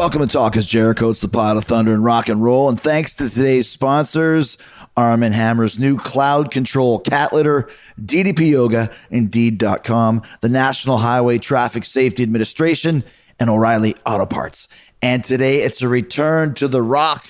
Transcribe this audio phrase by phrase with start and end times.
[0.00, 1.10] welcome to Talk is Jericho.
[1.10, 2.70] It's the pot of thunder and rock and roll.
[2.70, 4.56] And thanks to today's sponsors,
[4.96, 7.68] Arm & Hammer's new cloud control cat litter,
[8.02, 13.04] DDP Yoga, Indeed.com, the National Highway Traffic Safety Administration,
[13.38, 14.68] and O'Reilly Auto Parts.
[15.02, 17.26] And today it's a return to the rock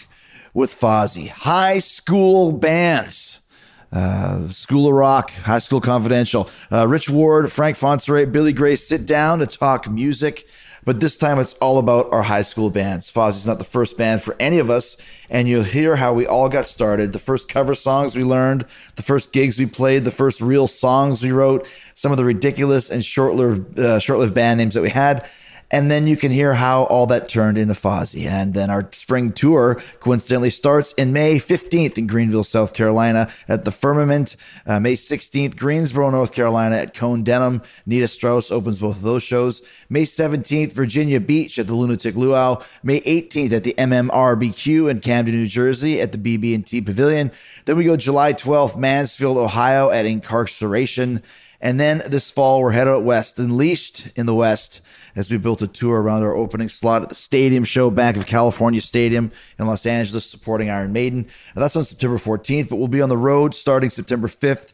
[0.54, 1.26] with Fozzy.
[1.26, 3.40] High school bands.
[3.92, 6.48] Uh, School of Rock, High School Confidential.
[6.70, 10.46] Uh, Rich Ward, Frank Fontsere, Billy Gray sit down to talk music.
[10.84, 13.10] But this time it's all about our high school bands.
[13.10, 14.96] Fozzy's not the first band for any of us,
[15.28, 17.12] and you'll hear how we all got started.
[17.12, 18.64] The first cover songs we learned,
[18.96, 22.90] the first gigs we played, the first real songs we wrote, some of the ridiculous
[22.90, 25.28] and short-lived, uh, short-lived band names that we had.
[25.70, 28.26] And then you can hear how all that turned into Fozzy.
[28.26, 33.64] And then our spring tour coincidentally starts in May 15th in Greenville, South Carolina at
[33.64, 34.36] the Firmament.
[34.66, 37.62] Uh, May 16th, Greensboro, North Carolina at Cone Denim.
[37.86, 39.62] Nita Strauss opens both of those shows.
[39.88, 42.62] May 17th, Virginia Beach at the Lunatic Luau.
[42.82, 47.30] May 18th at the MMRBQ in Camden, New Jersey at the BB&T Pavilion.
[47.66, 51.22] Then we go July 12th, Mansfield, Ohio at Inkcarceration.
[51.60, 54.80] And then this fall, we're headed out west, unleashed in the west,
[55.20, 58.24] as we built a tour around our opening slot at the Stadium Show, Banc of
[58.24, 61.26] California Stadium in Los Angeles, supporting Iron Maiden.
[61.54, 64.72] And that's on September 14th, but we'll be on the road starting September 5th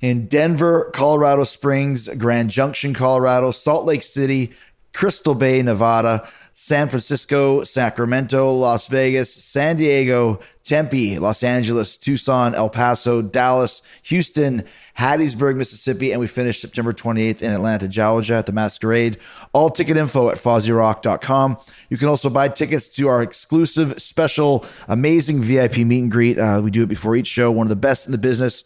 [0.00, 4.50] in Denver, Colorado Springs, Grand Junction, Colorado, Salt Lake City,
[4.92, 12.70] Crystal Bay, Nevada, San Francisco, Sacramento, Las Vegas, San Diego, Tempe, Los Angeles, Tucson, El
[12.70, 14.64] Paso, Dallas, Houston,
[14.98, 19.18] Hattiesburg, Mississippi, and we finish September 28th in Atlanta, Georgia at the Masquerade.
[19.52, 21.58] All ticket info at FozzyRock.com.
[21.90, 26.38] You can also buy tickets to our exclusive, special, amazing VIP meet and greet.
[26.38, 28.64] Uh, we do it before each show, one of the best in the business.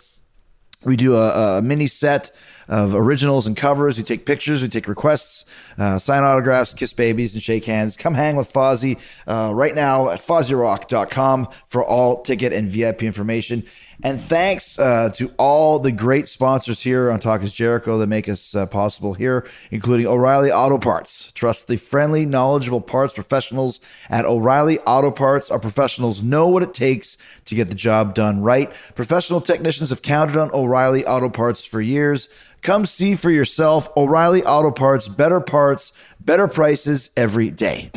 [0.85, 2.31] We do a, a, mini set
[2.67, 3.99] of originals and covers.
[3.99, 5.45] We take pictures, we take requests,
[5.77, 7.99] uh, sign autographs, kiss babies, and shake hands.
[7.99, 13.65] Come hang with Fozzy uh, right now at FozzyRock.com for all ticket and VIP information.
[14.03, 18.29] And thanks uh, to all the great sponsors here on Talk is Jericho that make
[18.31, 21.31] us uh, possible here, including O'Reilly Auto Parts.
[21.33, 23.79] Trust the friendly, knowledgeable parts professionals
[24.09, 25.51] at O'Reilly Auto Parts.
[25.51, 28.73] Our professionals know what it takes to get the job done right.
[28.95, 32.31] Professional technicians have counted on O'Reilly Auto Parts for years.
[32.63, 37.91] Come see for yourself O'Reilly Auto Parts, better parts, better prices every day.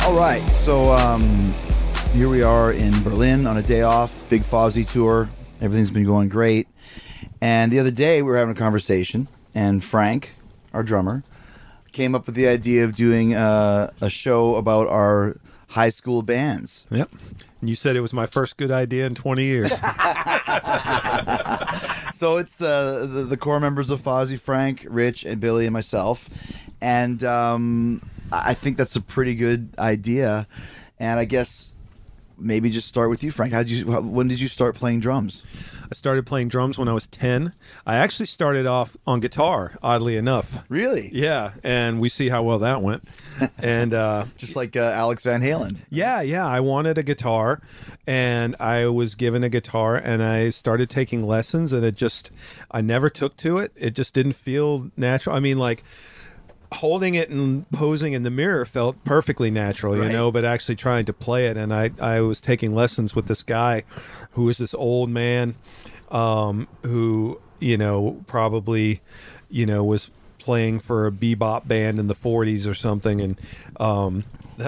[0.00, 1.52] All right, so um,
[2.16, 5.28] here we are in Berlin on a day off, big Fozzy tour.
[5.60, 6.66] Everything's been going great.
[7.42, 10.32] And the other day we were having a conversation, and Frank,
[10.72, 11.24] our drummer,
[11.92, 15.36] came up with the idea of doing uh, a show about our
[15.68, 16.86] high school bands.
[16.90, 17.10] Yep.
[17.60, 19.72] And you said it was my first good idea in 20 years.
[22.14, 26.30] so it's uh, the, the core members of Fozzy, Frank, Rich, and Billy, and myself.
[26.80, 30.48] And um, I think that's a pretty good idea.
[30.98, 31.74] And I guess
[32.38, 33.52] maybe just start with you, Frank.
[33.52, 33.86] How did you?
[33.86, 35.44] When did you start playing drums?
[35.90, 37.52] I started playing drums when I was 10.
[37.86, 40.64] I actually started off on guitar, oddly enough.
[40.68, 41.10] Really?
[41.12, 43.06] Yeah, and we see how well that went.
[43.58, 45.78] And uh, just like uh, Alex Van Halen.
[45.90, 46.46] Yeah, yeah.
[46.46, 47.60] I wanted a guitar,
[48.06, 52.30] and I was given a guitar, and I started taking lessons, and it just,
[52.70, 53.72] I never took to it.
[53.76, 55.36] It just didn't feel natural.
[55.36, 55.84] I mean, like
[56.72, 60.12] holding it and posing in the mirror felt perfectly natural, you right.
[60.12, 61.56] know, but actually trying to play it.
[61.56, 63.84] And I, I was taking lessons with this guy
[64.32, 65.54] who was this old man
[66.10, 69.00] um, who, you know, probably,
[69.48, 73.20] you know, was playing for a bebop band in the 40s or something.
[73.20, 73.40] And
[73.78, 74.24] um,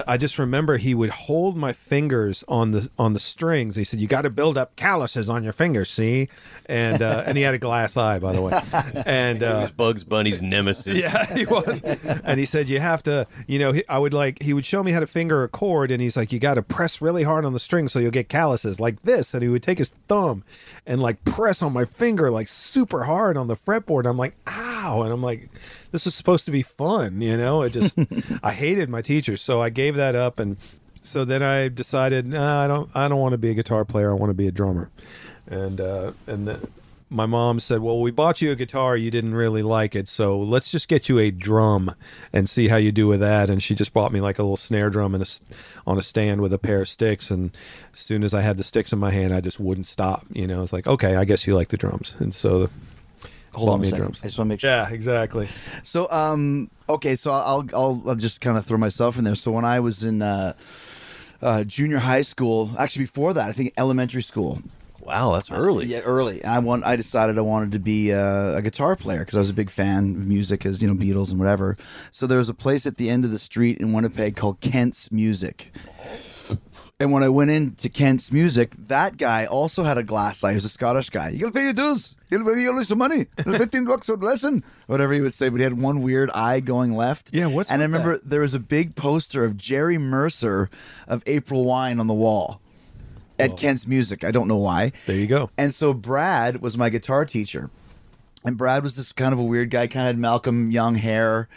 [0.07, 3.75] I just remember he would hold my fingers on the on the strings.
[3.75, 6.29] He said, "You got to build up calluses on your fingers, see?"
[6.65, 8.59] And uh, and he had a glass eye, by the way.
[9.05, 10.97] And uh, was Bugs Bunny's nemesis.
[10.99, 11.81] Yeah, he was.
[12.23, 14.83] And he said, "You have to, you know." He, I would like he would show
[14.83, 17.45] me how to finger a chord, and he's like, "You got to press really hard
[17.45, 20.43] on the string so you'll get calluses like this." And he would take his thumb
[20.85, 24.05] and like press on my finger like super hard on the fretboard.
[24.05, 25.49] I'm like, "Ow!" And I'm like,
[25.91, 27.61] "This was supposed to be fun," you know?
[27.61, 27.97] It just
[28.43, 30.57] I hated my teachers, so I gave that up and
[31.01, 34.11] so then I decided nah, I don't I don't want to be a guitar player
[34.11, 34.89] I want to be a drummer.
[35.47, 36.67] And uh, and then
[37.09, 40.39] my mom said well we bought you a guitar you didn't really like it so
[40.39, 41.95] let's just get you a drum
[42.31, 43.49] and see how you do with that.
[43.49, 45.27] And she just bought me like a little snare drum and a,
[45.87, 47.51] on a stand with a pair of sticks and
[47.93, 50.47] as soon as I had the sticks in my hand I just wouldn't stop you
[50.47, 50.61] know?
[50.61, 52.15] It's like okay I guess you like the drums.
[52.19, 52.69] And so
[53.53, 53.99] Hold on a second.
[53.99, 54.19] Drums.
[54.21, 54.69] I just want to make sure.
[54.69, 55.47] Yeah, exactly.
[55.83, 59.35] So, um, okay, so I'll I'll, I'll just kind of throw myself in there.
[59.35, 60.53] So when I was in uh,
[61.41, 64.61] uh, junior high school, actually before that, I think elementary school,
[65.09, 65.87] Wow, that's early.
[65.87, 66.43] Yeah, early.
[66.43, 66.85] And I want.
[66.85, 69.71] I decided I wanted to be uh, a guitar player because I was a big
[69.71, 71.77] fan of music, as you know, Beatles and whatever.
[72.11, 75.11] So there was a place at the end of the street in Winnipeg called Kent's
[75.11, 75.73] Music.
[77.01, 80.49] And when I went into Kent's Music, that guy also had a glass eye.
[80.51, 81.29] He was a Scottish guy.
[81.29, 82.13] You gotta pay your dues.
[82.29, 83.25] You gotta pay you some money.
[83.37, 85.47] Fifteen bucks a lesson, whatever he would say.
[85.47, 87.29] But he had one weird eye going left.
[87.31, 88.29] Yeah, what's And I remember that?
[88.29, 90.69] there was a big poster of Jerry Mercer
[91.07, 92.59] of April Wine on the wall
[93.39, 94.25] at Kent's Music.
[94.25, 94.91] I don't know why.
[95.05, 95.49] There you go.
[95.57, 97.69] And so Brad was my guitar teacher.
[98.43, 101.47] And Brad was this kind of a weird guy, kind of had Malcolm Young hair.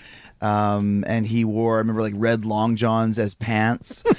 [0.40, 4.04] Um, and he wore, I remember, like red long johns as pants.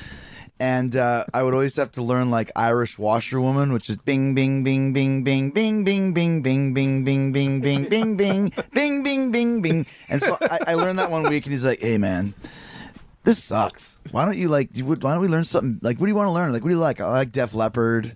[0.59, 4.63] and uh, I would always have to learn like Irish washerwoman, which is bing, bing,
[4.63, 9.31] bing, bing, bing, bing, bing, bing, bing, bing, bing, bing, bing, bing, bing, bing, bing,
[9.31, 9.85] bing, bing.
[10.09, 12.33] And so I, I learned that one week, and he's like, hey, man,
[13.23, 13.99] this sucks.
[14.11, 14.69] Why don't you like?
[14.77, 15.79] Why don't we learn something?
[15.81, 16.51] Like, what do you want to learn?
[16.53, 17.01] Like, what do you like?
[17.01, 18.15] I like Def Leppard.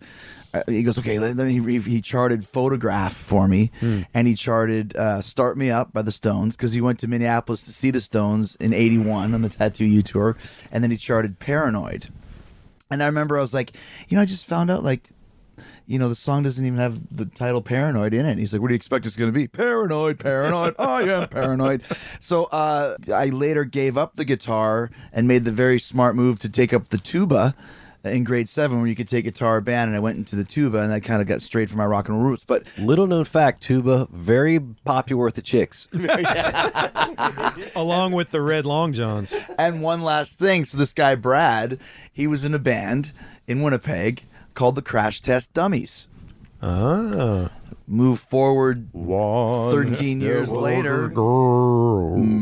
[0.53, 1.17] Uh, he goes, okay.
[1.17, 3.71] Then he, he, charted "Photograph" for me,
[4.13, 7.63] and he charted uh, "Start Me Up" by the Stones because he went to Minneapolis
[7.63, 10.37] to see the Stones in '81 on the Tattoo You tour,
[10.71, 12.07] and then he charted "Paranoid."
[12.89, 13.73] And I remember I was like,
[14.07, 15.09] you know, I just found out like
[15.87, 18.31] you know, the song doesn't even have the title Paranoid in it.
[18.31, 19.47] And he's like, What do you expect it's going to be?
[19.47, 20.75] Paranoid, paranoid.
[20.79, 21.81] I am paranoid.
[22.19, 26.49] So uh, I later gave up the guitar and made the very smart move to
[26.49, 27.55] take up the tuba
[28.09, 29.89] in grade seven, where you could take guitar band.
[29.89, 32.07] And I went into the tuba and I kind of got straight from my rock
[32.09, 32.45] and roll roots.
[32.45, 35.87] But Little known fact, tuba very popular with the chicks.
[37.75, 39.33] Along with the red long johns.
[39.57, 40.65] and one last thing.
[40.65, 41.79] So this guy, Brad,
[42.11, 43.13] he was in a band
[43.47, 44.23] in Winnipeg
[44.53, 46.07] called the Crash Test Dummies.
[46.61, 47.51] Ah.
[47.89, 51.09] Move forward 13 years later.
[51.09, 52.37] Mm.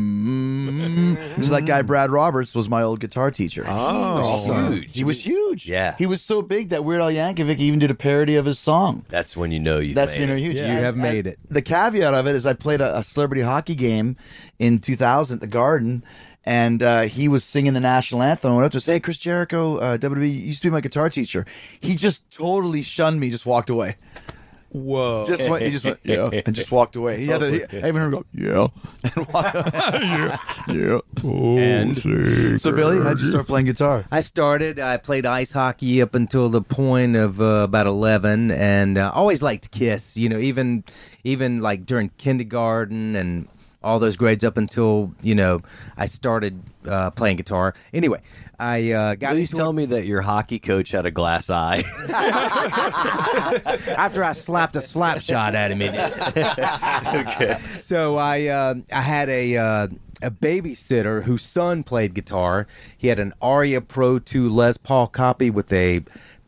[1.44, 3.64] So that guy Brad Roberts was my old guitar teacher.
[3.68, 3.70] Oh.
[3.70, 4.74] Awesome.
[4.74, 4.96] huge.
[4.98, 5.68] He was huge.
[5.68, 5.96] Yeah.
[5.98, 9.06] He was so big that Weird Al Yankovic even did a parody of his song.
[9.10, 9.94] That's when you know you.
[9.94, 10.60] That's made when you're huge.
[10.60, 10.78] Yeah.
[10.78, 11.38] You have made it.
[11.50, 14.16] The caveat of it is I played a, a celebrity hockey game
[14.58, 16.04] in 2000 at the Garden,
[16.46, 18.52] and uh, he was singing the national anthem.
[18.52, 21.10] I went up to him, hey, Chris Jericho, uh, WWE used to be my guitar
[21.10, 21.46] teacher.
[21.80, 23.96] He just totally shunned me, just walked away.
[24.76, 25.26] Whoa.
[25.26, 27.18] Just went, he just went, yeah, and just walked away.
[27.22, 28.68] He had to, he, I even heard him go, yeah,
[29.16, 30.38] and walk away.
[30.68, 31.00] yeah,
[31.58, 31.96] And
[32.60, 34.04] So Billy, how'd you start playing guitar?
[34.12, 34.78] I started.
[34.78, 39.42] I played ice hockey up until the point of uh, about eleven, and uh, always
[39.42, 40.18] liked Kiss.
[40.18, 40.84] You know, even
[41.24, 43.48] even like during kindergarten and
[43.86, 45.62] all those grades up until you know
[45.96, 47.76] I started uh, playing guitar.
[47.94, 48.22] Anyway,
[48.60, 51.84] I uh, got Please tell me that your hockey coach had a glass eye.
[53.98, 55.82] after I slapped a slap shot at him.
[57.28, 57.60] okay.
[57.84, 59.88] So I uh, I had a uh,
[60.22, 62.68] a babysitter whose son played guitar.
[62.98, 66.02] He had an Aria Pro 2 Les Paul copy with a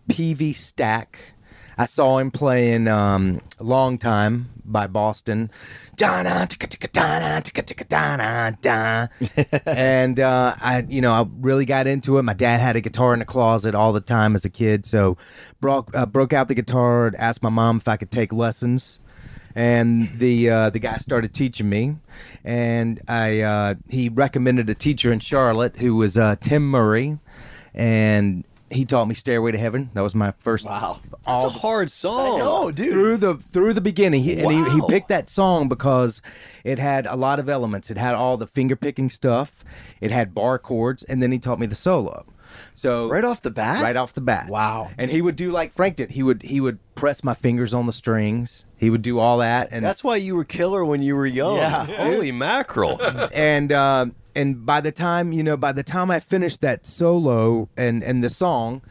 [0.09, 1.33] PV stack.
[1.77, 5.49] I saw him playing um, "Long Time" by Boston,
[5.95, 9.07] Da-na, ticka, ticka, da-na, ticka, ticka, da-na, da.
[9.65, 12.23] and uh, I, you know, I really got into it.
[12.23, 15.17] My dad had a guitar in the closet all the time as a kid, so
[15.61, 18.99] broke uh, broke out the guitar, asked my mom if I could take lessons
[19.57, 21.95] and the uh, the guy started teaching me,
[22.43, 27.17] and I uh, he recommended a teacher in Charlotte who was uh, Tim Murray,
[27.73, 30.65] and he taught me "Stairway to Heaven." That was my first.
[30.65, 30.99] Wow.
[31.25, 32.39] That's a hard song.
[32.41, 32.91] Oh, dude.
[32.93, 36.21] Through the through the beginning, he, and he, he picked that song because
[36.63, 37.89] it had a lot of elements.
[37.89, 39.63] It had all the finger picking stuff,
[40.01, 42.25] it had bar chords, and then he taught me the solo.
[42.73, 43.83] So Right off the bat?
[43.83, 44.49] right off the bat.
[44.49, 44.89] Wow.
[44.97, 46.11] And he would do like Frank did.
[46.11, 48.63] He would he would press my fingers on the strings.
[48.77, 51.57] He would do all that, and That's why you were killer when you were young.
[51.57, 51.85] Yeah.
[51.85, 53.01] Holy mackerel.
[53.33, 54.05] and uh,
[54.37, 58.23] and by the time you know, by the time I finished that solo and and
[58.23, 58.83] the song,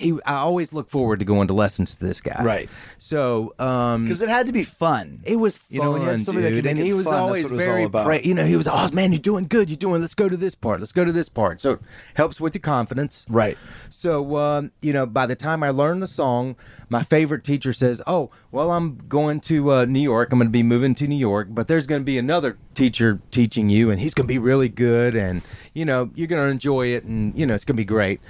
[0.00, 2.42] he I always look forward to going to lessons to this guy.
[2.42, 2.68] Right.
[2.98, 5.20] So um, Because it had to be fun.
[5.24, 6.92] it was fun, You know, when you had somebody that dude, could make and he
[6.92, 9.68] was fun, always was very pra- you know he was oh man you're doing good
[9.70, 11.78] you're doing let's go to this part let's go to this part so
[12.14, 13.56] helps with your confidence Right.
[13.88, 16.56] so um, you know by the time I learned the song
[16.88, 20.52] my favorite teacher says oh well I'm going to uh, New York I'm going to
[20.52, 24.00] be moving to New York but there's going to be another teacher teaching you and
[24.00, 25.42] he's going to be really good and
[25.74, 28.20] you know you're going to enjoy it and you know it's going to be great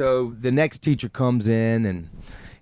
[0.00, 2.08] so the next teacher comes in and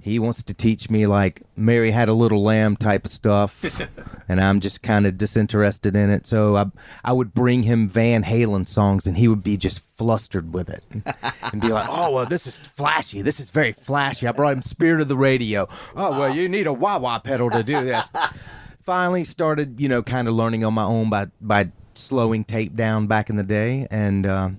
[0.01, 3.65] he wants to teach me like Mary had a little lamb type of stuff,
[4.29, 6.27] and I'm just kind of disinterested in it.
[6.27, 6.67] So I
[7.05, 10.83] I would bring him Van Halen songs, and he would be just flustered with it,
[11.53, 13.23] and be like, "Oh well, this is flashy.
[13.23, 15.69] This is very flashy." I brought him Spirit of the Radio.
[15.95, 18.09] Oh well, you need a wah wah pedal to do this.
[18.85, 23.07] Finally, started you know kind of learning on my own by by slowing tape down
[23.07, 24.27] back in the day, and.
[24.27, 24.51] Uh,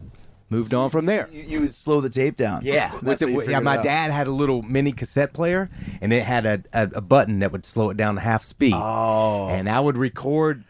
[0.50, 1.30] moved on from there.
[1.32, 2.62] You, you would slow the tape down.
[2.64, 3.60] Yeah, with the, yeah.
[3.60, 5.70] My dad had a little mini cassette player,
[6.02, 8.74] and it had a, a, a button that would slow it down to half speed.
[8.76, 9.48] Oh.
[9.50, 10.64] and I would record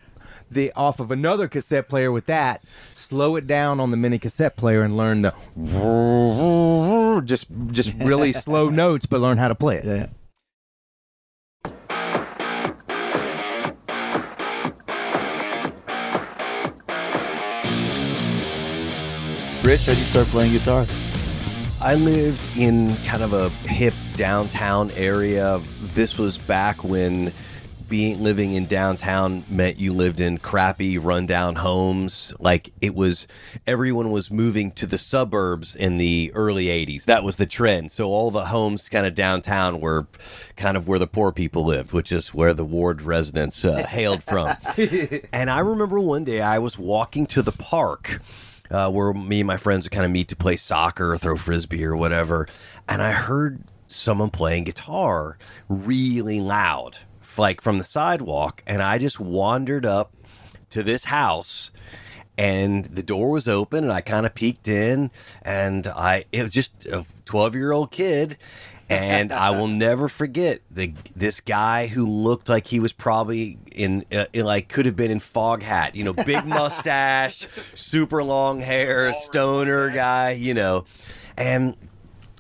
[0.52, 4.56] the off of another cassette player with that, slow it down on the mini cassette
[4.56, 5.34] player, and learn the
[7.26, 9.86] just just really slow notes, but learn how to play it.
[9.86, 10.08] Yeah.
[19.70, 20.84] Rich, how did you start playing guitar?
[21.80, 25.62] I lived in kind of a hip downtown area.
[25.94, 27.32] This was back when
[27.88, 33.28] being living in downtown meant you lived in crappy rundown homes like it was
[33.68, 38.10] everyone was moving to the suburbs in the early 80s that was the trend so
[38.10, 40.06] all the homes kind of downtown were
[40.56, 44.22] kind of where the poor people lived which is where the ward residents uh, hailed
[44.22, 44.56] from
[45.34, 48.20] and i remember one day i was walking to the park
[48.72, 51.36] uh, where me and my friends would kind of meet to play soccer or throw
[51.36, 52.48] frisbee or whatever.
[52.88, 57.00] And I heard someone playing guitar really loud,
[57.38, 58.64] like from the sidewalk.
[58.68, 60.14] And I just wandered up
[60.70, 61.72] to this house
[62.38, 65.12] and the door was open and I kind of peeked in
[65.42, 68.38] and I it was just a 12 year old kid
[68.90, 74.04] and I will never forget the this guy who looked like he was probably in,
[74.12, 79.14] uh, in like could have been in Foghat you know big mustache super long hair
[79.14, 80.86] stoner guy you know.
[81.38, 81.76] And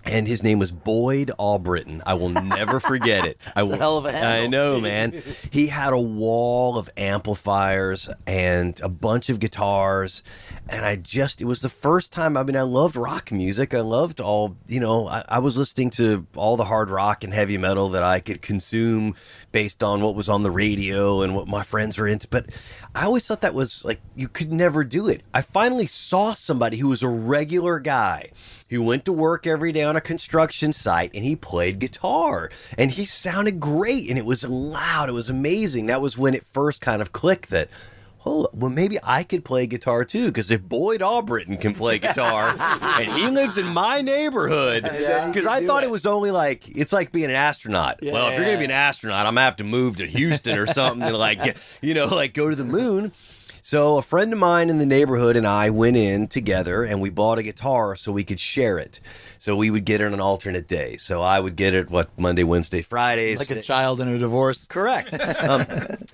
[0.06, 2.02] and his name was Boyd Albritton.
[2.06, 3.46] I will never forget it.
[3.56, 4.44] I will, hell of a handle.
[4.44, 5.22] I know, man.
[5.50, 10.24] He had a wall of amplifiers and a bunch of guitars,
[10.68, 12.38] and I just it was the first time.
[12.38, 13.74] I mean, I loved rock music.
[13.74, 15.08] I loved all you know.
[15.08, 18.42] I, I was listening to all the hard rock and heavy metal that I could
[18.42, 19.16] consume
[19.52, 22.28] based on what was on the radio and what my friends were into.
[22.28, 22.48] But
[22.96, 25.22] I always thought that was like you could never do it.
[25.34, 28.32] I finally saw somebody who was a regular guy
[28.70, 32.92] who went to work every day on a construction site and he played guitar and
[32.92, 35.08] he sounded great and it was loud.
[35.08, 35.86] It was amazing.
[35.86, 37.70] That was when it first kind of clicked that.
[38.26, 40.26] Oh, well, maybe I could play guitar too.
[40.28, 45.66] Because if Boyd Albritton can play guitar and he lives in my neighborhood, because I
[45.66, 48.00] thought it was only like, it's like being an astronaut.
[48.04, 50.06] well, if you're going to be an astronaut, I'm going to have to move to
[50.06, 53.12] Houston or something to like, you know, like go to the moon.
[53.62, 57.10] So a friend of mine in the neighborhood and I went in together and we
[57.10, 59.00] bought a guitar so we could share it.
[59.38, 60.98] So we would get it on an alternate day.
[60.98, 63.40] So I would get it what Monday, Wednesday, Fridays.
[63.40, 64.66] Like a child in a divorce.
[64.66, 65.16] Correct.
[65.40, 65.66] Um,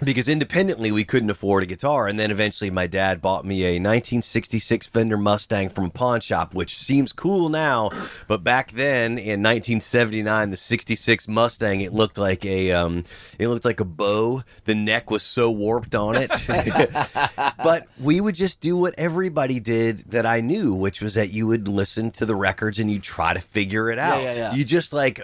[0.03, 3.73] because independently we couldn't afford a guitar, and then eventually my dad bought me a
[3.79, 7.89] 1966 Fender Mustang from a pawn shop, which seems cool now,
[8.27, 13.03] but back then in 1979, the 66 Mustang it looked like a um,
[13.39, 14.43] it looked like a bow.
[14.65, 16.31] The neck was so warped on it.
[17.63, 21.47] but we would just do what everybody did that I knew, which was that you
[21.47, 24.21] would listen to the records and you try to figure it out.
[24.21, 24.53] yeah, yeah.
[24.53, 25.21] You just like,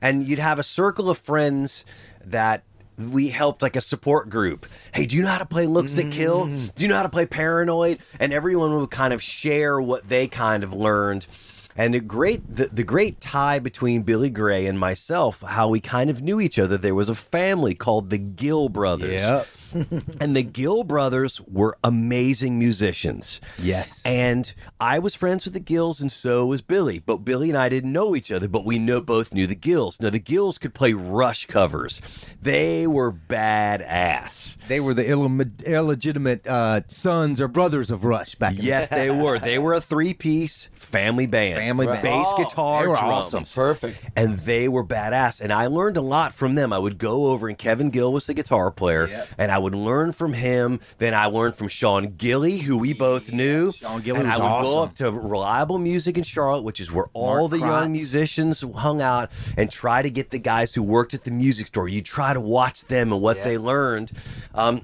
[0.00, 1.84] and you'd have a circle of friends
[2.24, 2.62] that
[2.98, 4.66] we helped like a support group.
[4.94, 6.46] Hey, do you know how to play Looks That Kill?
[6.46, 6.74] Mm.
[6.74, 8.00] Do you know how to play Paranoid?
[8.20, 11.26] And everyone would kind of share what they kind of learned.
[11.74, 16.10] And the great the, the great tie between Billy Gray and myself, how we kind
[16.10, 16.76] of knew each other.
[16.76, 19.22] There was a family called the Gill brothers.
[19.22, 19.46] Yep.
[20.20, 23.40] and the Gill brothers were amazing musicians.
[23.58, 24.02] Yes.
[24.04, 24.52] And
[24.84, 26.98] I was friends with the Gills, and so was Billy.
[26.98, 30.00] But Billy and I didn't know each other, but we know both knew the Gills.
[30.00, 32.00] Now the Gills could play Rush covers.
[32.42, 34.56] They were badass.
[34.66, 39.08] They were the illegit- illegitimate uh, sons or brothers of Rush back in Yes, they
[39.10, 39.38] were.
[39.38, 41.60] They were a three-piece family band.
[41.60, 42.02] Family band.
[42.02, 43.34] bass Oh, guitar, they were drums.
[43.34, 43.44] awesome.
[43.62, 44.06] Perfect.
[44.16, 45.40] and they were badass.
[45.40, 46.72] And I learned a lot from them.
[46.72, 49.28] I would go over, and Kevin Gill was the guitar player, Yep.
[49.38, 50.80] and I would learn from him.
[50.98, 53.70] Then I learned from Sean Gilly, who we both knew.
[53.70, 56.90] Sean Gilly and was I would go up to Reliable Music in Charlotte, which is
[56.92, 57.60] where all Mark the Kratz.
[57.82, 61.66] young musicians hung out, and try to get the guys who worked at the music
[61.68, 61.88] store.
[61.88, 64.12] You try to watch them and what they learned.
[64.54, 64.82] Um,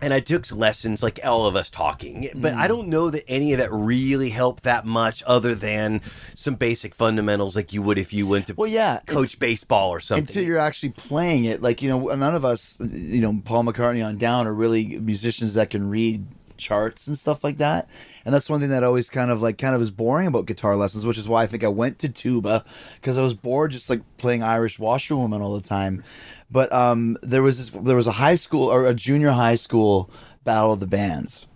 [0.00, 2.56] and I took lessons like all of us talking, but Mm.
[2.58, 6.02] I don't know that any of that really helped that much, other than
[6.34, 9.00] some basic fundamentals like you would if you went to Well, yeah.
[9.06, 10.26] coach baseball or something.
[10.26, 11.62] until you're actually playing it.
[11.62, 15.54] Like you know, none of us, you know, Paul McCartney on down are really musicians
[15.54, 16.26] that can read
[16.56, 17.88] charts and stuff like that.
[18.24, 20.76] And that's one thing that always kind of like kind of is boring about guitar
[20.76, 23.90] lessons, which is why I think I went to tuba because I was bored just
[23.90, 26.02] like playing Irish Washerwoman all the time.
[26.50, 30.10] But um, there was this, there was a high school or a junior high school
[30.44, 31.46] battle of the bands,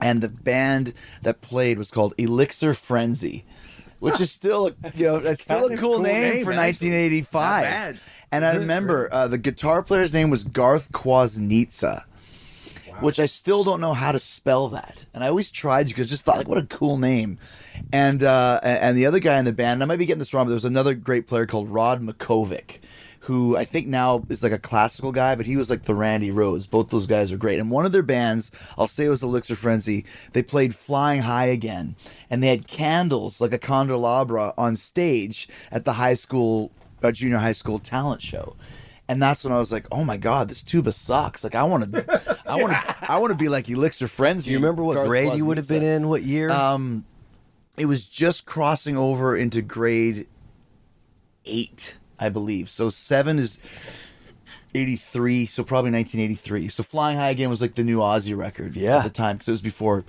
[0.00, 3.44] and the band that played was called Elixir Frenzy.
[3.98, 6.90] Which is still, a, you know, that's still a cool, cool name, name, for actually.
[6.90, 7.62] 1985.
[7.62, 7.98] Not bad.
[8.32, 12.04] And I remember uh, the guitar player's name was Garth Kwasnitsa.
[13.02, 15.06] Which I still don't know how to spell that.
[15.12, 17.38] And I always tried because I just thought like, what a cool name.
[17.92, 20.46] And uh, and the other guy in the band, I might be getting this wrong,
[20.46, 22.78] but there was another great player called Rod Makovic.
[23.26, 26.30] Who I think now is like a classical guy, but he was like the Randy
[26.30, 26.68] Rhoads.
[26.68, 27.60] Both those guys are great.
[27.60, 31.46] And one of their bands, I'll say it was Elixir Frenzy, they played Flying High
[31.46, 31.94] Again.
[32.30, 37.38] And they had candles, like a candelabra, on stage at the high school, uh, junior
[37.38, 38.56] high school talent show
[39.12, 41.92] and that's when I was like, "Oh my god, this tuba sucks!" Like I want
[41.92, 44.46] to, I want to, I want to be like Elixir Frenzy.
[44.46, 46.08] Do you remember what grade you would have been in?
[46.08, 46.50] What year?
[46.50, 47.04] Um,
[47.76, 50.26] it was just crossing over into grade
[51.44, 52.70] eight, I believe.
[52.70, 53.58] So seven is.
[54.74, 56.68] 83, so probably 1983.
[56.68, 58.98] So Flying High Again was like the new Ozzy record Yeah.
[58.98, 60.04] at the time because it was before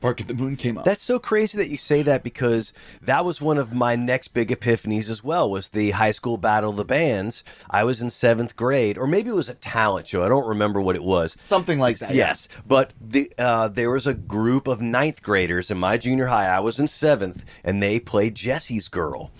[0.00, 0.84] Bark at the Moon came out.
[0.84, 4.48] That's so crazy that you say that because that was one of my next big
[4.48, 5.50] epiphanies as well.
[5.50, 7.44] Was the high school battle of the bands?
[7.70, 10.22] I was in seventh grade, or maybe it was a talent show.
[10.22, 11.36] I don't remember what it was.
[11.38, 12.14] something like that.
[12.14, 16.46] Yes, but the uh, there was a group of ninth graders in my junior high.
[16.46, 19.30] I was in seventh, and they played Jesse's Girl.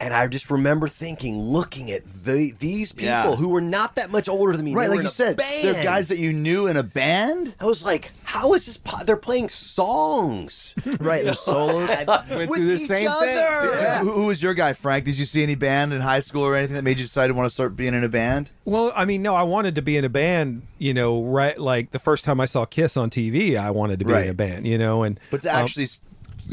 [0.00, 3.34] And I just remember thinking, looking at the these people Yeah.
[3.36, 5.64] who were not that much older than me, Right, like you said, band.
[5.64, 7.54] they're guys that you knew in a band.
[7.60, 8.76] I was like, how is this?
[8.76, 11.88] Po- they're playing songs, Right, they're solos.
[12.06, 13.38] Went with through the each same thing.
[13.38, 13.98] other.
[14.04, 15.04] Who, who was your guy, Frank?
[15.04, 17.34] Did you see any band in high school or anything that made you decide to
[17.34, 18.50] want to start being in a band?
[18.64, 20.62] Well, I mean, no, I wanted to be in a band.
[20.78, 21.58] You know, right?
[21.58, 24.24] Like the first time I saw Kiss on TV, I wanted to be Right.
[24.26, 24.64] in a band.
[24.66, 25.98] You know, and But to um, actually s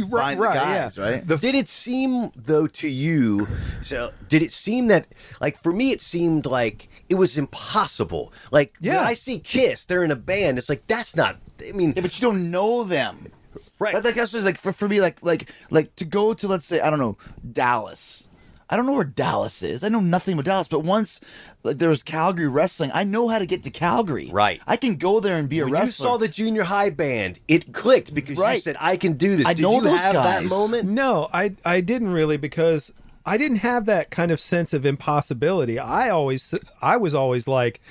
[0.04, 1.04] right, find the right, guys, yeah.
[1.04, 1.28] right?
[1.28, 3.48] The did it seem though to you
[3.82, 5.08] so did it seem that
[5.42, 8.98] like for me it seemed like it was impossible like Yeah.
[8.98, 11.38] when i see kiss they're in a band it's like that's not
[11.68, 13.32] i mean Yeah, but you don't know them.
[13.80, 13.94] Right.
[13.94, 16.66] But like that's just like for, for me, like like like to go to let's
[16.66, 17.18] say I don't know
[17.52, 18.28] Dallas.
[18.70, 19.84] I don't know where Dallas is.
[19.84, 20.68] I know nothing about Dallas.
[20.68, 21.22] But once
[21.64, 24.30] like there was Calgary wrestling, I know how to get to Calgary.
[24.32, 24.60] Right.
[24.66, 25.86] I can go there and be a wrestler.
[25.86, 29.46] you saw the junior high band it clicked because you said i can do this
[29.46, 30.50] I did know you those have that guys.
[30.50, 32.92] moment No, I I didn't really because
[33.26, 35.80] I didn't have that kind of sense of impossibility.
[35.80, 37.82] I always I was always like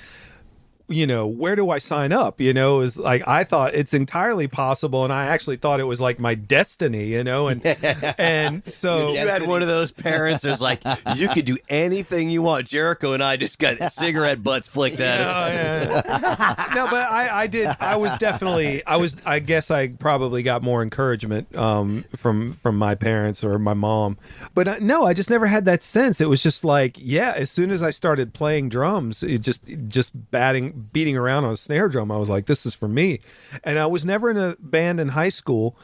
[0.87, 2.39] you know, where do I sign up?
[2.39, 6.01] You know, is like I thought it's entirely possible, and I actually thought it was
[6.01, 7.05] like my destiny.
[7.07, 7.65] You know, and
[8.17, 10.81] and so you had one of those parents who's like
[11.15, 15.21] you could do anything you want jericho and i just got cigarette butts flicked at
[15.21, 16.71] us Oh, yeah.
[16.75, 17.67] no, but I, I did.
[17.79, 18.85] I was definitely.
[18.85, 19.15] I was.
[19.25, 24.17] I guess I probably got more encouragement um, from from my parents or my mom.
[24.53, 26.21] But uh, no, I just never had that sense.
[26.21, 27.33] It was just like, yeah.
[27.35, 31.57] As soon as I started playing drums, it just just batting, beating around on a
[31.57, 33.19] snare drum, I was like, this is for me.
[33.63, 35.77] And I was never in a band in high school.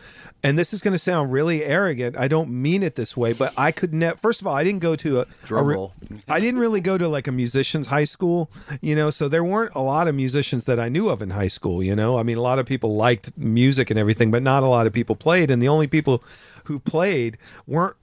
[0.44, 2.18] And this is going to sound really arrogant.
[2.18, 4.18] I don't mean it this way, but I could never.
[4.18, 5.94] First of all, I didn't go to a, Drum roll.
[6.28, 8.50] I didn't really go to like a musician's high school,
[8.82, 11.48] you know, so there weren't a lot of musicians that I knew of in high
[11.48, 12.18] school, you know.
[12.18, 14.94] I mean, a lot of people liked music and everything, but not a lot of
[14.94, 15.52] people played.
[15.52, 16.24] And the only people
[16.66, 17.96] who played weren't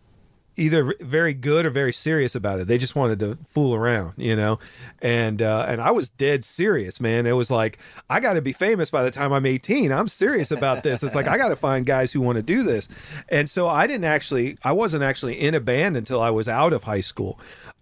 [0.59, 2.67] either very good or very serious about it.
[2.67, 4.59] They just wanted to fool around, you know.
[5.01, 7.27] And uh, and I was dead serious, man.
[7.27, 7.79] It was like
[8.11, 9.93] I got to be famous by the time I'm 18.
[9.93, 11.03] I'm serious about this.
[11.03, 12.89] It's like I got to find guys who want to do this.
[13.29, 16.73] And so I didn't actually I wasn't actually in a band until I was out
[16.73, 17.39] of high school.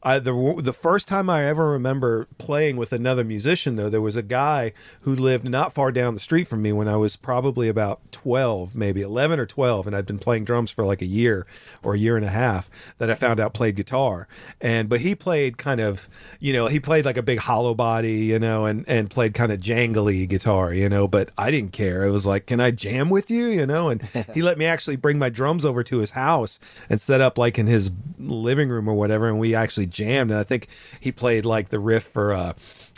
[0.06, 4.14] I, the the first time I ever remember playing with another musician though, there was
[4.14, 7.68] a guy who lived not far down the street from me when I was probably
[7.68, 11.44] about 12, maybe 11 or 12 and I'd been playing drums for like a year
[11.82, 14.28] or a year and a half that I found out played guitar.
[14.60, 18.26] And but he played kind of, you know, he played like a big hollow body,
[18.26, 22.04] you know, and and played kind of jangly guitar, you know, but I didn't care.
[22.04, 24.02] It was like, "Can I jam with you?" you know, and
[24.34, 27.58] he let me actually bring my drums over to his house and set up like
[27.58, 30.68] in his living room or whatever and we actually jammed and I think
[31.00, 32.52] he played like the riff for uh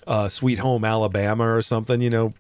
[0.08, 2.32] uh, Sweet Home Alabama or something, you know.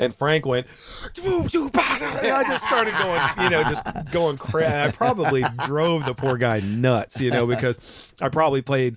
[0.00, 0.66] And Frank went,
[1.14, 4.66] "Doo, doo, and I just started going, you know, just going crazy.
[4.66, 7.78] I probably drove the poor guy nuts, you know, because
[8.20, 8.96] I probably played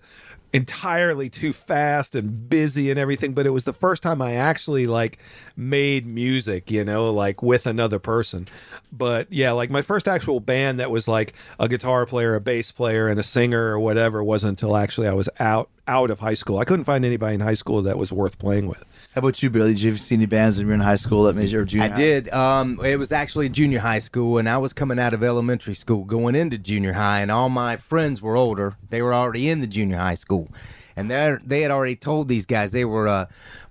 [0.53, 4.88] entirely too fast and busy and everything but it was the first time i actually
[4.88, 5.19] like
[5.55, 8.47] made music you know like with another person.
[8.91, 12.71] But yeah like my first actual band that was like a guitar player a bass
[12.71, 16.35] player and a singer or whatever wasn't until actually i was out out of high
[16.35, 16.59] school.
[16.59, 19.49] I couldn't find anybody in high school that was worth playing with How about you,
[19.49, 19.73] Billy?
[19.73, 21.59] Did you ever see any bands when you were in high school that made you
[21.59, 21.87] or junior?
[21.87, 21.95] I high?
[21.95, 22.29] did.
[22.29, 26.03] Um, it was actually junior high school, and I was coming out of elementary school,
[26.03, 28.75] going into junior high, and all my friends were older.
[28.91, 30.47] They were already in the junior high school,
[30.95, 33.25] and they they had already told these guys they were uh,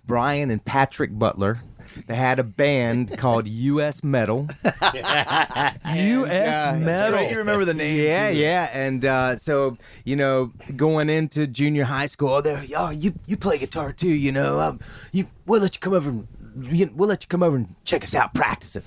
[0.05, 1.61] Brian and Patrick Butler.
[2.09, 4.03] They had a band called U.S.
[4.03, 4.49] Metal.
[4.65, 4.73] us
[7.11, 7.31] great.
[7.31, 8.01] You remember the name?
[8.01, 8.37] Yeah, too.
[8.37, 13.13] yeah, and uh, so you know, going into junior high school, oh, there, oh, you
[13.27, 14.59] you play guitar too, you know.
[14.59, 14.81] Um,
[15.13, 16.27] you we'll let you come over and
[16.97, 18.85] we'll let you come over and check us out practicing.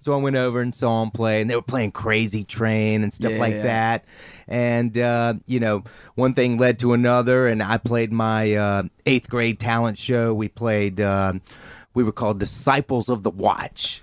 [0.00, 3.12] So I went over and saw them play, and they were playing Crazy Train and
[3.12, 3.62] stuff Yeah, like yeah.
[3.62, 4.04] that.
[4.48, 9.28] And uh, you know, one thing led to another, and I played my uh, eighth
[9.28, 10.32] grade talent show.
[10.32, 11.02] We played.
[11.02, 11.34] Uh,
[11.94, 14.02] we were called Disciples of the Watch,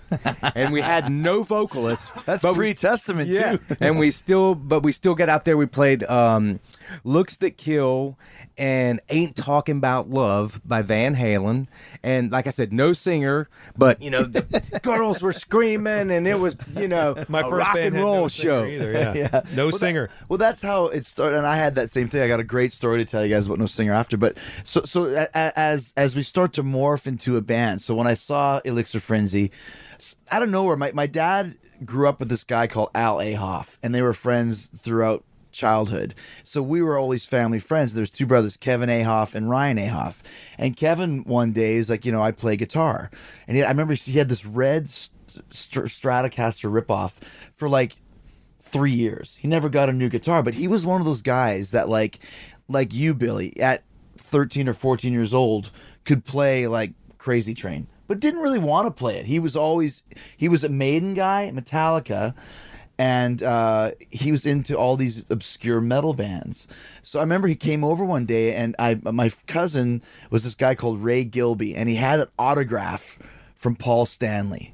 [0.56, 2.10] and we had no vocalists.
[2.26, 3.78] That's pre-testament yeah, too.
[3.80, 5.58] and we still, but we still get out there.
[5.58, 6.60] We played um,
[7.04, 8.18] "Looks That Kill"
[8.58, 11.68] and "Ain't Talking About Love" by Van Halen.
[12.04, 16.40] And like I said, no singer, but you know, the girls were screaming, and it
[16.40, 18.66] was you know My a first rock and roll no show.
[18.66, 18.92] either.
[18.92, 19.42] Yeah, Yeah.
[19.56, 20.10] no Well, that- singer.
[20.30, 22.22] well, that's how it started, and I had that same thing.
[22.22, 24.18] I got a great story to tell you guys about No Singer after.
[24.18, 27.96] But so, so a- a- as as we start to morph into a band, so
[27.96, 29.52] when I saw Elixir Frenzy,
[30.32, 33.96] out of nowhere, my my dad grew up with this guy called Al Ahoff, and
[33.96, 35.24] they were friends throughout
[35.60, 36.16] childhood.
[36.44, 37.94] So we were always family friends.
[37.94, 40.22] There's two brothers, Kevin Ahoff and Ryan Ahoff.
[40.58, 43.12] And Kevin one day is like, you know, I play guitar,
[43.48, 45.16] and he, I remember he had this red st-
[45.52, 47.14] Str- Stratocaster ripoff
[47.56, 48.02] for like
[48.60, 49.38] three years.
[49.40, 52.20] He never got a new guitar, but he was one of those guys that like
[52.68, 53.84] like you, Billy, at
[54.18, 55.72] thirteen or fourteen years old,
[56.04, 59.28] could play like Crazy Train, but didn't really want to play it.
[59.28, 60.02] He was always
[60.36, 62.34] he was a Maiden guy, Metallica.
[63.00, 66.68] And uh, he was into all these obscure metal bands.
[67.02, 70.76] So I remember he came over one day, and I my cousin was this guy
[70.76, 73.18] called Ray Gilby, and he had an autograph
[73.56, 74.74] from Paul Stanley.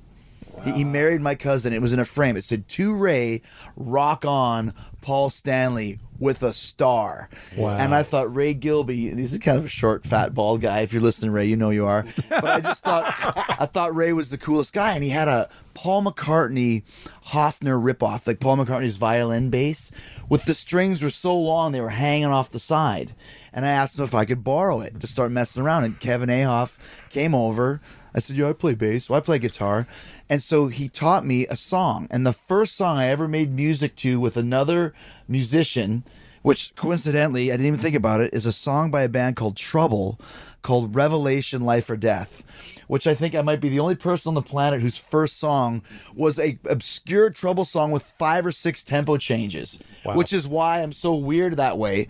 [0.65, 1.71] He, he married my cousin.
[1.73, 2.35] It was in a frame.
[2.35, 3.41] It said to Ray,
[3.77, 7.29] rock on, Paul Stanley with a star.
[7.55, 7.77] Wow.
[7.77, 10.79] And I thought Ray Gilby, and he's a kind of a short, fat, bald guy.
[10.79, 12.05] If you're listening, Ray, you know you are.
[12.29, 13.13] But I just thought,
[13.59, 16.83] I thought Ray was the coolest guy, and he had a Paul McCartney
[17.27, 19.91] Hofner ripoff, like Paul McCartney's violin bass,
[20.29, 23.13] with the strings were so long they were hanging off the side.
[23.53, 25.83] And I asked him if I could borrow it to start messing around.
[25.83, 26.77] And Kevin Ahoff
[27.09, 27.81] came over.
[28.15, 29.09] I said, "Yeah, I play bass.
[29.09, 29.85] Well, I play guitar."
[30.29, 32.07] And so he taught me a song.
[32.09, 34.93] And the first song I ever made music to with another
[35.27, 36.03] musician,
[36.41, 39.57] which coincidentally I didn't even think about it, is a song by a band called
[39.57, 40.17] Trouble,
[40.61, 42.41] called "Revelation: Life or Death."
[42.87, 45.81] Which I think I might be the only person on the planet whose first song
[46.13, 49.79] was a obscure trouble song with five or six tempo changes,
[50.15, 52.07] which is why I'm so weird that way.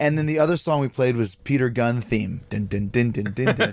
[0.00, 2.42] And then the other song we played was Peter Gunn theme.
[2.50, 3.72] Dun, dun, dun, dun, dun, dun,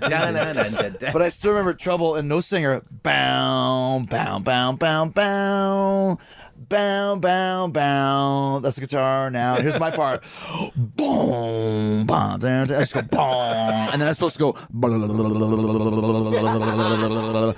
[0.98, 1.12] dun.
[1.12, 2.82] But I still remember Trouble and No Singer.
[3.02, 6.18] Bow, bow, bow, bow, bow.
[6.58, 8.60] Bow, bow, bow.
[8.60, 9.56] That's the guitar now.
[9.56, 10.22] Here's my part.
[10.76, 12.62] Boom, boom, down, down.
[12.62, 13.20] I just go boom.
[13.20, 14.52] And then I'm supposed to go.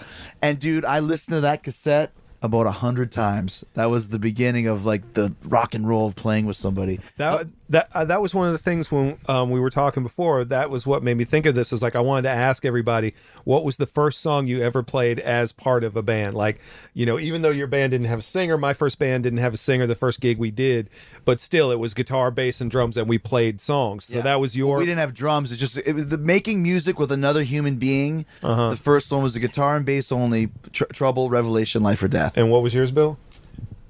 [0.42, 3.64] And dude, I listened to that cassette about a hundred times.
[3.74, 7.00] That was the beginning of like the rock and roll of playing with somebody.
[7.16, 10.02] That uh, that uh, that was one of the things when um, we were talking
[10.02, 10.44] before.
[10.44, 11.72] That was what made me think of this.
[11.72, 15.18] Is like I wanted to ask everybody what was the first song you ever played
[15.18, 16.34] as part of a band.
[16.36, 16.60] Like
[16.94, 19.54] you know, even though your band didn't have a singer, my first band didn't have
[19.54, 19.86] a singer.
[19.86, 20.88] The first gig we did,
[21.24, 24.04] but still, it was guitar, bass, and drums, and we played songs.
[24.06, 24.78] So that was your.
[24.78, 25.52] We didn't have drums.
[25.52, 28.26] It's just it was the making music with another human being.
[28.42, 28.70] Uh-huh.
[28.70, 30.50] The first one was the guitar and bass only.
[30.72, 32.36] Tr- Trouble, Revelation, Life or Death.
[32.36, 33.18] and what was yours, Bill?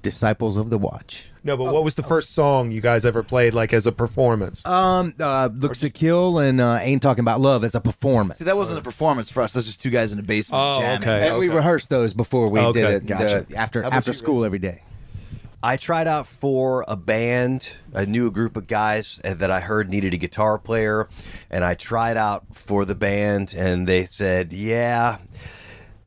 [0.01, 1.25] Disciples of the Watch.
[1.43, 4.65] No, but what was the first song you guys ever played, like as a performance?
[4.65, 8.39] Um, uh, looks to kill and uh, ain't talking about love as a performance.
[8.39, 9.53] See, that wasn't a performance for us.
[9.53, 11.07] That's just two guys in a basement Oh, jamming.
[11.07, 11.27] okay.
[11.29, 13.45] and we rehearsed those before we Okay, did it gotcha.
[13.49, 14.83] the- after after you, school every day.
[15.61, 17.69] I tried out for a band.
[17.93, 21.09] I knew a group of guys that I heard needed a guitar player,
[21.49, 25.17] and I tried out for the band, and they said, "Yeah,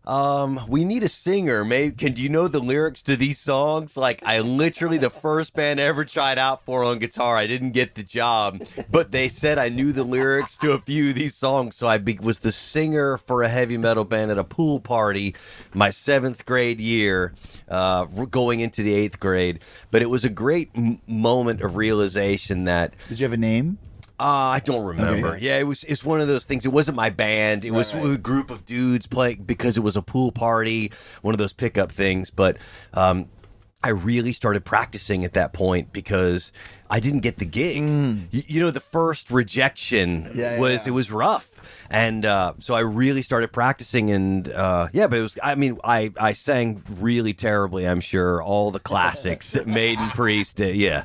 [0.04, 1.64] um, we need a singer.
[1.64, 3.96] Maybe can do you know the lyrics to these songs?
[3.96, 7.36] Like, I literally the first band I ever tried out for on guitar.
[7.36, 11.10] I didn't get the job, but they said I knew the lyrics to a few
[11.10, 14.38] of these songs, so I be- was the singer for a heavy metal band at
[14.38, 15.34] a pool party
[15.72, 17.32] my seventh grade year,
[17.68, 19.60] uh, going into the eighth grade.
[19.90, 23.78] But it was a great m- moment of realization that Did you have a name?
[24.22, 25.28] Uh, I don't remember.
[25.36, 25.44] Okay.
[25.46, 25.84] Yeah, it was.
[25.84, 26.64] It's one of those things.
[26.64, 27.64] It wasn't my band.
[27.64, 30.92] It was a group of dudes playing because it was a pool party.
[31.22, 32.30] One of those pickup things.
[32.30, 32.56] But
[32.94, 33.28] um,
[33.84, 36.52] I really started practicing at that point because
[36.88, 37.82] I didn't get the gig.
[38.32, 40.36] Y- You, know, the first rejection Mm.
[40.36, 40.92] Yeah, was yeah.
[40.92, 41.48] it was rough,
[41.90, 44.10] and uh, so I really started practicing.
[44.12, 45.36] And uh, yeah, but it was.
[45.42, 47.88] I mean, I I sang really terribly.
[47.88, 50.60] I'm sure all the classics, Maiden, Priest.
[50.60, 51.04] Uh, yeah.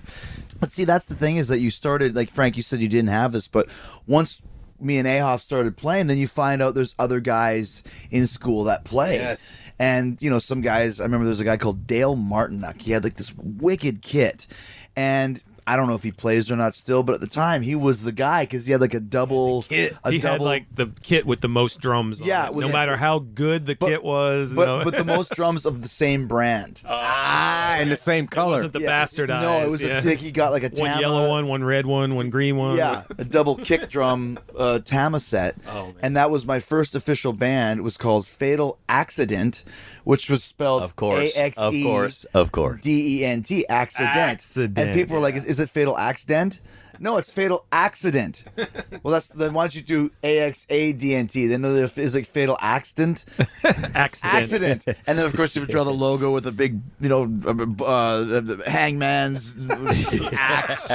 [0.60, 2.58] But see, that's the thing is that you started like Frank.
[2.58, 3.67] You said you didn't have this, but
[4.06, 4.41] once
[4.80, 8.84] me and Ahoff started playing, then you find out there's other guys in school that
[8.84, 9.15] play.
[9.15, 9.60] Yes.
[9.80, 11.00] And you know, some guys.
[11.00, 12.82] I remember there's a guy called Dale Martinuck.
[12.82, 14.48] He had like this wicked kit,
[14.96, 17.76] and I don't know if he plays or not still, but at the time he
[17.76, 20.88] was the guy because he had like a double, a he double, had like the
[21.02, 22.22] kit with the most drums.
[22.22, 24.54] on Yeah, it, no him- matter how good the But- kit was.
[24.54, 26.82] but, no, but the most drums of the same brand.
[26.86, 28.54] Ah, in the same it color.
[28.54, 29.42] wasn't the Yeah, bastardized.
[29.42, 30.00] No, it was yeah.
[30.00, 32.56] a like he got like a one Tama- yellow one, one red one, one green
[32.56, 32.78] one.
[32.78, 35.56] Yeah, a double kick drum uh, Tama set.
[35.68, 35.96] Oh, man.
[36.02, 37.80] And that was my first official band.
[37.80, 39.64] It was called Fatal Accident,
[40.08, 42.82] which was spelled Of course, A X of course, of course.
[42.82, 44.15] D E N T accident.
[44.15, 46.62] Accident, And people were like, is, is it Fatal Accident?
[47.00, 48.43] No, it's Fatal Accident.
[49.04, 51.48] well, that's then why don't you do A X A D N T?
[51.48, 53.26] Then if it's like Fatal Accident.
[53.63, 54.24] accident.
[54.24, 54.88] accident.
[55.06, 57.84] And then, of course, you would draw the logo with a big, you know, uh,
[57.84, 59.56] uh, hangman's
[60.32, 60.88] axe.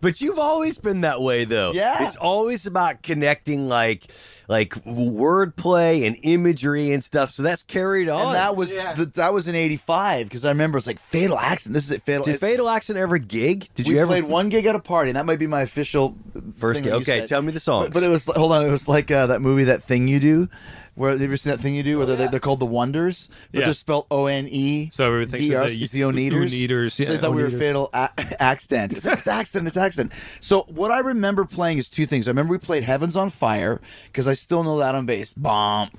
[0.00, 1.72] But you've always been that way, though.
[1.72, 2.06] Yeah.
[2.06, 4.10] it's always about connecting like
[4.52, 7.30] like wordplay and imagery and stuff.
[7.30, 8.20] So that's carried on.
[8.20, 11.72] And that was the, that was in '85 because I remember it's like Fatal Accident.
[11.74, 12.02] This is it.
[12.02, 12.24] Fatal.
[12.24, 13.66] Did it's- Fatal Accident ever gig?
[13.74, 15.62] Did we you ever played one gig at a party, and that might be my
[15.62, 16.14] official
[16.58, 17.02] First thing gig.
[17.02, 17.28] Okay, said.
[17.28, 17.86] tell me the songs.
[17.86, 20.20] But, but it was hold on, it was like uh, that movie, that thing you
[20.20, 20.48] do.
[20.94, 21.96] Where have you ever seen that thing you do?
[21.98, 23.64] Where they're, they're called the Wonders, but Yeah.
[23.66, 24.90] they're spelled O N E.
[24.92, 25.68] So everyone thinks D that R.
[25.68, 26.50] they- It's the Oneders.
[26.50, 28.10] Oneders, So they thought we were fatal a-
[28.42, 28.92] accident.
[28.92, 29.68] It's, it's accident.
[29.68, 30.12] It's accident.
[30.40, 32.28] So what I remember playing is two things.
[32.28, 35.32] I remember we played Heavens on Fire because I still know that on bass.
[35.32, 35.90] Bomb,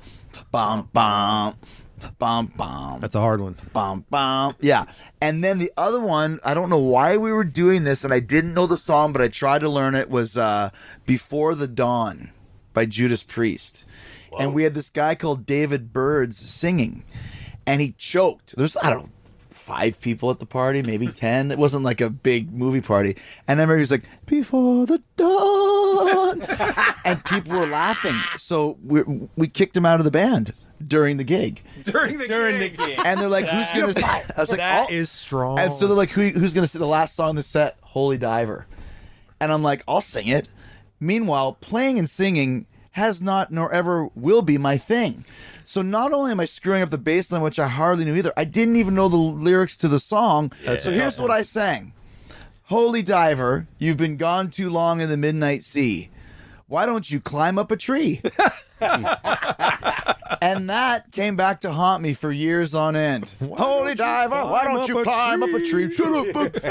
[0.52, 1.56] bomb, bomb,
[2.20, 3.00] bomb, bomb.
[3.00, 3.56] That's a hard one.
[3.74, 4.56] Bum, bum.
[4.62, 4.86] Yeah.
[5.22, 8.20] And then the other one, I don't know why we were doing this, and I
[8.20, 10.70] didn't know the song, but I tried to learn it, was uh,
[11.08, 12.30] Before the Dawn
[12.74, 13.86] by Judas Priest.
[14.40, 17.04] And we had this guy called David Birds singing,
[17.66, 18.56] and he choked.
[18.56, 19.10] There's, I don't know,
[19.50, 21.52] five people at the party, maybe 10.
[21.52, 23.16] It wasn't like a big movie party.
[23.48, 26.42] And I remember he was like, Before the Dawn.
[27.06, 28.20] and people were laughing.
[28.38, 29.04] So we,
[29.38, 30.54] we kicked him out of the band
[30.86, 31.62] during the gig.
[31.84, 33.00] During the during the game.
[33.06, 35.60] And they're like, "Who's gonna?" I was like, That "Oh." is strong.
[35.60, 38.18] And so they're like, Who, "Who's gonna say the last song in the set?" Holy
[38.18, 38.68] Diver.
[39.40, 40.50] And I'm like, "I'll sing it."
[41.00, 45.26] Meanwhile, playing and singing has not nor ever will be my thing.
[45.66, 48.34] So not only am I screwing up the bass line, which I hardly knew either,
[48.38, 50.52] I didn't even know the lyrics to the song.
[50.80, 51.94] so here's what I sang:
[52.66, 56.10] "Holy Diver, you've been gone too long in the midnight sea.
[56.68, 58.22] Why don't you climb up a tree?"
[60.42, 63.34] and that came back to haunt me for years on end.
[63.40, 65.90] Holy diver, why don't you climb up a tree?
[65.92, 66.64] Shut up.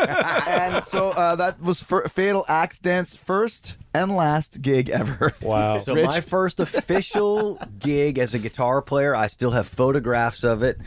[0.46, 5.32] and so uh, that was for Fatal Accident's first and last gig ever.
[5.42, 5.78] wow.
[5.78, 6.04] So Rich.
[6.06, 10.78] my first official gig as a guitar player, I still have photographs of it.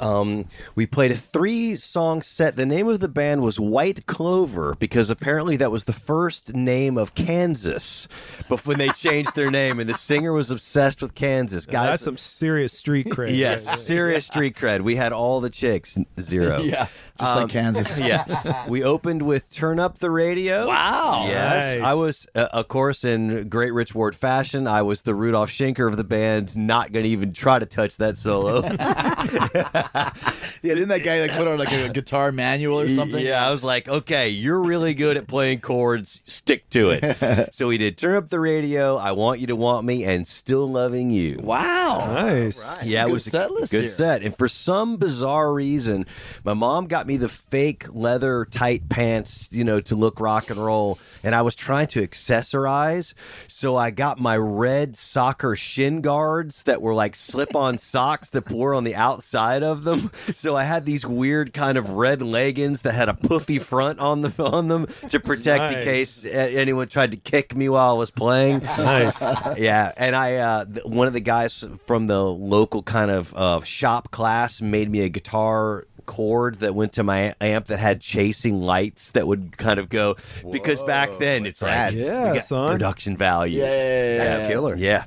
[0.00, 2.56] Um, we played a three-song set.
[2.56, 6.96] The name of the band was White Clover because apparently that was the first name
[6.98, 8.08] of Kansas.
[8.48, 11.90] But when they changed their name, and the singer was obsessed with Kansas, guys.
[11.90, 13.36] That's some serious street cred.
[13.36, 14.80] yes, serious street cred.
[14.82, 15.98] We had all the chicks.
[16.20, 16.60] Zero.
[16.62, 16.86] yeah,
[17.18, 17.98] just Um, like Kansas.
[18.04, 18.66] yeah.
[18.68, 20.66] We opened with Turn Up the Radio.
[20.68, 21.26] Wow.
[21.28, 21.78] Yes.
[21.78, 21.84] Nice.
[21.86, 25.88] I was, uh, of course, in great Rich Ward fashion, I was the Rudolf Schenker
[25.88, 28.62] of the band, not going to even try to touch that solo.
[30.64, 33.22] Yeah, didn't that guy like put on like a guitar manual or something?
[33.22, 36.22] Yeah, I was like, okay, you're really good at playing chords.
[36.24, 37.52] Stick to it.
[37.54, 40.66] so we did Turn Up the Radio, I Want You to Want Me, and Still
[40.66, 41.38] Loving You.
[41.42, 42.10] Wow.
[42.14, 42.82] Nice.
[42.82, 43.88] Yeah, it was a set list good here.
[43.88, 44.22] set.
[44.22, 46.06] And for some bizarre reason,
[46.44, 50.58] my mom got me the fake leather tight pants, you know, to look rock and
[50.58, 50.98] roll.
[51.22, 52.00] And I was trying to
[52.34, 53.14] accessorize.
[53.48, 58.50] So I got my red soccer shin guards that were like slip on socks that
[58.50, 60.10] were on the outside of them.
[60.34, 64.22] So I had these weird kind of red leggings that had a puffy front on
[64.22, 68.10] them on them to protect in case anyone tried to kick me while I was
[68.10, 68.58] playing.
[68.58, 69.20] Nice.
[69.56, 74.10] yeah, and I uh, one of the guys from the local kind of uh, shop
[74.10, 79.12] class made me a guitar cord that went to my amp that had chasing lights
[79.12, 80.16] that would kind of go
[80.52, 82.72] because back then it's like Yeah, got son.
[82.72, 83.60] production value.
[83.60, 84.74] Yeah, yeah, yeah, yeah, That's killer.
[84.76, 85.04] Yeah.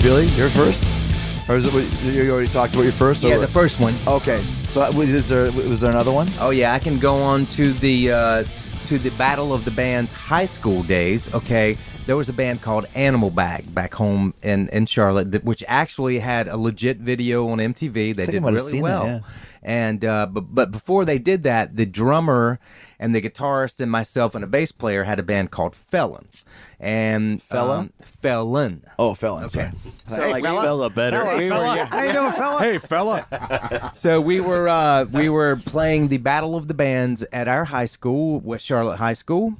[0.00, 0.84] Billy, you're first,
[1.48, 2.02] or is it?
[2.12, 3.22] You already talked about your first.
[3.22, 3.46] or Yeah, what?
[3.46, 3.94] the first one.
[4.08, 6.28] Okay, so is there was there another one?
[6.40, 8.44] Oh yeah, I can go on to the uh,
[8.86, 11.32] to the battle of the band's high school days.
[11.32, 11.76] Okay,
[12.06, 16.18] there was a band called Animal Bag back home in in Charlotte, that, which actually
[16.18, 18.14] had a legit video on MTV.
[18.16, 19.06] They did might really seen that, well.
[19.06, 19.20] yeah.
[19.64, 22.58] And uh, but but before they did that, the drummer
[22.98, 26.44] and the guitarist and myself and a bass player had a band called Felons.
[26.80, 27.78] And Fella?
[27.78, 28.82] um, Felon.
[28.98, 29.44] Oh, felon.
[29.44, 29.70] Okay.
[30.08, 31.24] So, I like fella better.
[31.36, 31.84] We were- yeah.
[31.86, 32.58] How you doing, fella?
[32.58, 33.90] Hey, fella.
[33.94, 37.86] so we were uh, we were playing the Battle of the Bands at our high
[37.86, 39.54] school, West Charlotte High School,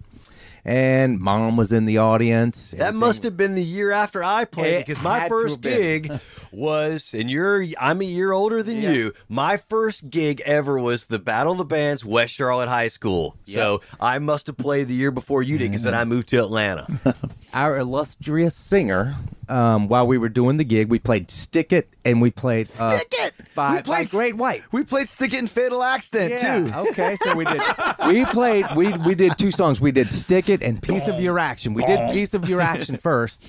[0.65, 2.73] and mom was in the audience.
[2.73, 6.13] That must have been the year after I played It because my first gig
[6.53, 9.13] was, and you're, I'm a year older than you.
[9.29, 13.37] My first gig ever was the Battle of the Bands, West Charlotte High School.
[13.45, 16.39] So I must have played the year before you did because then I moved to
[16.39, 16.87] Atlanta.
[17.53, 19.17] our illustrious singer.
[19.49, 22.97] Um, while we were doing the gig, we played "Stick It" and we played uh,
[22.97, 23.33] Stick It!
[23.55, 24.63] by, We played by Great White.
[24.73, 26.73] We played Stick It and Fatal Accident too.
[26.91, 27.61] Okay, so we did.
[28.07, 28.67] We played.
[28.75, 29.81] We we did two songs.
[29.81, 32.97] We did "Stick It" and "Piece of Your Action." We did "Piece of Your Action"
[32.97, 33.45] first.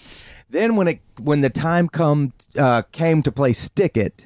[0.50, 4.26] Then when it when the time come uh, came to play "Stick It,"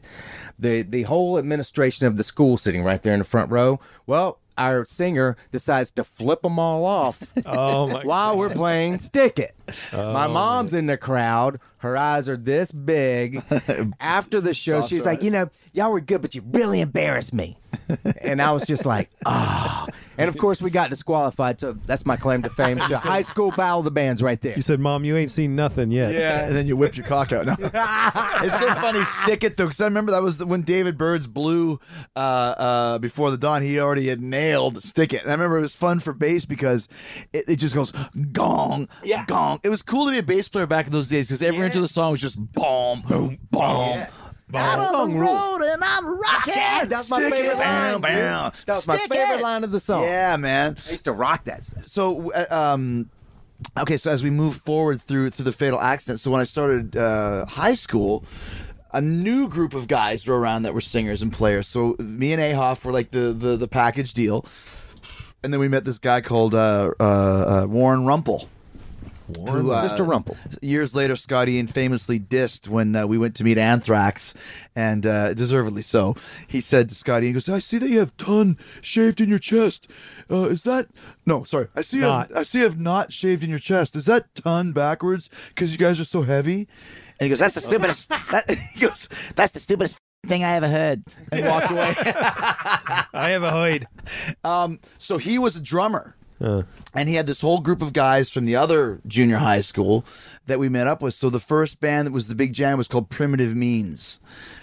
[0.57, 3.79] the the whole administration of the school sitting right there in the front row.
[4.07, 4.39] Well.
[4.57, 8.03] Our singer decides to flip them all off Oh my!
[8.03, 9.55] while we're playing Stick It.
[9.93, 11.59] My oh, mom's in the crowd.
[11.77, 13.43] Her eyes are this big.
[13.99, 17.57] After the show, she's like, you know, y'all were good, but you really embarrassed me.
[18.21, 19.87] and I was just like, oh.
[20.17, 21.59] And of course, we got disqualified.
[21.59, 24.55] So that's my claim to fame to high school battle of the bands right there.
[24.55, 27.31] You said, "Mom, you ain't seen nothing yet." Yeah, and then you whipped your cock
[27.31, 27.45] out.
[27.45, 27.55] No.
[27.59, 29.03] it's so funny.
[29.03, 31.79] Stick it though, because I remember that was the, when David Birds blew
[32.15, 33.61] uh, uh, before the dawn.
[33.61, 36.87] He already had nailed "Stick It," and I remember it was fun for bass because
[37.33, 37.91] it, it just goes
[38.31, 39.25] gong, Yeah.
[39.27, 39.59] gong.
[39.63, 41.81] It was cool to be a bass player back in those days because every into
[41.81, 44.05] the song was just boom, boom, boom.
[44.53, 45.61] Out That on song the ruled.
[45.61, 46.53] road and I'm rocking.
[46.89, 47.99] That's my Stick favorite it, line.
[47.99, 48.51] bam, bam.
[48.65, 49.41] That was my favorite it.
[49.41, 50.03] line of the song.
[50.03, 51.85] Yeah, man I used to rock that stuff.
[51.87, 53.09] so uh, um
[53.77, 56.95] okay so as we move forward through through the fatal accident so when i started
[56.95, 58.23] uh high school
[58.93, 62.41] a new group of guys were around that were singers and players so me and
[62.41, 64.45] ahoff were like the the, the package deal
[65.43, 67.65] and then we met this guy called uh, uh, uh,
[69.37, 70.05] warren who, uh, Mr.
[70.05, 70.37] Rumpel.
[70.61, 74.33] Years later, Scotty Ian famously dissed when uh, we went to meet Anthrax,
[74.75, 76.15] and uh, deservedly so.
[76.47, 79.39] He said to Scotty, he goes, "I see that you have ton shaved in your
[79.39, 79.89] chest.
[80.29, 80.87] Uh, is that
[81.25, 81.43] no?
[81.43, 82.37] Sorry, I see you have, Not.
[82.37, 83.95] I see you have not shaved in your chest.
[83.95, 85.29] Is that ton backwards?
[85.49, 86.67] Because you guys are so heavy."
[87.19, 90.67] And he goes, "That's the stupidest." that, he goes, "That's the stupidest thing I ever
[90.67, 91.93] heard," and walked away.
[92.03, 93.85] I have a hoid.
[94.43, 96.15] Um, so he was a drummer.
[96.39, 96.63] Uh.
[96.93, 100.05] And he had this whole group of guys from the other junior high school
[100.45, 101.13] that we met up with.
[101.13, 104.19] So the first band that was the big jam was called Primitive Means,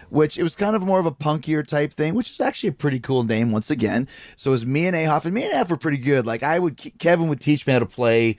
[0.08, 2.72] which it was kind of more of a punkier type thing, which is actually a
[2.72, 4.06] pretty cool name once again.
[4.36, 6.26] So it was me and Ahoff, and me and Ahoff were pretty good.
[6.26, 8.36] Like I would, Kevin would teach me how to play,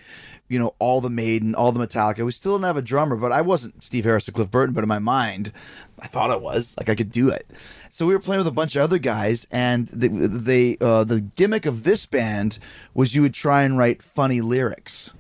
[0.47, 2.23] you know, all the Maiden, all the Metallica.
[2.23, 4.84] We still didn't have a drummer, but I wasn't Steve Harris or Cliff Burton, but
[4.84, 5.51] in my mind,
[5.99, 6.75] I thought I was.
[6.77, 7.47] Like I could do it.
[7.89, 11.21] So we were playing with a bunch of other guys, and they, they uh, the
[11.21, 12.60] gimmick of this band
[12.93, 15.13] was you would try and write funny lyrics.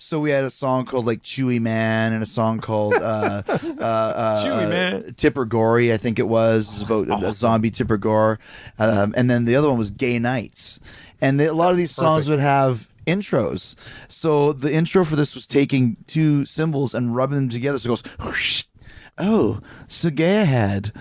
[0.00, 3.82] So we had a song called like Chewy Man and a song called uh, uh,
[3.82, 5.14] uh, Chewy Man.
[5.14, 8.38] Tipper Gory, I think it was, It was about a zombie Tipper Gore,
[8.78, 10.78] um, and then the other one was Gay Nights,
[11.20, 13.74] and the, a lot of these songs would have intros.
[14.08, 17.78] So the intro for this was taking two cymbals and rubbing them together.
[17.78, 18.02] So it goes.
[18.20, 18.64] Whoosh,
[19.20, 20.94] Oh, Sagayahad,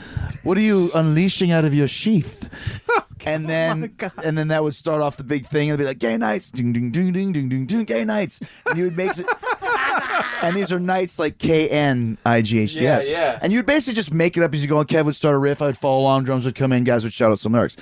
[0.43, 2.49] what are you unleashing out of your sheath?
[3.27, 5.67] and oh then, and then that would start off the big thing.
[5.67, 8.77] It'd be like gay nights, ding ding ding ding ding ding ding, gay nights, and
[8.77, 9.27] you would make it.
[10.41, 13.07] and these are nights like K N I G H T S.
[13.07, 13.39] Yeah, yeah.
[13.41, 14.79] And you'd basically just make it up as you go.
[14.79, 15.61] And Kev would start a riff.
[15.61, 16.23] I'd follow along.
[16.23, 16.83] Drums would come in.
[16.85, 17.77] Guys would shout out some lyrics.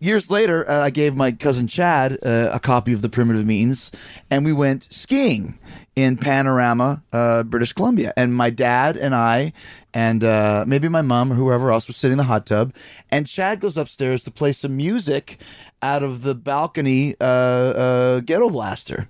[0.00, 3.90] Years later, uh, I gave my cousin Chad uh, a copy of the Primitive Means,
[4.30, 5.58] and we went skiing
[5.96, 8.12] in Panorama, uh, British Columbia.
[8.16, 9.52] And my dad and I,
[9.92, 12.72] and uh, maybe my mom or whoever else, was sitting in the hot tub.
[13.10, 15.40] And Chad goes upstairs to play some music
[15.82, 19.08] out of the balcony uh, uh, ghetto blaster,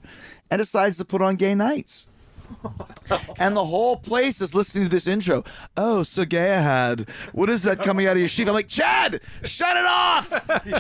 [0.51, 2.07] and decides to put on Gay Nights
[3.38, 5.44] and the whole place is listening to this intro.
[5.76, 8.48] Oh, Sagayahad, what is that coming out of your sheath?
[8.48, 10.30] I'm like, Chad, shut it off!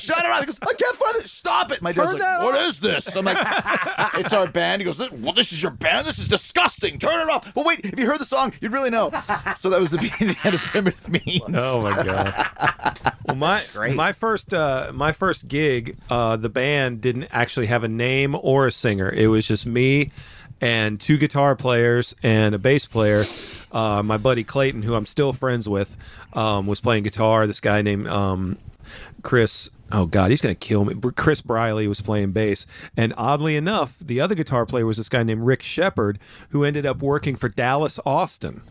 [0.00, 0.40] Shut it off!
[0.40, 1.28] He goes, I can't find it.
[1.28, 1.82] Stop it!
[1.82, 3.14] My dad's Turn like, that What is this?
[3.14, 3.38] I'm like,
[4.14, 4.82] it's our band.
[4.82, 6.06] He goes, this, well, this is your band.
[6.06, 6.98] This is disgusting.
[6.98, 7.54] Turn it off.
[7.54, 9.10] Well, wait, if you heard the song, you'd really know.
[9.56, 11.42] So that was the beginning of Primitive Means.
[11.54, 13.14] Oh my god.
[13.26, 13.62] well, my
[13.94, 18.66] my first uh, my first gig, uh, the band didn't actually have a name or
[18.66, 19.10] a singer.
[19.10, 20.10] It was just me
[20.60, 23.24] and two guitar players and a bass player.
[23.70, 25.96] Uh, my buddy Clayton, who I'm still friends with,
[26.32, 27.46] um, was playing guitar.
[27.46, 28.58] This guy named um,
[29.22, 29.70] Chris.
[29.90, 30.94] Oh God, he's gonna kill me.
[31.16, 32.66] Chris Briley was playing bass,
[32.96, 36.18] and oddly enough, the other guitar player was this guy named Rick Shepard,
[36.50, 38.62] who ended up working for Dallas Austin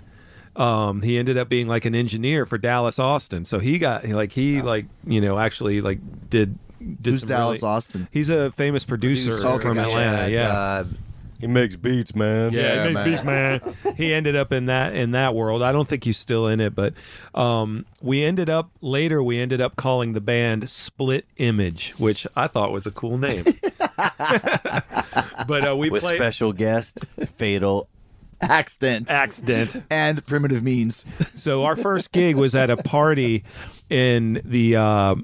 [0.55, 3.45] um, he ended up being like an engineer for Dallas Austin.
[3.45, 7.61] So he got like he like you know actually like did did Who's some Dallas
[7.61, 8.07] really- Austin?
[8.11, 9.89] He's a famous producer, Okay, from gotcha.
[9.97, 10.31] Atlanta.
[10.31, 10.49] Yeah.
[10.51, 10.83] Uh,
[11.39, 12.51] he makes beats, man.
[12.51, 13.75] yeah, he makes beats, man.
[13.95, 15.61] he ended up in that in that world.
[15.61, 16.93] I don't think he's still in it, but
[17.35, 19.21] um, we ended up later.
[19.21, 23.45] We ended up calling the band Split Image, which I thought was a cool name.
[23.97, 26.99] but uh, we with played special guest
[27.37, 27.87] Fatal
[28.41, 29.83] Accident accident.
[29.89, 31.05] and primitive means.
[31.37, 33.43] So our first gig was at a party
[33.89, 35.15] in the uh,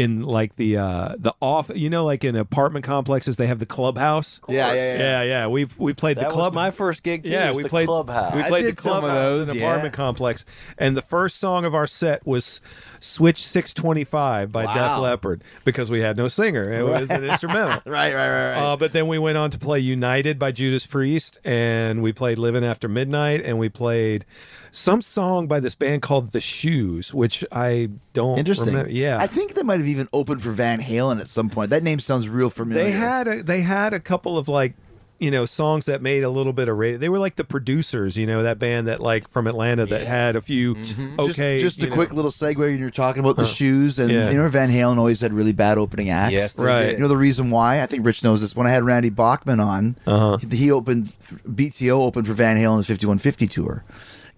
[0.00, 1.70] in like the uh, the off.
[1.74, 4.40] You know, like in apartment complexes, they have the clubhouse.
[4.48, 4.98] Yeah, yeah, yeah.
[4.98, 5.46] yeah, yeah.
[5.46, 6.52] We we played That the club.
[6.52, 7.30] was my first gig too.
[7.30, 8.34] yeah, was we the played Clubhouse.
[8.34, 9.68] We I played the did some of those, in the yeah.
[9.68, 10.44] apartment complex,
[10.78, 12.60] and the first song of our set was
[13.00, 15.00] "Switch 625" by Def Wow.
[15.00, 17.80] Leppard because we had no singer; it was an instrumental.
[17.90, 18.72] Right, right, right, right.
[18.72, 22.38] Uh, but then we went on to play United by Judas Priest, and we played
[22.38, 24.24] Living After Midnight, and we played
[24.72, 28.68] some song by this band called The Shoes, which I don't Interesting.
[28.68, 28.90] remember.
[28.92, 29.18] Yeah.
[29.18, 31.70] I think they might have even opened for Van Halen at some point.
[31.70, 32.84] That name sounds real familiar.
[32.84, 34.74] they had a, they had a couple of like
[35.20, 36.98] you know songs that made a little bit of radio.
[36.98, 40.34] They were like the producers, you know, that band that like from Atlanta that had
[40.36, 41.20] a few Mm-hmm.
[41.20, 41.58] Okay.
[41.58, 42.56] Just, a know- quick little segue.
[42.56, 44.30] when You're talking about the shoes, and Yeah.
[44.30, 46.32] you know Van Halen always had really bad opening acts.
[46.32, 46.86] Yes, Right.
[46.86, 46.92] did.
[46.94, 47.82] You know the reason why?
[47.82, 48.56] I think Rich knows this.
[48.56, 50.38] When I had Randy Bachman on, Uh-huh.
[50.38, 51.12] he, he opened
[51.48, 53.84] BTO opened for Van Halen's 5150 tour.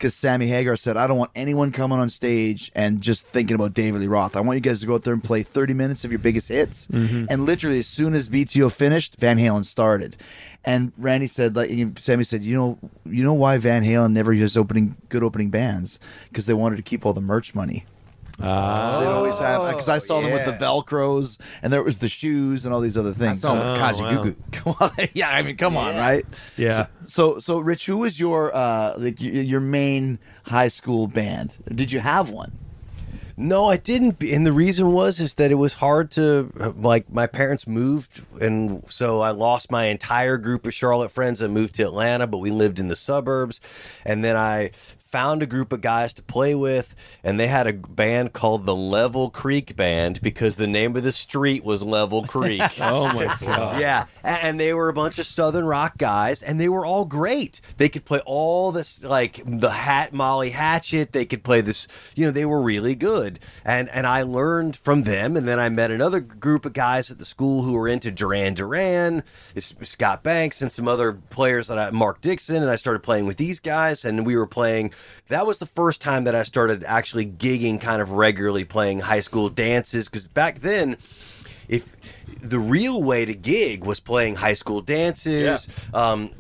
[0.03, 3.73] Because Sammy Hagar said, I don't want anyone coming on stage and just thinking about
[3.73, 4.35] David Lee Roth.
[4.35, 6.49] I want you guys to go out there and play 30 minutes of your biggest
[6.49, 6.89] hits.
[6.89, 7.27] Mm-hmm.
[7.31, 10.17] And literally, as soon as BTO finished, Van Halen started.
[10.65, 14.57] And Randy said, like Sammy said, you know, you know why Van Halen never used
[14.57, 16.01] opening good opening bands?
[16.29, 17.85] Because they wanted to keep all the merch money.
[18.39, 20.59] So they'd always have because I saw them with the yeah.
[20.59, 23.23] Velcros and there was the shoes and all these other things.
[23.23, 23.41] I things.
[23.41, 24.37] saw him Oh, with Kajagoogoo.
[24.53, 26.25] Come on, yeah, I mean, come on, right?
[26.57, 26.87] Yeah.
[27.07, 31.59] So, so, Rich, who was your uh, like your, your main high school band?
[31.73, 32.53] Did you have one?
[33.37, 34.23] No, I didn't.
[34.23, 38.85] And the reason was is that it was hard to like my parents moved, and
[38.89, 42.27] so I lost my entire group of Charlotte friends and moved to Atlanta.
[42.27, 43.61] But we lived in the suburbs,
[44.05, 44.73] and then I
[45.13, 48.75] found a group of guys to play with, and they had a band called the
[48.75, 52.63] Level Creek Band because the name of the street was Level Creek.
[52.83, 53.81] Oh my god.
[53.81, 57.61] Yeah, and they were a bunch of southern rock guys, and they were all great.
[57.77, 61.13] They could play all this, like the Hat Molly Hatchet.
[61.13, 61.87] They could play this,
[62.17, 63.39] you know, they were really good.
[63.65, 67.19] And and I learned from them, and then I met another group of guys at
[67.19, 69.23] the school who were into Duran Duran,
[69.59, 73.37] Scott Banks, and some other players that I, Mark Dixon, and I started playing with
[73.37, 74.93] these guys, and we were playing.
[75.29, 79.21] That was the first time that I started actually gigging, kind of regularly playing high
[79.21, 80.97] school dances, because back then
[81.69, 81.97] if
[82.41, 86.31] the real way to gig was playing high school dances um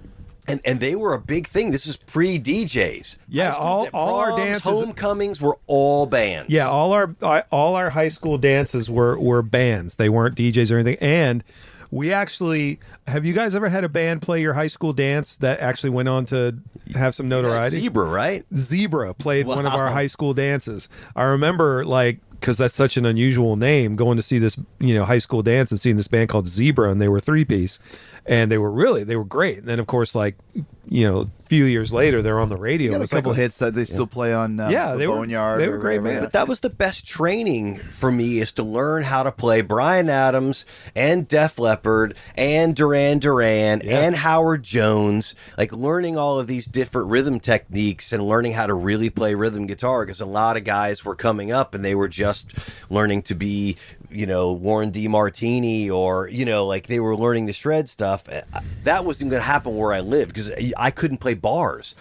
[0.49, 1.71] and, and they were a big thing.
[1.71, 3.17] This is pre DJs.
[3.29, 6.51] Yeah, all- all our dances- homecomings were all bands.
[6.51, 7.15] Yeah, all our
[7.53, 9.95] all our high school dances were were bands.
[9.95, 10.99] They weren't DJs or anything.
[11.01, 11.45] And
[11.93, 15.61] we actually have you guys ever had a band play your high school dance that
[15.61, 16.59] actually went on to
[16.95, 17.81] have some notoriety?
[17.81, 18.45] Zebra, right?
[18.57, 20.89] Zebra played one of our high school dances.
[21.15, 25.05] I remember like because that's such an unusual name going to see this you know
[25.05, 27.79] high school dance and seeing this band called Zebra and they were three piece
[28.27, 29.59] and they were really they were great.
[29.59, 30.37] And then of course like
[30.89, 32.93] you know a few years later they're on the radio.
[32.93, 34.59] Got a It's like couple hits that they still play on.
[34.59, 36.21] Uh, Yeah, the they were- Boneyard they were great whatever.
[36.21, 36.27] bands.
[36.27, 40.09] But that was the best training for me is to learn how to play Bryan
[40.09, 40.65] Adams
[40.97, 47.09] and Def Leppard and Duran Duran and Howard Jones, like learning all of these different
[47.11, 51.05] rhythm techniques and learning how to really play rhythm guitar because a lot of guys
[51.05, 52.32] were coming up and they were just
[52.91, 53.77] learning to be,
[54.11, 58.29] you know, Warren DeMartini or, you know, like they were learning the shred stuff.
[58.29, 58.43] Uh,
[58.85, 61.95] that wasn't going to happen where I lived because I couldn't play bars.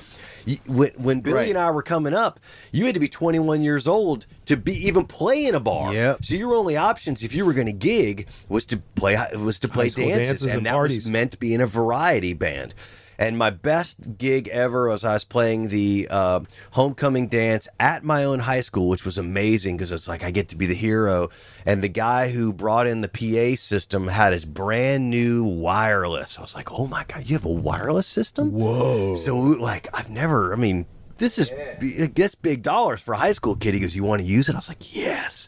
[0.65, 1.49] When, when Billy Right.
[1.49, 2.39] and I were coming up,
[2.71, 5.93] you had to be 21 years old to be even play in a bar.
[5.93, 6.25] Yep.
[6.25, 9.67] So your only options, if you were going to gig, was to play was to
[9.67, 10.97] play dances, dances and, and that parties.
[10.97, 12.73] was meant to be in a variety band.
[13.21, 16.39] And my best gig ever was I was playing the uh,
[16.71, 20.49] homecoming dance at my own high school, which was amazing because it's like I get
[20.49, 21.29] to be the hero.
[21.63, 26.39] And the guy who brought in the PA system had his brand new wireless.
[26.39, 29.13] I was like, "Oh my god, you have a wireless system?" Whoa!
[29.13, 30.51] So like, I've never.
[30.51, 30.87] I mean,
[31.19, 33.75] this is it gets big dollars for a high school kid.
[33.75, 35.47] He goes, "You want to use it?" I was like, "Yes."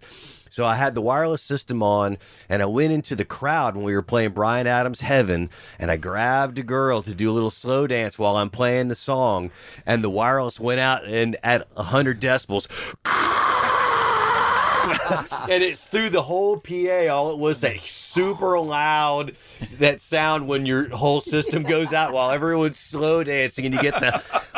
[0.54, 3.96] So I had the wireless system on, and I went into the crowd when we
[3.96, 5.50] were playing Bryan Adams' Heaven,
[5.80, 8.94] and I grabbed a girl to do a little slow dance while I'm playing the
[8.94, 9.50] song,
[9.84, 12.68] and the wireless went out and at 100 decibels.
[15.50, 17.08] And it's through the whole PA.
[17.10, 19.36] All it was that super loud
[19.78, 24.00] that sound when your whole system goes out while everyone's slow dancing, and you get
[24.00, 24.12] the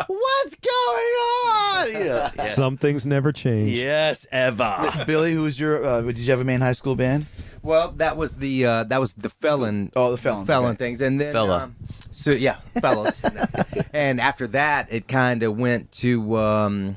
[0.07, 1.13] "What's going
[1.45, 2.43] on?" You know, yeah.
[2.45, 3.71] Some things never change.
[3.71, 5.03] Yes, Eva.
[5.07, 5.83] Billy, who was your?
[5.83, 7.25] Uh, did you have a main high school band?
[7.61, 9.91] Well, that was the uh, that was the felon.
[9.95, 10.77] Oh, the felons, felon okay.
[10.77, 11.63] things, and then Fella.
[11.63, 11.75] um,
[12.11, 13.19] so yeah, fellows.
[13.93, 16.37] and after that, it kind of went to.
[16.37, 16.95] Um,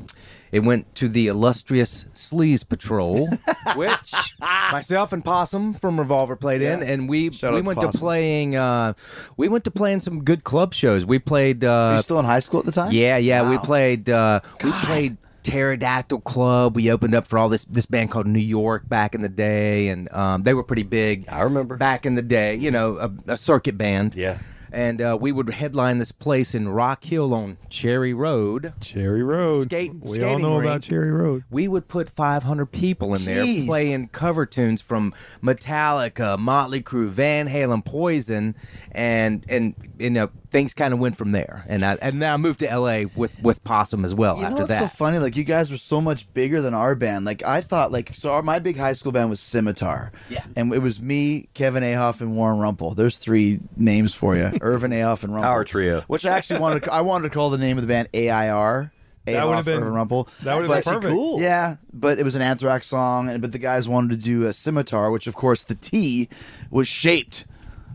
[0.52, 3.28] It went to the illustrious Sleaze Patrol,
[3.76, 7.86] which myself and Possum from Revolver played in, and we Shout we to went to
[7.86, 8.00] Possum.
[8.00, 8.56] playing.
[8.56, 8.94] Uh,
[9.36, 11.04] we went to playing some good club shows.
[11.04, 11.64] We played.
[11.64, 12.92] Uh, you still in high school at the time?
[12.92, 13.48] yeah, yeah.
[13.48, 13.62] We Wow.
[13.62, 14.08] played.
[14.10, 16.76] Uh, we played Pterodactyl Club.
[16.76, 19.88] We opened up for all this this band called New York back in the day,
[19.88, 21.26] and um, they were pretty big.
[21.28, 21.76] I remember.
[21.76, 22.54] back in the day.
[22.56, 24.14] You know, a, a circuit band.
[24.14, 24.38] Yeah.
[24.72, 28.72] And uh, we would headline this place in Rock Hill on Cherry Road.
[28.80, 29.64] Cherry Road.
[29.68, 30.64] Skate- we all know rink.
[30.64, 31.44] about Cherry Road.
[31.50, 33.66] We would put 500 people in there Jeez.
[33.66, 38.54] playing cover tunes from Metallica, Motley Crue, Van Halen, Poison,
[38.92, 41.64] and and you know things kind of went from there.
[41.68, 44.48] And I and then I moved to LA with with Possum as well You know
[44.48, 44.80] after what's that.
[44.80, 45.18] so funny?
[45.18, 47.24] Like you guys were so much bigger than our band.
[47.24, 48.32] Like I thought, like so.
[48.32, 50.12] Our, my big high school band was Scimitar.
[50.30, 50.44] Yeah.
[50.56, 52.94] and it was me, Kevin Ahoff, and Warren Rumpel.
[52.96, 55.42] There's three names for you: Irvin Ahoff and Rumpel.
[55.42, 56.00] Power trio.
[56.08, 56.84] Which I actually wanted.
[56.84, 58.92] To, I wanted to call the name of the band AIR.
[59.26, 60.28] That would have Ahoff, been- Irvin Rumpel.
[60.42, 61.12] that would have been perfect.
[61.12, 61.40] cool.
[61.40, 64.52] Yeah, but it was an Anthrax song, and but the guys wanted to do a
[64.54, 66.28] scimitar, which of course the T
[66.70, 67.44] was shaped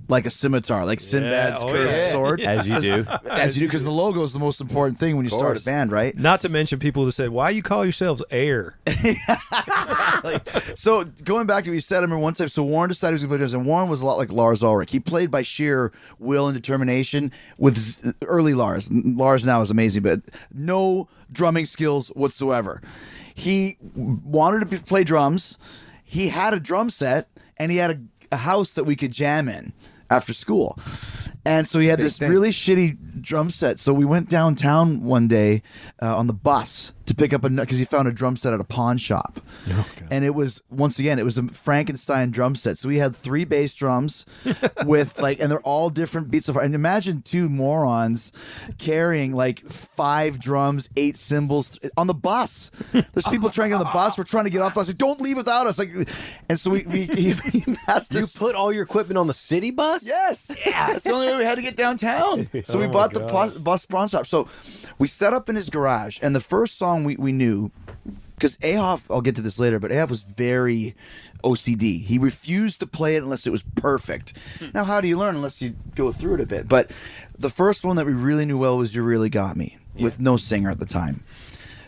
[0.07, 2.11] like a scimitar, like Sinbad's oh, curved yeah.
[2.11, 2.41] sword.
[2.53, 3.05] As you do.
[3.29, 5.63] As you do, because the logo is the most important thing when you start a
[5.63, 6.17] band, right?
[6.17, 8.77] Not to mention people who said, "Why you call yourselves Air?"
[10.75, 12.49] So going back to what you said, I remember one time.
[12.49, 14.31] So Warren decided he was going to play drums, and Warren was a lot like
[14.31, 14.91] Lars Ulrich.
[14.91, 17.31] He played by sheer will and determination.
[17.57, 20.21] With early Lars, Lars now is amazing, but
[20.53, 22.81] no drumming skills whatsoever.
[23.33, 25.57] He wanted to play drums.
[26.03, 27.99] He had a drum set, and he had a,
[28.33, 29.71] a house that we could jam in
[30.09, 30.77] after school.
[31.45, 32.31] And so he had this thing.
[32.31, 33.79] really shitty drum set.
[33.79, 35.61] So we went downtown one day
[36.01, 38.59] uh, on the bus to pick up a because he found a drum set at
[38.59, 39.39] a pawn shop,
[40.09, 42.77] and it was once again it was a Frankenstein drum set.
[42.77, 44.25] So we had three bass drums
[44.85, 46.55] with like, and they're all different beats of.
[46.57, 48.31] And imagine two morons
[48.77, 52.71] carrying like five drums, eight cymbals on the bus.
[52.91, 54.17] There's people trying to get on the bus.
[54.17, 54.87] We're trying to get off the bus.
[54.87, 55.77] Like, don't leave without us.
[55.79, 55.91] Like,
[56.49, 59.33] and so we we he, he passed You this put all your equipment on the
[59.33, 60.05] city bus?
[60.05, 60.51] Yes.
[60.65, 60.87] Yeah.
[60.87, 62.49] That's the only way we had to get downtown.
[62.65, 63.31] So we Oh my bought the God.
[63.31, 64.25] bus, bus pawn shop.
[64.27, 64.47] So
[64.99, 67.71] we set up in his garage, and the first song we, we knew,
[68.35, 70.95] because Ahoff, I'll get to this later, but Ahoff was very
[71.43, 72.03] OCD.
[72.03, 74.33] He refused to play it unless it was perfect.
[74.73, 76.67] Now, how do you learn unless you go through it a bit?
[76.67, 76.91] But
[77.37, 80.37] the first one that we really knew well was You Really Got Me, with no
[80.37, 81.23] singer at the time.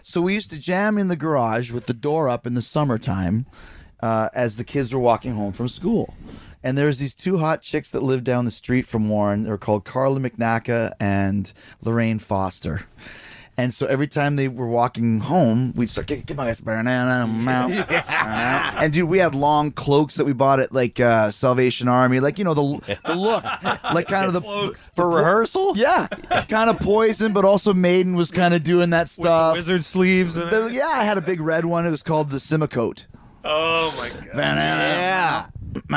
[0.02, 3.48] So we used to jam in the garage with the door up in the summertime
[4.02, 6.14] uh, as the kids were walking home from school.
[6.64, 9.44] And there's these two hot chicks that live down the street from Warren.
[9.44, 11.52] They're called Carla McNaca and
[11.82, 12.86] Lorraine Foster.
[13.58, 17.26] And so every time they were walking home, we'd start, get, get my guys, banana
[18.78, 22.38] and dude, we had long cloaks that we bought at like uh, Salvation Army, like
[22.38, 23.44] you know the the look,
[23.94, 24.42] like kind of the
[24.94, 25.78] For rehearsal?
[25.78, 26.08] yeah,
[26.50, 29.56] kind of poison, but also Maiden was kind of doing that the stuff.
[29.56, 30.36] wizard sleeves.
[30.36, 31.86] And The- yeah, I had a big red one.
[31.86, 33.06] It was called the Simicoat.
[33.46, 34.32] oh my god!
[34.34, 34.84] Banana.
[34.84, 35.46] Yeah.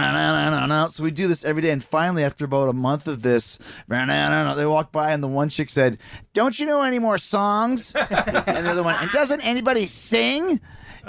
[0.93, 3.59] So we do this every day, and finally, after about a month of this,
[3.89, 5.99] they walked by, and the one chick said,
[6.33, 8.09] "Don't you know any more songs?" and
[8.67, 10.61] the other one, "And doesn't anybody sing?"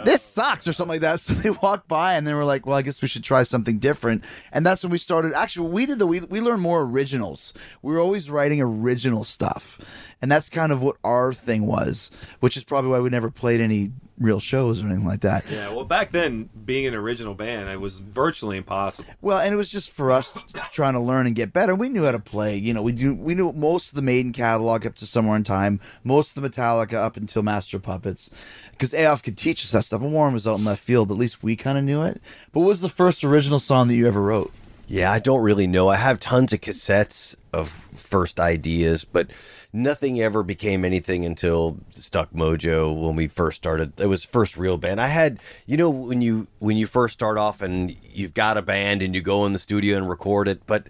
[0.05, 1.19] This sucks, or something like that.
[1.29, 3.79] So they walked by, and they were like, "Well, I guess we should try something
[3.79, 5.33] different." And that's when we started.
[5.33, 7.53] Actually, we did the we we learned more originals.
[7.81, 9.79] We were always writing original stuff,
[10.21, 13.61] and that's kind of what our thing was, which is probably why we never played
[13.61, 15.45] any real shows or anything like that.
[15.49, 19.09] Yeah, well, back then, being an original band, it was virtually impossible.
[19.21, 20.33] Well, and it was just for us
[20.71, 21.73] trying to learn and get better.
[21.73, 22.57] We knew how to play.
[22.57, 23.15] You know, we do.
[23.15, 26.49] We knew most of the Maiden catalog up to Somewhere in Time, most of the
[26.49, 28.29] Metallica up until Master Puppets,
[28.71, 30.01] because Ahoff could teach us that stuff.
[30.01, 32.21] And Warren was out in left field, but at least we kind of knew it.
[32.51, 34.51] But what was the first original song that you ever wrote?
[34.87, 35.87] Yeah, I don't really know.
[35.87, 39.29] I have tons of cassettes of first ideas, but
[39.73, 43.99] nothing ever became anything until Stuck Mojo when we first started.
[43.99, 44.99] It was first real band.
[45.01, 48.61] I had, you know, when you when you first start off and you've got a
[48.61, 50.87] band and you go in the studio and record it, but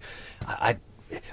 [0.47, 0.77] I.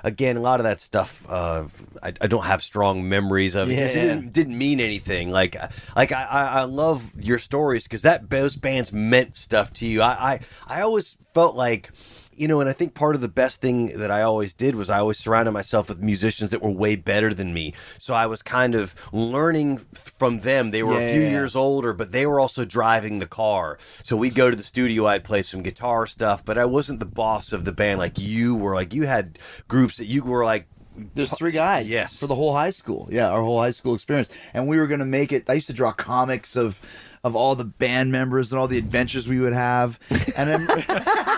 [0.02, 1.64] Again, a lot of that stuff, uh,
[2.02, 4.14] I, I don't have strong memories of it 'cause it Yeah.
[4.14, 5.28] didn't, didn't mean anything.
[5.30, 5.54] Like,
[5.94, 10.00] like I, I I love your stories because that those bands meant stuff to you.
[10.00, 11.90] I, I, I always felt like
[12.36, 14.90] you know, and I think part of the best thing that I always did was
[14.90, 17.74] I always surrounded myself with musicians that were way better than me.
[17.98, 20.70] So I was kind of learning from them.
[20.70, 21.30] They were a few Yeah.
[21.30, 23.78] years older, but they were also driving the car.
[24.02, 27.06] So we'd go to the studio, I'd play some guitar stuff, but I wasn't the
[27.06, 28.74] boss of the band like you were.
[28.74, 30.66] Like you had groups that you were like,
[31.14, 31.90] There's three guys.
[31.90, 32.18] Yes.
[32.18, 33.06] For the whole high school.
[33.12, 34.30] Yeah, our whole high school experience.
[34.54, 35.44] And we were going to make it.
[35.48, 36.80] I used to draw comics of
[37.26, 39.98] of all the band members and all the adventures we would have.
[40.36, 40.66] And then,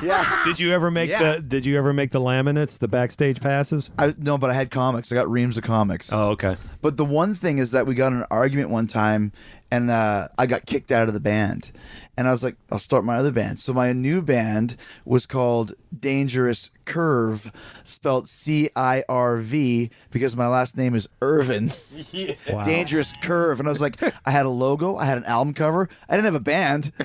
[0.03, 0.43] yeah.
[0.45, 1.37] Did you ever make Yeah.
[1.37, 3.91] the Did you ever make the laminates, the backstage passes?
[3.99, 5.11] I, no, but I had comics.
[5.11, 6.13] I got reams of comics.
[6.13, 6.57] Oh, okay.
[6.83, 9.33] But the one thing is that we got in an argument one time,
[9.71, 11.73] and uh, I got kicked out of the band.
[12.19, 13.61] And I was like, I'll start my other band.
[13.61, 17.53] So my new band was called Dangerous Curve,
[17.85, 21.73] spelled C I R V, because my last name is Irvin.
[22.65, 23.61] Dangerous Curve.
[23.61, 26.27] And I was like, I had a logo, I had an album cover, I didn't
[26.27, 26.93] have a band.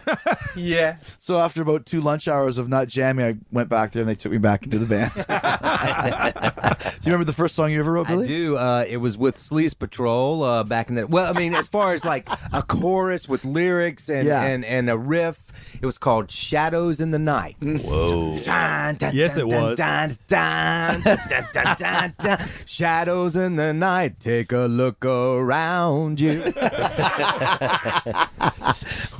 [0.55, 0.97] Yeah.
[1.17, 4.13] So after about two lunch hours of not jamming, I went back there and they
[4.13, 5.11] took me back into the band.
[7.01, 8.27] do you remember the first song you ever wrote, I Billy?
[8.27, 8.55] do.
[8.57, 11.07] Uh, it was with Sleaze Patrol uh, back in the.
[11.07, 14.43] Well, I mean, as far as like a chorus with lyrics and Yeah.
[14.43, 15.39] and, and a riff,
[15.81, 18.37] it was called "Shadows in the Night." Whoa.
[18.73, 19.77] Dun, dun, Yes, it was.
[22.65, 24.19] Shadows in the night.
[24.19, 26.41] Take a look around you.
[26.45, 26.55] it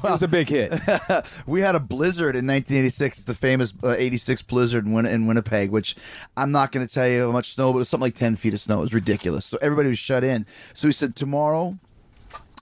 [0.04, 0.74] was a big hit.
[1.46, 5.70] we had a blizzard in 1986, the famous uh, 86 blizzard in, Win- in Winnipeg,
[5.70, 5.96] which
[6.36, 8.36] I'm not going to tell you how much snow, but it was something like 10
[8.36, 8.80] feet of snow.
[8.80, 9.46] It was ridiculous.
[9.46, 10.46] So everybody was shut in.
[10.74, 11.78] So he said, tomorrow.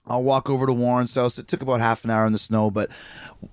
[0.04, 1.38] I'll walk over to Warren's house.
[1.38, 2.90] It took about half an hour in the snow, but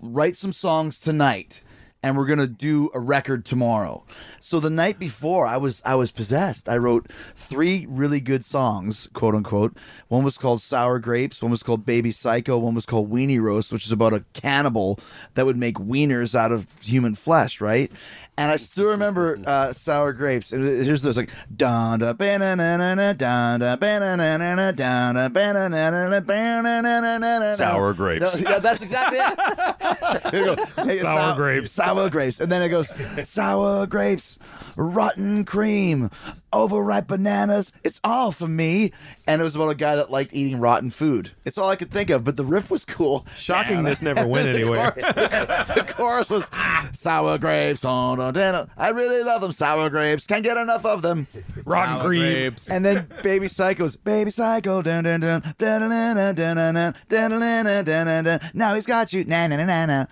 [0.02, 1.62] write some songs tonight
[2.02, 4.04] and we're gonna do a record tomorrow.
[4.40, 6.70] So the night before, I was I was possessed.
[6.70, 9.76] I wrote three really good songs, quote unquote.
[10.08, 11.42] One was called Sour Grapes.
[11.42, 12.58] One was called Baby Psycho.
[12.58, 15.00] One was called Weenie Roast, which is about a cannibal
[15.34, 17.92] that would make wieners out of human flesh, right?
[18.38, 20.54] And I still remember uh, Sour Grapes.
[20.54, 28.40] And here's this like da da banana da da banana da da banana Sour grapes.
[28.40, 30.30] That's exactly it.
[30.32, 31.04] Here we go.
[31.04, 31.74] Sour grapes.
[31.74, 32.40] Sour grapes.
[32.40, 32.92] And then it goes,
[33.30, 34.40] sour grapes,
[34.76, 36.10] rotten cream,
[36.54, 37.72] overripe bananas.
[37.84, 38.92] It's all for me.
[39.28, 41.32] And it was about a guy that liked eating rotten food.
[41.46, 43.26] It's all I could think of, but the riff was cool.
[43.38, 44.92] Shocking this never went anywhere.
[44.96, 46.50] the chorus was
[46.94, 47.82] sour grapes.
[47.82, 48.70] dun, dun, dun.
[48.78, 49.52] I really love them.
[49.52, 50.28] Sour grapes.
[50.28, 51.28] Can't get enough of them.
[51.66, 52.56] Rotten cream.
[52.70, 56.56] And then Baby Psycho's Baby Psycho dun dun dun dun dun dun dun dun dun
[56.56, 59.86] dun dun dun dun dun dun dun Now he's got you na na na na
[59.86, 60.06] na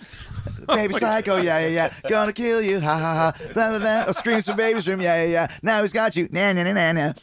[0.75, 4.11] Baby Psycho yeah yeah yeah gonna kill you ha ha ha blah blah blah oh,
[4.11, 6.91] screams from baby's room yeah yeah yeah now he's got you na na na na
[6.91, 7.13] na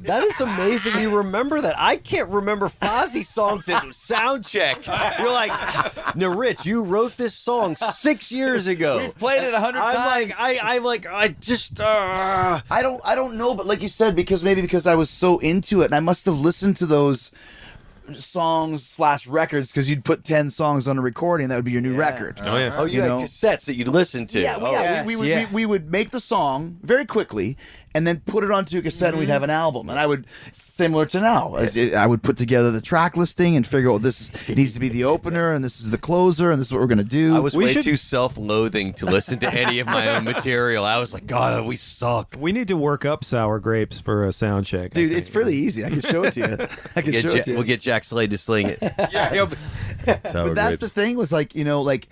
[0.00, 0.98] That is amazing.
[0.98, 1.74] You remember that?
[1.78, 4.84] I can't remember Fozzy songs at sound check.
[5.18, 5.52] You're like,
[6.16, 8.96] now, Rich, you wrote this song six years ago.
[8.98, 10.30] We've played it a hundred I'm times.
[10.30, 13.88] like, I, I'm like, I just, uh, I don't I don't know but like you
[13.88, 16.86] said because maybe because I was so into it and I must have listened to
[16.86, 17.30] those
[18.16, 21.80] songs slash records because you'd put 10 songs on a recording that would be your
[21.82, 22.74] new record Oh yeah.
[22.76, 23.18] oh, you, You had know?
[23.20, 24.40] cassettes that you'd listen to.
[24.40, 25.38] Yeah, well, Oh, yeah, we, oh, we, would, yeah.
[25.46, 27.56] we, we would make the song very quickly
[27.94, 29.32] and then put it onto a cassette and we'd mm-hmm.
[29.32, 29.88] have an album.
[29.88, 33.56] And I would, similar to now, as it, I would put together the track listing
[33.56, 36.50] and figure out this is, needs to be the opener and this is the closer
[36.50, 37.34] and this is what we're going to do.
[37.34, 40.84] I was We way should- too self-loathing to listen to any of my own material.
[40.84, 42.36] I was like, God, we suck.
[42.38, 44.92] We need to work up sour grapes for a sound check.
[44.92, 45.84] Dude, it's pretty easy.
[45.84, 46.66] I can show it to you.
[46.96, 47.56] I can Get show Ja- it to you.
[47.56, 48.78] we'll get Jack Slade to sling it.
[49.12, 49.46] yeah.
[50.04, 52.08] but that's the thing was like you know like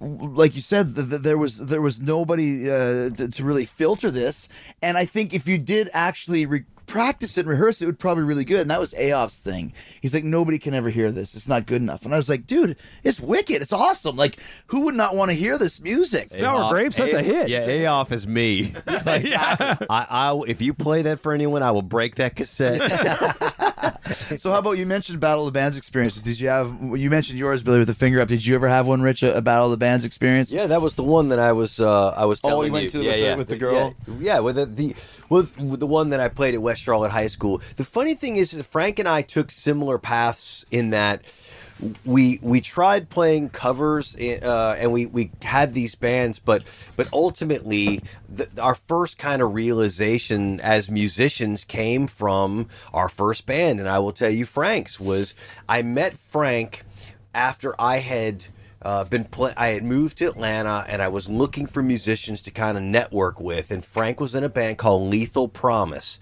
[0.00, 4.10] like you said th- th- there was there was nobody uh, to, to really filter
[4.10, 4.48] this.
[4.82, 7.98] And i think if you did actually re- practice it and rehearse it, it would
[7.98, 8.62] probably be really good.
[8.62, 9.74] And that was Ahoff's thing.
[10.00, 11.34] He's like nobody can ever hear this.
[11.34, 12.04] It's not good enough.
[12.04, 13.60] And i was like dude it's wicked.
[13.62, 14.16] It's awesome.
[14.16, 14.38] Like
[14.68, 16.30] who would not want to hear this music?
[16.30, 17.48] Sour grapes, that's a hit.
[17.48, 18.74] Yeah, A off is me.
[18.86, 22.80] It's like, I, I, if you play that for anyone, I will break that cassette.
[24.36, 27.38] so how about you mentioned battle of the bands experiences did you have you mentioned
[27.38, 29.66] yours billy with the finger up did you ever have one rich a, a battle
[29.66, 31.80] of the bands experience yeah, that was the one that I was.
[31.80, 33.94] Uh, I was Oh, you telling went to- yeah, with the- with the girl?
[34.06, 34.94] Yeah, yeah, with the, the
[35.28, 37.60] with, with the one that I played at West Charlotte High School.
[37.76, 41.22] The funny thing is, Frank and I took similar paths in that.
[42.04, 46.64] We we tried playing covers uh, and we, we had these bands, but
[46.96, 53.78] but ultimately the, our first kind of realization as musicians came from our first band,
[53.78, 55.34] and I will tell you, Frank's was
[55.68, 56.84] I met Frank
[57.32, 58.46] after I had
[58.82, 62.50] uh, been play- I had moved to Atlanta and I was looking for musicians to
[62.50, 66.18] kind of network with, and Frank was in a band called Lethal Promise.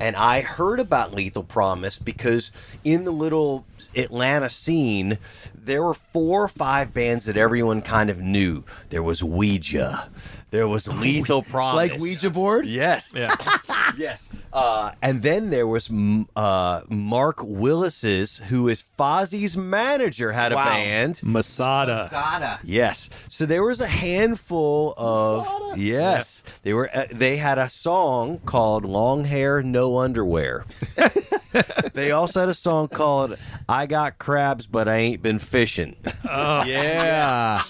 [0.00, 2.50] And I heard about Lethal Promise because
[2.82, 5.18] in the little Atlanta scene,
[5.54, 8.64] there were four or five bands that everyone kind of knew.
[8.88, 10.08] There was Ouija.
[10.50, 11.76] There was Lethal Promise.
[11.92, 13.12] like ouija board Yes.
[13.14, 13.34] Yeah.
[13.96, 14.28] yes.
[14.52, 15.88] Uh, and then there was
[16.36, 20.64] uh, Mark Willis's, who is Fozzy's manager, had a Wow.
[20.64, 21.20] band.
[21.22, 22.08] Masada.
[22.12, 22.58] Masada.
[22.64, 23.08] Yes.
[23.28, 26.42] So there was a handful of yes.
[26.64, 30.64] They were uh, they had a song called "Long Hair, No Underwear."
[31.94, 33.36] they also had a song called
[33.68, 35.96] "I Got Crabs, but I Ain't Been Fishing."
[36.28, 37.62] oh Yeah.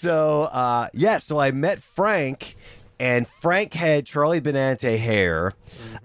[0.00, 2.56] So uh, yeah, so I met Frank,
[2.98, 5.52] and Frank had Charlie Benante hair,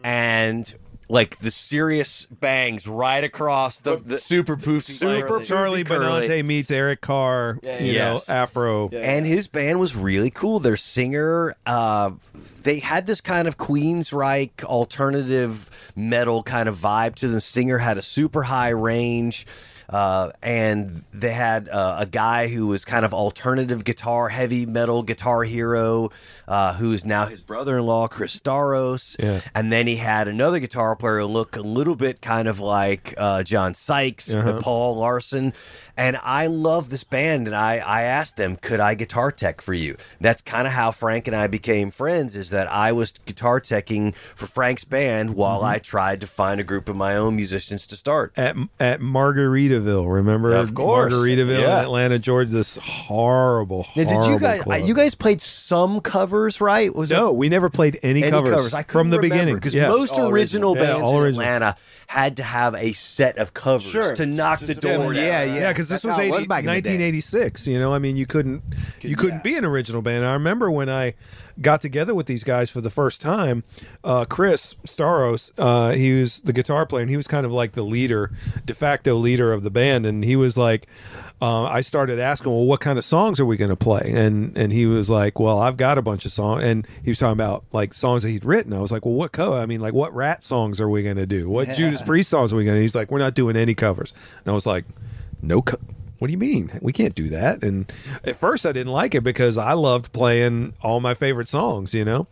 [0.03, 0.73] and
[1.07, 4.81] like the serious bangs right across the, the super poofy.
[4.83, 6.27] Super like- Charlie curly.
[6.27, 7.59] Benante meets Eric Carr.
[7.63, 8.27] you Yes.
[8.27, 8.89] know, Afro.
[8.89, 10.59] and his band was really cool.
[10.59, 12.09] Their singer, uh,
[12.63, 17.39] they had this kind of Queensryche alternative metal kind of vibe to them.
[17.39, 19.45] Singer had a super high range.
[19.89, 25.03] Uh, and they had uh, a guy who was kind of alternative guitar, heavy metal
[25.03, 26.09] guitar hero,
[26.47, 29.15] uh, who is now his brother-in-law, Chris Staros.
[29.21, 29.41] Yeah.
[29.53, 33.13] And then he had another guitar player who looked a little bit kind of like
[33.17, 34.59] uh, John Sykes, Uh-huh.
[34.61, 35.53] Paul Larson.
[35.97, 37.47] And I love this band.
[37.47, 39.95] And I, I asked them, could I guitar tech for you?
[40.19, 44.15] That's kind of how Frank and I became friends, is that I was guitar teching
[44.15, 45.65] for Frank's band while Mm-hmm.
[45.65, 48.33] I tried to find a group of my own musicians to start.
[48.35, 50.53] At, at Margaritaville, remember?
[50.53, 51.13] Of course.
[51.13, 51.79] Margaritaville Yeah.
[51.79, 52.51] in Atlanta, Georgia.
[52.51, 54.61] This horrible, Now, horrible did you guys?
[54.61, 54.81] club.
[54.85, 56.93] You guys played some covers, right?
[56.93, 59.55] Was No, we never played any, any covers, I from the remember, beginning.
[59.55, 59.87] because Yeah.
[59.89, 60.75] most all original, original.
[60.77, 61.41] Yeah, bands all in original.
[61.45, 61.75] Atlanta
[62.07, 64.15] had to have a set of covers Sure.
[64.15, 65.23] to knock the Just to door down.
[65.23, 65.55] Yeah, yeah.
[65.55, 67.67] Yeah, because this was, 80, was back in 1986.
[67.67, 68.63] You know, I mean, you couldn't
[69.01, 69.43] you couldn't yeah.
[69.43, 70.25] be an original band.
[70.25, 71.13] I remember when I
[71.61, 73.63] got together with these guys for the first time.
[74.03, 77.73] Uh, Chris Staros, uh, he was the guitar player, and he was kind of like
[77.73, 78.31] the leader,
[78.65, 80.05] de facto leader of the band.
[80.05, 80.87] And he was like,
[81.41, 84.11] uh, I started asking, well, what kind of songs are we going to play?
[84.13, 87.19] And and he was like, well, I've got a bunch of songs, and he was
[87.19, 88.73] talking about like songs that he'd written.
[88.73, 89.57] I was like, well, what cover?
[89.57, 91.49] I mean, like, what Ratt songs are we going to do?
[91.49, 92.81] What Judas Priest songs are we going to?
[92.81, 94.13] He's like, we're not doing any covers.
[94.43, 94.85] And I was like,
[95.45, 95.61] no.
[95.61, 95.77] Co-
[96.19, 96.71] what do you mean?
[96.81, 97.61] We can't do that.
[97.61, 97.91] And
[98.23, 102.05] at first, I didn't like it because I loved playing all my favorite songs, you
[102.05, 102.27] know.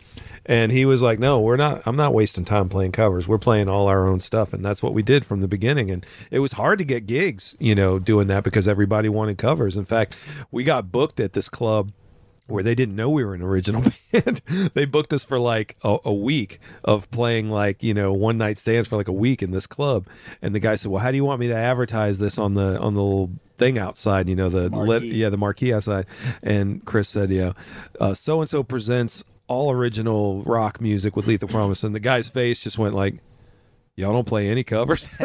[0.46, 1.82] And he was like, "No, we're not.
[1.86, 3.28] I'm not wasting time playing covers.
[3.28, 5.92] We're playing all our own stuff." And that's what we did from the beginning.
[5.92, 9.78] And it was hard to get gigs, you know, doing that because everybody wanted covers.
[9.78, 10.16] In fact,
[10.52, 11.92] we got booked at this club
[12.48, 14.42] where they didn't know we were an original band.
[14.74, 18.58] they booked us for like a, a week of playing like you know one night
[18.58, 20.08] stands for like a week in this club.
[20.42, 22.80] And the guy said, "Well, how do you want me to advertise this on the
[22.80, 24.28] on the little thing outside?
[24.28, 26.06] You know the lit, yeah the marquee outside."
[26.42, 27.54] And Chris said, "Yeah,
[28.14, 32.60] so and so presents all original rock music with Lethal Promise." And the guy's face
[32.60, 33.16] just went like.
[33.96, 35.08] Y'all don't play any covers.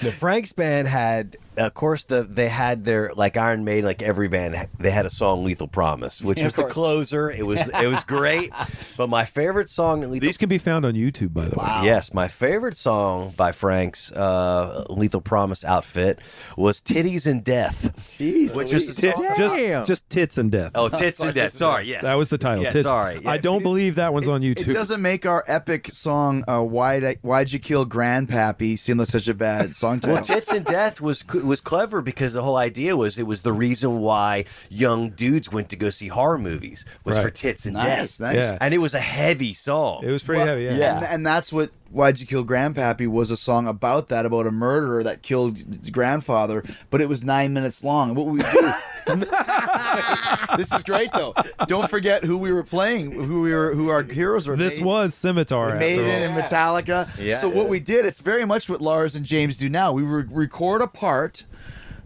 [0.00, 1.36] The Frank's band had,
[1.66, 5.10] of course, the they had their like Iron Maiden, like every band, they had a
[5.10, 7.30] song "Lethal Promise," which Yeah, was of the closer.
[7.30, 8.52] It was it was great,
[8.96, 11.80] but my favorite song in Lethal These can be found on YouTube, by the way.
[11.84, 16.18] Yes, my favorite song by Frank's uh, Lethal Promise outfit
[16.56, 19.26] was "Titties and Death," Jeez, which is Tit- song.
[19.36, 19.86] just Damn.
[19.86, 20.72] just tits and death.
[20.74, 21.52] oh tits and death.
[21.52, 22.64] Sorry, yes, That was the title.
[22.64, 22.84] Yeah, Tits.
[22.84, 23.30] sorry, yeah.
[23.30, 24.68] I don't believe that one's on YouTube.
[24.68, 29.28] It doesn't make our epic song uh, "Why'd Why'd You Kill Grandpappy" seem like such
[29.28, 30.14] a bad song title.
[30.16, 33.52] Well, tits and death was was clever because the whole idea was it was the
[33.52, 38.16] reason why young dudes went to go see horror movies was for tits and nice,
[38.16, 38.36] death, nice.
[38.36, 38.58] Yeah.
[38.60, 40.02] and it was a heavy song.
[40.04, 40.64] It was pretty heavy.
[40.64, 40.76] Yeah.
[40.76, 40.96] yeah.
[40.96, 44.50] And, and that's what "Why'd You Kill Grandpappy" was a song about that, about a
[44.50, 46.64] murderer that killed grandfather.
[46.90, 48.14] But it was nine minutes long.
[48.14, 48.72] What would we do?
[50.56, 51.34] this is great, though.
[51.66, 54.56] Don't forget who we were playing, who we were, who our heroes were.
[54.56, 55.66] This Maiden- was Scimitar.
[55.68, 56.36] after Maiden all.
[56.38, 57.08] and Metallica.
[57.18, 57.36] Yeah.
[57.38, 59.92] so what we did, it's very much what Lars and James do now.
[59.92, 61.44] We re- record a part,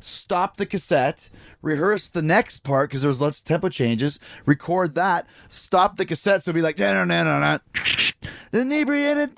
[0.04, 1.30] stop the cassette,
[1.62, 4.18] rehearse the next part because there was lots of tempo changes.
[4.46, 6.78] Record that, stop the cassette, so it'd be like
[8.52, 9.30] inebriated.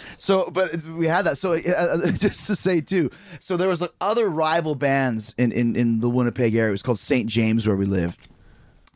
[0.18, 1.38] So, but we had that.
[1.38, 3.10] So, uh, just to say too,
[3.40, 6.68] so there was like other rival bands in, in, in the Winnipeg area.
[6.68, 7.28] It was called St.
[7.28, 8.28] James where we lived.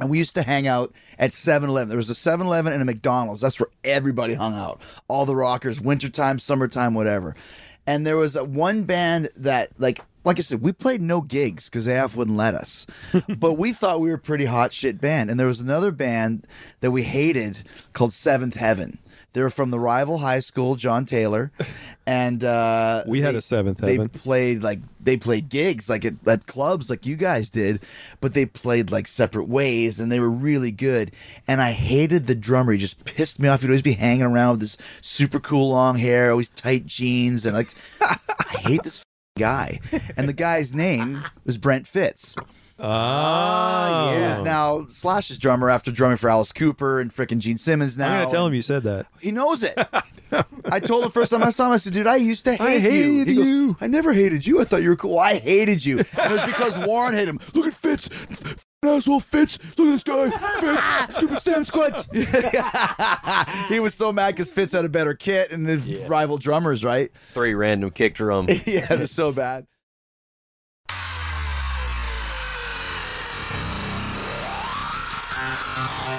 [0.05, 1.88] And we used to hang out at 7 Eleven.
[1.88, 3.40] There was a 7 Eleven and a McDonald's.
[3.40, 4.82] That's where everybody hung out.
[5.09, 7.34] All the rockers, wintertime, summertime, whatever.
[7.86, 11.70] And there was a one band that, like, like I said, we played no gigs
[11.70, 12.86] because AF wouldn't let us.
[13.38, 15.30] but we thought we were a pretty hot shit band.
[15.30, 16.46] And there was another band
[16.80, 17.62] that we hated
[17.94, 18.98] called Seventh Heaven.
[19.35, 21.53] They were from the rival high school, John Taylor.
[22.07, 24.09] And uh, We had they- a Seventh they Heaven.
[24.09, 27.82] played like they played gigs like at, at clubs like you guys did
[28.22, 31.11] but they played like separate ways and they were really good.
[31.47, 32.72] And i hated the drummer.
[32.72, 33.61] He just pissed me off.
[33.61, 37.55] He'd always be hanging around with this super cool long hair always tight jeans and
[37.55, 37.68] like
[38.01, 38.16] i
[38.61, 39.03] hate this
[39.39, 39.80] guy.
[40.16, 42.37] And the guy's name was brent fitz
[42.79, 47.97] Oh, who is now slash's drummer after drumming for alice cooper and frickin' gene simmons
[47.97, 49.07] now I'm gonna tell him you said that.
[49.20, 49.79] he knows it.
[50.64, 52.61] I told him first time I saw him, I said, dude, I used to hate
[52.61, 52.81] I you.
[52.81, 53.77] hated He goes, you.
[53.81, 54.61] I never hated you.
[54.61, 55.16] I thought you were cool.
[55.18, 55.99] I hated you.
[55.99, 57.39] And it was because Warren hated him.
[57.53, 58.09] Look at Fitz.
[58.83, 59.59] Asshole Fitz.
[59.79, 60.31] Look at this guy.
[60.61, 61.16] Fitz.
[61.16, 62.07] Stupid Sasquatch.
[63.68, 67.12] he was so mad because Fitz had a better kit and the rival drummers, right?
[67.33, 68.47] Three random kick drum.
[68.49, 69.66] yeah, it was so bad.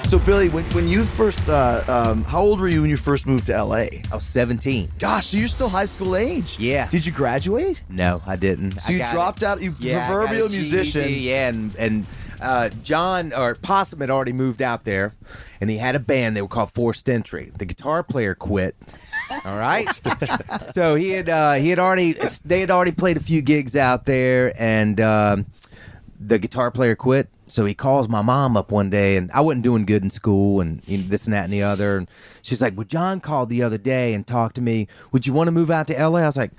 [0.06, 3.26] So Billy, when, when you first, uh, um, how old were you when you first
[3.26, 3.74] moved to LA?
[3.76, 4.92] I was 17.
[5.00, 6.56] Gosh, so you're still high school age.
[6.60, 6.88] Yeah.
[6.88, 7.82] Did you graduate?
[7.88, 8.72] No, I didn't.
[8.80, 9.46] So I you got dropped it.
[9.46, 9.60] out.
[9.60, 11.12] You Yeah, proverbial a GED, musician.
[11.12, 12.06] Yeah, and and
[12.40, 15.14] uh, John or Possum had already moved out there,
[15.60, 16.36] and he had a band.
[16.36, 17.50] They were called Forced Entry.
[17.56, 18.76] The guitar player quit.
[19.44, 19.88] All right.
[20.72, 24.04] so he had uh, he had already they had already played a few gigs out
[24.04, 25.46] there, and um,
[26.18, 27.28] the guitar player quit.
[27.48, 30.60] So he calls my mom up one day, and I wasn't doing good in school,
[30.60, 31.96] and you know, this and that and the other.
[31.98, 32.08] And
[32.42, 34.88] she's like, "Well, John called the other day and talked to me.
[35.12, 36.50] Would you want to move out to LA?" I was like.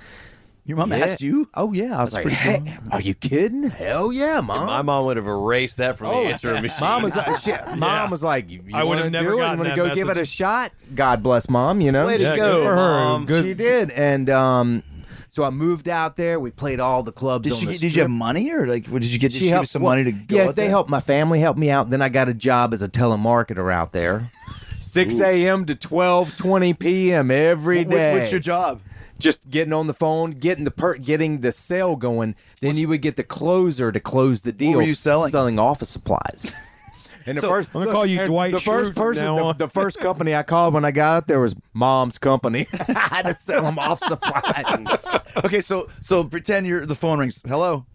[0.66, 0.98] Your mom Yeah.
[0.98, 1.48] asked you.
[1.54, 3.70] Oh yeah, I was like, pretty "Hey, "Are you kidding?
[3.70, 6.86] Hell yeah, mom!" My mom would have erased that from the answering machine.
[6.86, 9.32] Mom was like, she, mom was like, "You, you I would wanna have never do
[9.32, 9.36] it?
[9.38, 11.80] You gotten wanna that go give it a shot?" God bless mom.
[11.80, 12.76] You know, Way to Yeah, go, good for her.
[12.76, 13.26] Mom.
[13.26, 13.46] Good.
[13.46, 14.84] She did, and um,
[15.30, 16.40] so I moved out there.
[16.40, 17.44] We played all the clubs.
[17.44, 17.66] Did on she?
[17.68, 19.32] the Did you have money, or like, what, did you get?
[19.32, 20.36] Did she, you helped- some well, money to go?
[20.36, 20.70] Yeah, they there?
[20.70, 20.90] helped.
[20.90, 21.90] My family helped me out.
[21.90, 24.22] Then I got a job as a telemarketer out there.
[24.82, 25.66] 6 a.m.
[25.66, 27.30] to 12:20 p.m.
[27.32, 28.14] every day.
[28.14, 28.82] What- What's your job?
[29.20, 32.36] just getting on the phone, getting the per- getting the sale going.
[32.62, 34.78] Then you would get the closer to close the deal.
[34.78, 35.32] were you selling?
[35.32, 36.52] Selling office supplies.
[37.28, 39.44] And the first, I'm gonna call you Dwight The first Schrute from person, now the,
[39.44, 39.58] on.
[39.58, 42.68] the first company I called when I got out there was Mom's company.
[42.88, 45.22] I had to sell them office supplies.
[45.46, 47.42] Okay, so so pretend you're the phone rings.
[47.46, 47.86] Hello.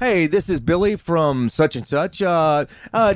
[0.00, 2.22] hey, this is Billy from such and such.
[2.22, 3.14] Uh, uh,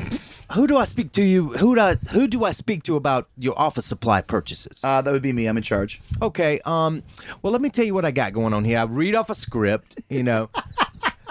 [0.52, 1.50] who do I speak to you?
[1.54, 4.80] Who do I, who do I speak to about your office supply purchases?
[4.84, 5.46] Uh, that would be me.
[5.46, 6.02] I'm in charge.
[6.20, 6.60] Okay.
[6.66, 7.02] Um.
[7.40, 8.78] Well, let me tell you what I got going on here.
[8.78, 10.50] I read off a script, you know.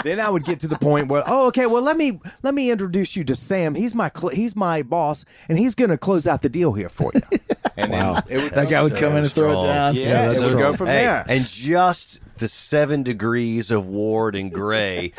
[0.06, 1.66] then I would get to the point where, oh, okay.
[1.66, 3.76] Well, let me let me introduce you to Sam.
[3.76, 7.12] He's my cl- he's my boss, and he's gonna close out the deal here for
[7.14, 7.22] you.
[7.78, 8.24] And Wow.
[8.30, 9.96] it would, That guy would come in and throw it down.
[9.96, 10.72] yeah, that's it would strong.
[10.72, 11.26] go from Hey, there.
[11.28, 15.12] and just the seven degrees of Ward and Gray.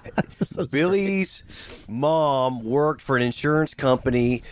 [0.70, 1.44] Billy's
[1.88, 4.42] mom worked for an insurance company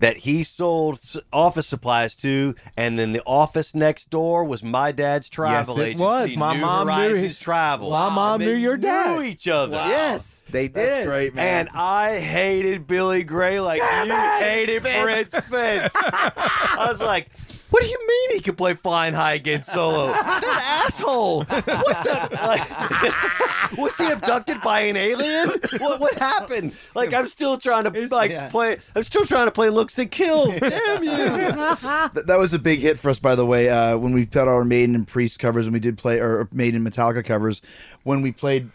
[0.00, 1.00] that he sold
[1.32, 5.88] office supplies to, and then the office next door was my dad's travel Yes, it
[5.90, 6.04] agency.
[6.04, 6.36] was.
[6.36, 7.90] My New mom knew his- travel.
[7.90, 9.16] My mom they knew your dad.
[9.16, 9.76] Knew each other.
[9.76, 10.74] Yes, they did.
[10.74, 11.68] That's great, man.
[11.68, 15.94] And I hated Billy Gray like you hated Fritz Fitz.
[15.96, 17.28] I was like,
[17.70, 20.12] what do you mean he can play flying high against solo?
[20.40, 21.44] That asshole.
[21.44, 22.28] What the?
[22.32, 25.50] Like, was he abducted by an alien?
[25.78, 26.72] What, what happened?
[26.94, 28.48] Like, I'm still trying to like yeah.
[28.48, 28.78] play.
[28.96, 30.50] I'm still trying to play looks and kill.
[30.58, 31.10] Damn you.
[31.10, 33.68] Th- that was a big hit for us, by the way.
[33.68, 36.82] Uh, when we put our Maiden and Priest covers, and we did play or Maiden
[36.82, 37.60] Metallica covers,
[38.02, 38.70] when we played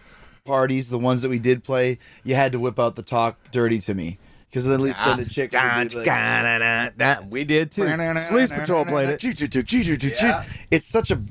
[0.45, 3.79] parties, the ones that we did play, you had to whip out the "Talk Dirty
[3.79, 4.19] to Me"
[4.49, 5.53] because at least then the chicks.
[5.53, 5.61] would
[5.93, 6.05] be like,
[7.29, 7.83] We did too.
[8.21, 9.19] Sleaze Patrol played it.
[10.71, 11.21] It's such a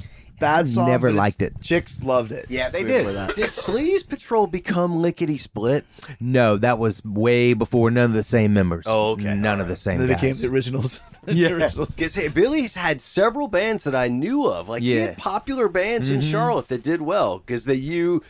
[0.41, 0.89] bad song.
[0.89, 1.61] never liked it.
[1.61, 2.47] Chicks loved it.
[2.49, 3.05] Yeah, they did.
[3.05, 3.35] play that.
[3.35, 5.85] Did Sleaze Patrol become lickety split?
[6.21, 8.85] No, that was way before none of the same members.
[8.87, 9.35] Oh, okay.
[9.35, 11.01] None of the same They became the originals.
[11.25, 11.49] The Yeah.
[11.53, 11.89] originals.
[11.89, 14.69] Because hey, Billy's had several bands that I knew of.
[14.69, 15.07] Like he Yeah.
[15.07, 16.31] had popular bands in mm-hmm.
[16.31, 17.39] Charlotte that did well.
[17.39, 18.23] Because that you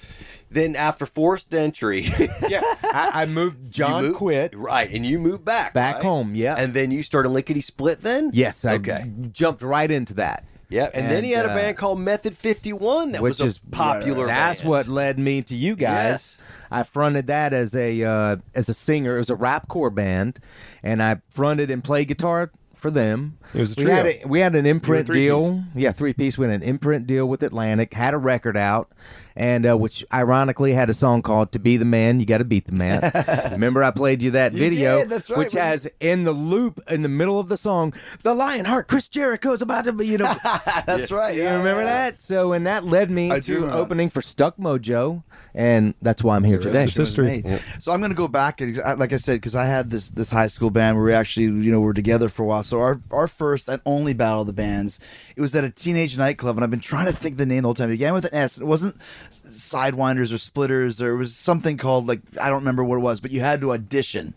[0.49, 2.03] then after forced entry,
[2.49, 3.73] yeah, I, I moved.
[3.73, 4.57] John moved- quit.
[4.57, 6.05] right, and you moved back Back right?
[6.05, 6.55] home, yeah.
[6.57, 8.03] and then you started lickety split.
[8.03, 10.45] Then Yes, I okay, jumped right into that.
[10.75, 13.41] Yeah, and, then he had a uh, band called Method Fifty One that which was
[13.41, 14.27] a is popular.
[14.27, 14.71] That's band.
[14.71, 16.39] what led me to you guys.
[16.39, 16.43] Yes.
[16.71, 19.15] I fronted that as a uh, as a singer.
[19.15, 20.41] It was a rap core band,
[20.83, 23.39] and I fronted and played guitar for them.
[23.55, 25.63] It was a we had a, we had an imprint three deal.
[25.77, 26.37] Yeah, three piece.
[26.37, 27.95] We had an imprint deal with Atlantic.
[27.95, 28.91] Had a record out,
[29.37, 32.45] and uh, which ironically had a song called "To Be the Man, You Got to
[32.45, 33.11] Beat the Man."
[33.53, 35.39] Remember, I played you that video, did, that's right.
[35.39, 39.09] which When has in the loop in the middle of the song, "The Lionheart, Chris
[39.09, 40.35] Jericho's about to be," you know.
[40.87, 41.35] That's right.
[41.35, 41.57] You yeah.
[41.57, 42.21] remember that?
[42.21, 43.77] So, and that led me I to remember.
[43.77, 45.23] opening for Stuck Mojo,
[45.55, 46.87] and that's why I'm here today.
[46.87, 47.43] History.
[47.43, 47.61] made.
[47.81, 50.31] So I'm going to go back to like I said because I had this this
[50.31, 52.63] high school band where we actually you know were together for a while.
[52.63, 55.01] So our our first and only battle of the bands
[55.37, 57.69] it was at a teenage nightclub, and I've been trying to think the name the
[57.69, 57.89] whole time.
[57.89, 58.59] It began with an S.
[58.59, 58.97] It wasn't
[59.31, 60.99] Sidewinders or Splitters.
[60.99, 63.73] There was something called like I don't remember what it was, but you had to
[63.73, 64.35] audition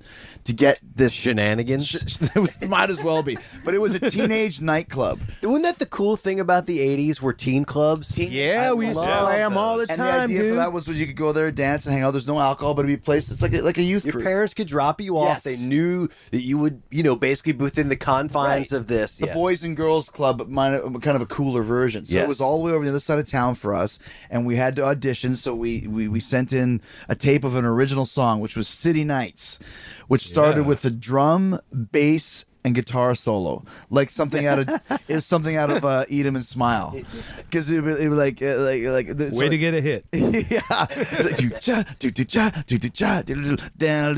[0.47, 1.13] to get this.
[1.13, 2.17] shenanigans.
[2.35, 5.19] it was, might as well be, but it was a teenage nightclub.
[5.43, 7.21] Wasn't that the cool thing about the '80s?
[7.21, 8.17] Were teen clubs?
[8.17, 10.51] Yeah, I we used to love play them all the And the idea dude.
[10.51, 12.11] for that was, was you could go there, dance, and hang out.
[12.11, 13.29] There's no alcohol, but it'd be a place.
[13.31, 14.25] It's like a, like a youth Your group.
[14.25, 15.41] parents could drop you off.
[15.45, 15.57] Yes.
[15.59, 18.77] They knew that you would, you know, basically be within the confines Right.
[18.77, 19.17] of this.
[19.17, 19.33] the yeah.
[19.33, 22.05] Boys and Girls Club, but mine, kind of a cooler version.
[22.05, 24.45] So it was all the way over the other side of town for us, and
[24.45, 25.35] we had to audition.
[25.35, 29.03] So we we, we sent in a tape of an original song, which was City
[29.03, 29.59] Nights,
[30.07, 30.67] which started Yeah.
[30.67, 31.59] with the drum,
[31.91, 36.35] bass, and guitar solo, like something out of it something out of uh, Eat 'Em
[36.35, 36.99] and Smile,
[37.37, 40.05] because it, was- it like uh, like like the, Way to get a hit.
[40.13, 40.85] yeah.
[40.91, 44.15] It's like, do cha, do do cha, do do cha, diddle diddle, down,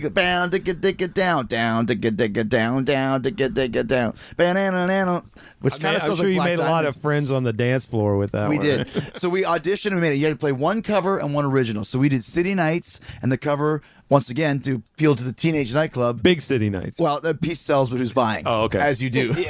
[0.00, 3.76] go down, dick it, down, down, dick it, dick it down, down, dick it, dick
[3.76, 5.22] it down, banana, banana,
[5.60, 7.52] which I kind mean, of I'm sure you made a lot of friends on the
[7.52, 8.88] dance floor with that We did.
[9.16, 10.16] So we auditioned and we made it.
[10.16, 11.84] You had to play one cover and one original.
[11.84, 15.74] So we did City Nights and the cover once again to appeal to the teenage
[15.74, 16.22] nightclub.
[16.22, 16.98] Big city nights.
[16.98, 18.44] Well, the peace sells, but who's buying?
[18.46, 18.78] Oh, okay.
[18.78, 19.34] As you do.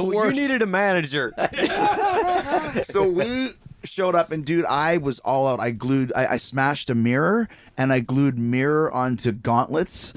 [0.00, 1.34] Oh my Well, you needed a manager.
[2.84, 3.50] so we
[3.84, 5.60] showed up and dude i was all out.
[5.60, 10.12] I glued I, I smashed a mirror and i glued mirror onto gauntlets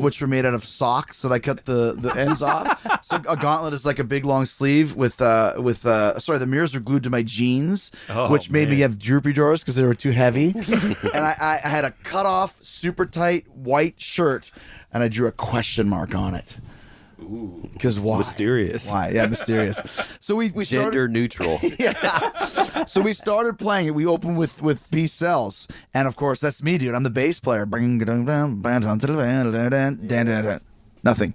[0.00, 2.80] which were made out of socks that i cut the the ends off.
[3.04, 6.46] So a gauntlet is like a big long sleeve with uh with uh sorry the
[6.46, 9.82] mirrors were glued to my jeans Oh, which made me have droopy drawers because they
[9.84, 10.54] were too heavy.
[11.14, 14.50] And I, I had a cut off super tight white shirt
[14.92, 16.58] and i drew a question mark on it
[17.72, 18.92] because why Mysterious.
[18.92, 19.80] why yeah mysterious
[20.20, 21.58] so we we started Gender neutral.
[21.78, 22.84] Yeah.
[22.86, 23.94] So we started playing it.
[23.94, 26.94] We opened with with B cells, and of course that's me, dude.
[26.94, 27.64] I'm the bass player.
[27.66, 27.98] Bring
[31.02, 31.34] nothing.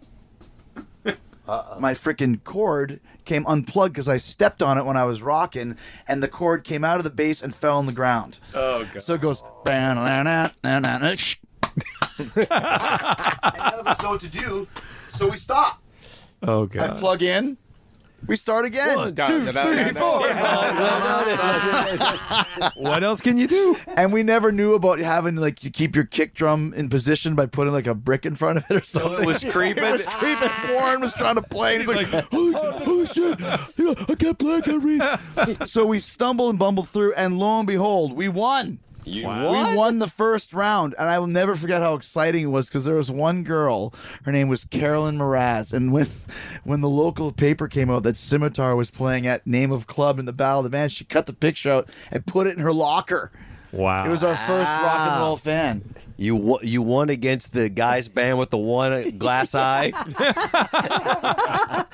[1.79, 5.77] My freaking cord came unplugged because I stepped on it when I was rocking,
[6.07, 8.37] and the cord came out of the bass and fell on the ground.
[8.53, 9.01] Oh god.
[9.01, 9.41] So it goes.
[12.19, 14.67] and none of us know what to do,
[15.19, 15.83] so we stop.
[16.41, 16.97] Oh I god.
[16.97, 17.57] plug in.
[18.27, 18.97] We start again.
[18.97, 20.19] One, two, three, four.
[22.75, 23.77] what else can you do?
[23.95, 27.45] And we never knew about having like to keep your kick drum in position by
[27.45, 29.23] putting like a brick in front of it or something.
[29.23, 29.83] it was creeping?
[29.83, 30.49] it was creeping.
[30.73, 31.77] Warren was trying to play.
[31.77, 35.01] And he's like, oh, oh shit, I can't play, I can't read.
[35.69, 38.79] so we stumble and bumble through, and lo and behold, we won.
[39.09, 42.67] You We won the first round, and I will never forget how exciting it was
[42.67, 43.93] because there was one girl.
[44.23, 46.07] Her name was Carolyn Mraz, and when
[46.63, 50.25] when the local paper came out that Scimitar was playing at Name of Club in
[50.25, 52.73] the Battle of the Band, she cut the picture out and put it in her
[52.73, 53.31] locker.
[53.71, 54.05] Wow.
[54.05, 55.83] It was our first rock and roll fan.
[56.17, 59.93] You won, you won against the guy's band with the one glass eye.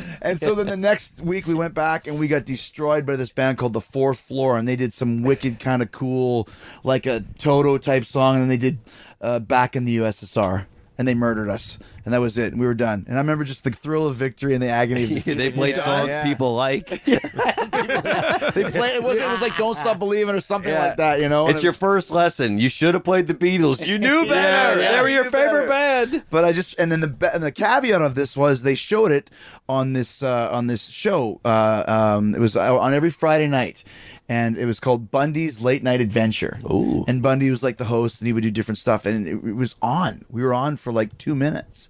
[0.22, 3.30] And so then the next week we went back and we got destroyed by this
[3.30, 6.46] band called The Fourth Floor, and they did some wicked kind of cool,
[6.84, 8.78] like a Toto type song, and then they did
[9.20, 10.66] uh, Back in the USSR.
[10.98, 11.78] And they murdered us,
[12.10, 12.56] and that was it.
[12.56, 13.04] We were done.
[13.06, 15.34] And I remember just the thrill of victory and the agony of defeat.
[15.34, 16.88] they played songs people like.
[17.04, 18.96] they played.
[18.96, 19.18] It was.
[19.18, 20.86] It was like "Don't Stop Believing" or something Yeah.
[20.88, 21.20] like that.
[21.20, 21.48] You know.
[21.48, 22.58] It's it- your first lesson.
[22.58, 23.86] You should have played the Beatles.
[23.86, 24.80] You knew better.
[24.80, 26.10] yeah, they were your favorite better.
[26.10, 26.24] band.
[26.30, 29.30] But I just and then the and the caveat of this was they showed it
[29.68, 31.40] on this uh, on this show.
[31.44, 33.84] Uh, um, it was uh, on every Friday night,
[34.28, 36.58] and it was called Bundy's Late Night Adventure.
[36.70, 37.04] Ooh.
[37.08, 39.54] And Bundy was like the host, and he would do different stuff, and it, it
[39.56, 40.24] was on.
[40.28, 41.88] We were on for like two minutes,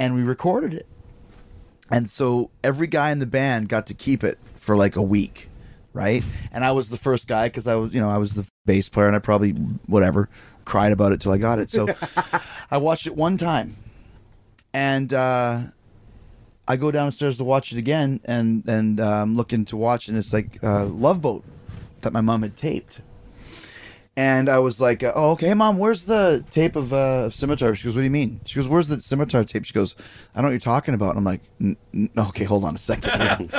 [0.00, 0.86] and we recorded it.
[1.90, 5.50] And so every guy in the band got to keep it for like a week,
[5.92, 6.24] right?
[6.50, 8.88] And I was the first guy because I was, you know, I was the bass
[8.88, 9.50] player, and I probably
[9.86, 10.28] whatever
[10.64, 11.70] cried about it till I got it.
[11.70, 11.88] So
[12.70, 13.76] I watched it one time,
[14.72, 15.62] and uh,
[16.66, 20.16] I go downstairs to watch it again, and and uh, I'm looking to watch, and
[20.16, 21.44] it's like uh, Love Boat
[22.02, 23.02] that my mom had taped.
[24.16, 25.78] And I was like, uh, "Oh, okay, mom.
[25.78, 28.68] Where's the tape of uh, of Scimitar?" She goes, "What do you mean?" She goes,
[28.68, 29.94] "Where's the Scimitar tape?" She goes,
[30.34, 32.74] "I don't know what you're talking about." And I'm like, "N- n- "Okay, hold on
[32.74, 33.50] a second.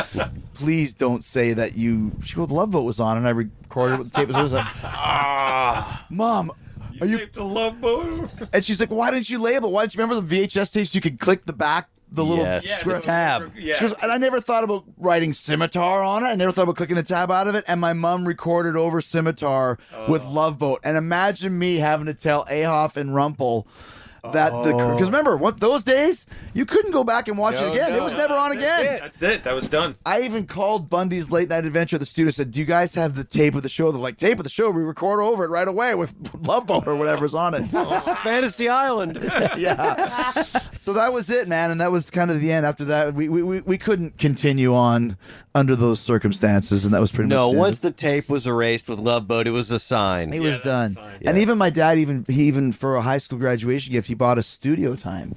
[0.53, 3.97] Please don't say that you." She goes, "The Love Boat was on," and I recorded
[3.97, 4.35] what the tape was.
[4.35, 6.51] I was like, "Ah, "Mom,
[6.99, 8.29] are you?" the love boat?
[8.51, 9.71] And she's like, "Why didn't you label?
[9.71, 10.93] Why didn't you remember the VHS tapes?
[10.93, 13.53] You could click the back, the little Yes, Yeah, the tab.
[13.57, 13.75] Yeah.
[13.75, 16.27] she goes, and I never thought about writing scimitar on it.
[16.27, 17.63] I never thought about clicking the tab out of it.
[17.67, 19.77] And my mom recorded over scimitar
[20.09, 20.31] with oh.
[20.31, 20.81] Love Boat.
[20.83, 23.65] And imagine me having to tell Ahoff and Rumpel
[24.23, 25.05] that the because oh.
[25.05, 27.93] remember what those days you couldn't go back and watch it No, again.
[27.95, 28.85] it was no, never on that's again.
[28.95, 28.99] it.
[29.01, 29.43] That's it.
[29.43, 29.95] That was done.
[30.05, 32.29] I even called Bundy's Late Night Adventure the studio.
[32.31, 34.49] Said, "Do you guys have the tape of the show?" They're like, "Tape of the
[34.49, 34.69] show.
[34.69, 36.13] We record over it right away with
[36.45, 37.65] Love Boat or whatever's on it."
[38.23, 39.17] Fantasy Island.
[39.57, 40.43] yeah.
[40.77, 42.65] So that was it, man, and that was kind of the end.
[42.65, 45.17] After that, we we, we, we couldn't continue on
[45.53, 47.57] under those circumstances, and that was pretty No, much it.
[47.57, 50.31] once the tape was erased with Love Boat, it was a sign.
[50.33, 50.91] it Yeah, was done.
[50.91, 51.19] a sign.
[51.25, 54.37] And even my dad, even he even for a high school graduation gift, he bought
[54.37, 55.33] a studio time,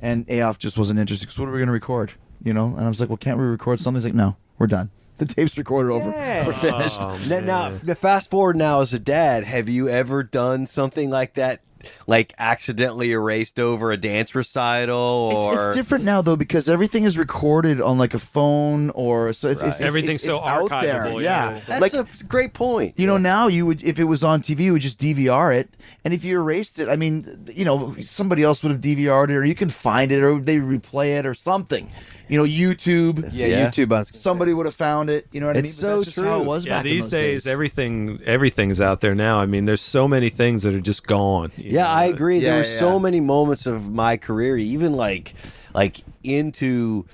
[0.00, 1.26] and Ahoff just wasn't interested.
[1.26, 2.12] Because what are we going to record?
[2.42, 3.98] You know, and I was like, well, can't we record something?
[3.98, 4.90] He's like, no, we're done.
[5.18, 6.10] The tape's recorded over.
[6.10, 6.98] We're finished.
[7.00, 11.32] Oh, Now, now, fast forward now as a dad, have you ever done something like
[11.34, 11.62] that
[12.06, 17.04] like accidentally erased over a dance recital It's, or it's different now though because everything
[17.04, 20.72] is recorded on like a phone or so it's, it's, it's Everything's it's, so it's
[20.72, 21.08] out there.
[21.20, 21.60] Yeah, yeah.
[21.66, 22.94] That's like a great point.
[22.96, 25.68] you know now you would if it was on TV you would just DVR it
[26.04, 29.36] and if you erased it I mean you know somebody else would have DVR'd it
[29.36, 31.90] or you can find it or they replay it or something
[32.28, 33.70] you know YouTube Yeah, Yeah.
[33.70, 33.92] YouTube.
[33.92, 35.80] I was gonna somebody would have found it you know what It's I mean But
[35.80, 36.46] so that's just how it true.
[36.46, 39.38] was Yeah, back in these those days, everything everything's out there now.
[39.40, 41.52] I mean, there's so many things that are just gone.
[41.56, 41.88] you Yeah, know?
[41.90, 42.38] I agree.
[42.38, 42.78] Yeah, there were yeah.
[42.78, 45.34] so many moments of my career, even like
[45.74, 47.06] like into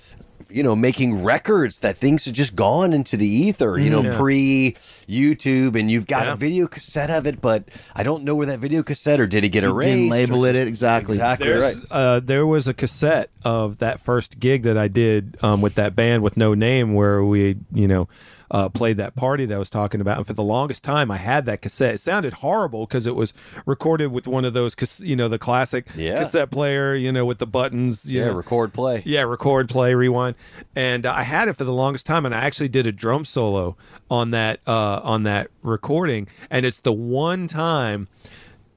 [0.51, 3.79] you know making records that things had just gone into the ether.
[3.79, 4.17] You know, Yeah.
[4.19, 4.77] pre
[5.09, 6.33] YouTube, and you've got Yeah.
[6.35, 9.45] a video cassette of it, but I don't know where that video cassette or did
[9.45, 9.89] it get You erased?
[9.89, 11.15] didn't label it just- exactly.
[11.17, 11.85] Exactly There's, right.
[11.91, 15.97] uh, there was a cassette of that first gig that I did um, with that
[15.97, 18.09] band with no name, where we, you know,
[18.53, 20.19] uh, played that party that I was talking about.
[20.19, 21.95] And for the longest time, I had that cassette.
[21.97, 23.33] It sounded horrible because it was
[23.67, 26.19] recorded with one of those, you know, the classic Yeah.
[26.19, 28.05] cassette player, you know, with the buttons.
[28.07, 28.35] You Yeah, know.
[28.35, 29.03] record play.
[29.05, 30.37] Yeah, record, play, rewind,
[30.77, 33.25] and uh, I had it for the longest time, and I actually did a drum
[33.25, 33.77] solo
[34.11, 38.07] on that uh, on that recording, and it's the one time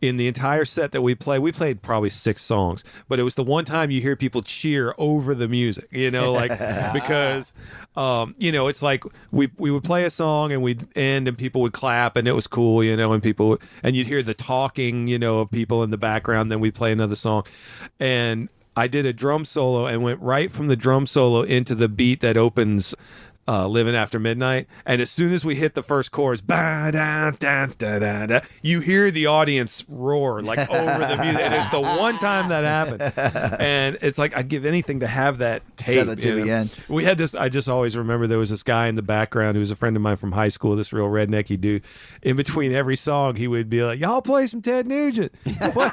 [0.02, 1.40] in the entire set that we play.
[1.40, 4.94] We played probably six songs, but it was the one time you hear people cheer
[4.98, 6.50] over the music, you know, like
[6.94, 7.54] because
[7.96, 11.38] um, you know it's like we we would play a song and we'd end and
[11.38, 14.34] people would clap and it was cool, you know, and people and you'd hear the
[14.34, 16.52] talking, you know, of people in the background.
[16.52, 17.44] Then we'd play another song,
[18.00, 21.88] and I did a drum solo and went right from the drum solo into the
[21.88, 22.94] beat that opens
[23.48, 24.68] uh, Living After Midnight.
[24.86, 29.28] And as soon as we hit the first chorus, da, da, da, you hear the
[29.28, 31.42] audience roar like over the music.
[31.42, 33.02] And it's the one time that happened.
[33.60, 36.06] And it's like, I'd give anything to have that tape.
[36.08, 36.54] that to the know?
[36.54, 36.78] end.
[36.88, 39.60] We had this, I just always remember there was this guy in the background who
[39.60, 41.84] was a friend of mine from high school, this real rednecky dude.
[42.24, 45.32] In between every song, he would be like, Y'all play some Ted Nugent.
[45.46, 45.92] Play-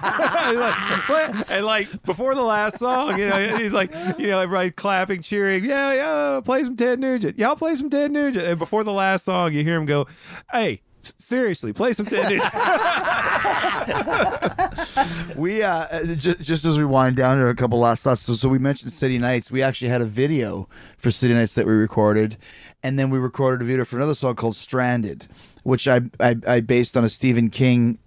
[0.57, 5.23] like, and like before the last song, you know, he's like, you know, everybody clapping,
[5.23, 7.39] cheering, yeah, yeah, play some Ted Nugent.
[7.43, 8.47] Y'all play some Ted Nugent.
[8.47, 10.07] And before the last song, you hear him go,
[10.53, 12.53] Hey, seriously, play some Ted Nugent.
[15.36, 18.20] We uh, just, just as we wind down to a couple last thoughts.
[18.20, 19.51] So, so we mentioned City Nights.
[19.51, 20.68] We actually had a video
[20.99, 22.36] for City Nights that we recorded,
[22.84, 25.26] and then we recorded a video for another song called Stranded,
[25.63, 27.99] which I I, I based on a Stephen King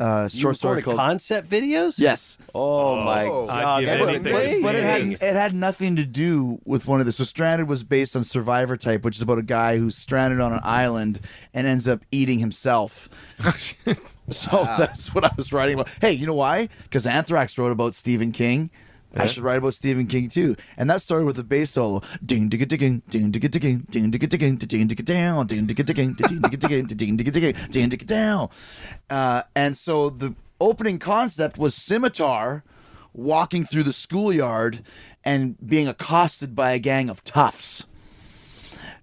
[0.00, 0.96] uh, short story called.
[0.96, 1.94] concept videos?
[1.98, 2.38] yes.
[2.54, 4.62] Oh, my I'd god, give that's anything amazing.
[4.62, 7.12] But it had, it had nothing to do with one of the.
[7.12, 10.52] So Stranded was based on Survivor Type, which is about a guy who's stranded on
[10.52, 11.20] an island
[11.52, 13.08] and ends up eating himself.
[14.30, 15.90] So that's what I was writing about.
[16.00, 16.70] Hey, you know why?
[16.84, 18.70] Because Anthrax wrote about Stephen King.
[19.16, 20.56] I should write about Stephen King too.
[20.76, 22.02] And that started with a bass solo.
[22.24, 26.14] Ding digga digging, ding digga digging, ding digga digging, ding digga down, ding digga digging,
[26.14, 28.48] ding digga digging, ding digga digging, ding digga down.
[29.08, 32.64] Uh, and so the opening concept was Scimitar
[33.12, 34.82] walking through the schoolyard
[35.22, 37.86] and being accosted by a gang of toughs.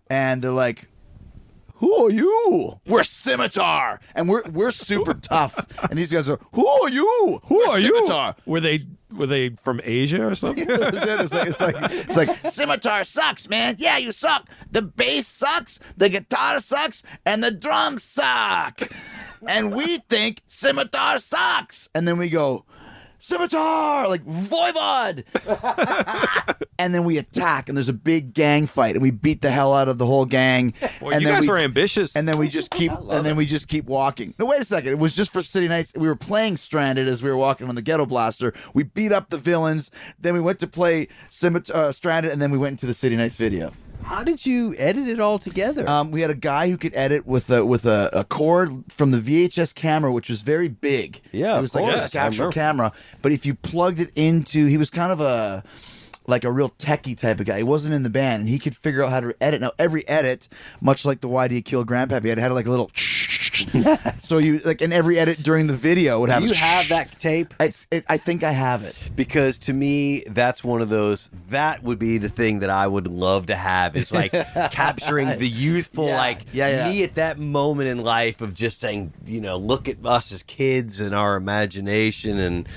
[0.09, 0.89] And they're like,
[1.81, 2.79] who are you?
[2.87, 5.65] We're Scimitar, and we're we're super tough.
[5.89, 7.41] And these guys are, who are you?
[7.45, 8.35] Who We're are Scimitar.
[8.37, 8.51] you?
[8.51, 10.65] Were they were they from Asia or something?
[10.69, 10.79] It.
[10.79, 11.75] It's like it's like
[12.05, 13.75] it's like Scimitar sucks, man.
[13.79, 14.47] Yeah, you suck.
[14.71, 18.79] The bass sucks, the guitar sucks, and the drums suck.
[19.47, 21.89] And we think Scimitar sucks.
[21.95, 22.63] And then we go,
[23.21, 25.23] Scimitar, like Voivod.
[26.79, 29.73] and then we attack, and there's a big gang fight, and we beat the hell
[29.73, 30.73] out of the whole gang.
[30.99, 32.15] Boy, and you then guys we, were ambitious.
[32.15, 34.33] and then we just keep and then we just keep walking.
[34.39, 34.91] No, wait a second.
[34.91, 35.93] It was just for City Nights.
[35.95, 38.53] We were playing Stranded as we were walking on the Ghetto Blaster.
[38.73, 39.91] We beat up the villains.
[40.19, 41.07] Then we went to play
[41.43, 43.71] uh, Stranded, and then we went into the City Nights video.
[44.03, 45.87] How did you edit it all together?
[45.87, 49.11] Um, we had a guy who could edit with a with a, a cord from
[49.11, 51.21] the VHS camera, which was very big.
[51.31, 52.13] Yeah, it of was like course.
[52.15, 52.91] a I actual camera.
[53.21, 55.63] But if you plugged it into, he was kind of a
[56.27, 57.57] like a real techie type of guy.
[57.57, 59.61] He wasn't in the band, and he could figure out how to edit.
[59.61, 60.47] Now every edit,
[60.81, 62.91] much like the Why Do You Kill Grandpappy, had had like a little.
[64.19, 66.43] so you like, in every edit during the video would do have.
[66.43, 67.53] you have that tape?
[67.59, 67.87] It's.
[67.91, 68.95] It, I think I have it.
[69.15, 73.07] because to me that's one of those that would be the thing that i would
[73.07, 74.31] love to have is like
[74.71, 76.17] capturing the youthful Yeah.
[76.17, 76.89] like Yeah, yeah.
[76.91, 80.43] me at that moment in life of just saying you know look at us as
[80.43, 82.67] kids and our imagination and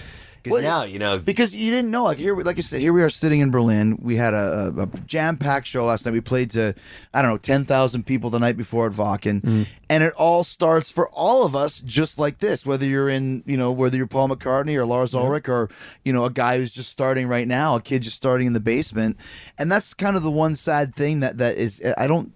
[0.45, 2.81] because Well, now you know because you didn't know like here we- like i said
[2.81, 3.99] here we are sitting in berlin.
[4.01, 6.13] We had a, a, a jam-packed show last night.
[6.13, 6.75] We played to
[7.13, 9.67] i don't know 10000 people the night before at Wacken, mm.
[9.89, 13.57] and it all starts for all of us just like this whether you're in you
[13.57, 15.71] know whether you're paul mccartney or lars ulrich or
[16.05, 18.61] you know a guy who's just starting right now a kid just starting in the
[18.61, 19.17] basement.
[19.57, 22.33] And that's kind of the one sad thing that that is i don't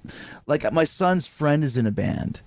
[0.46, 2.40] like my son's friend is in a band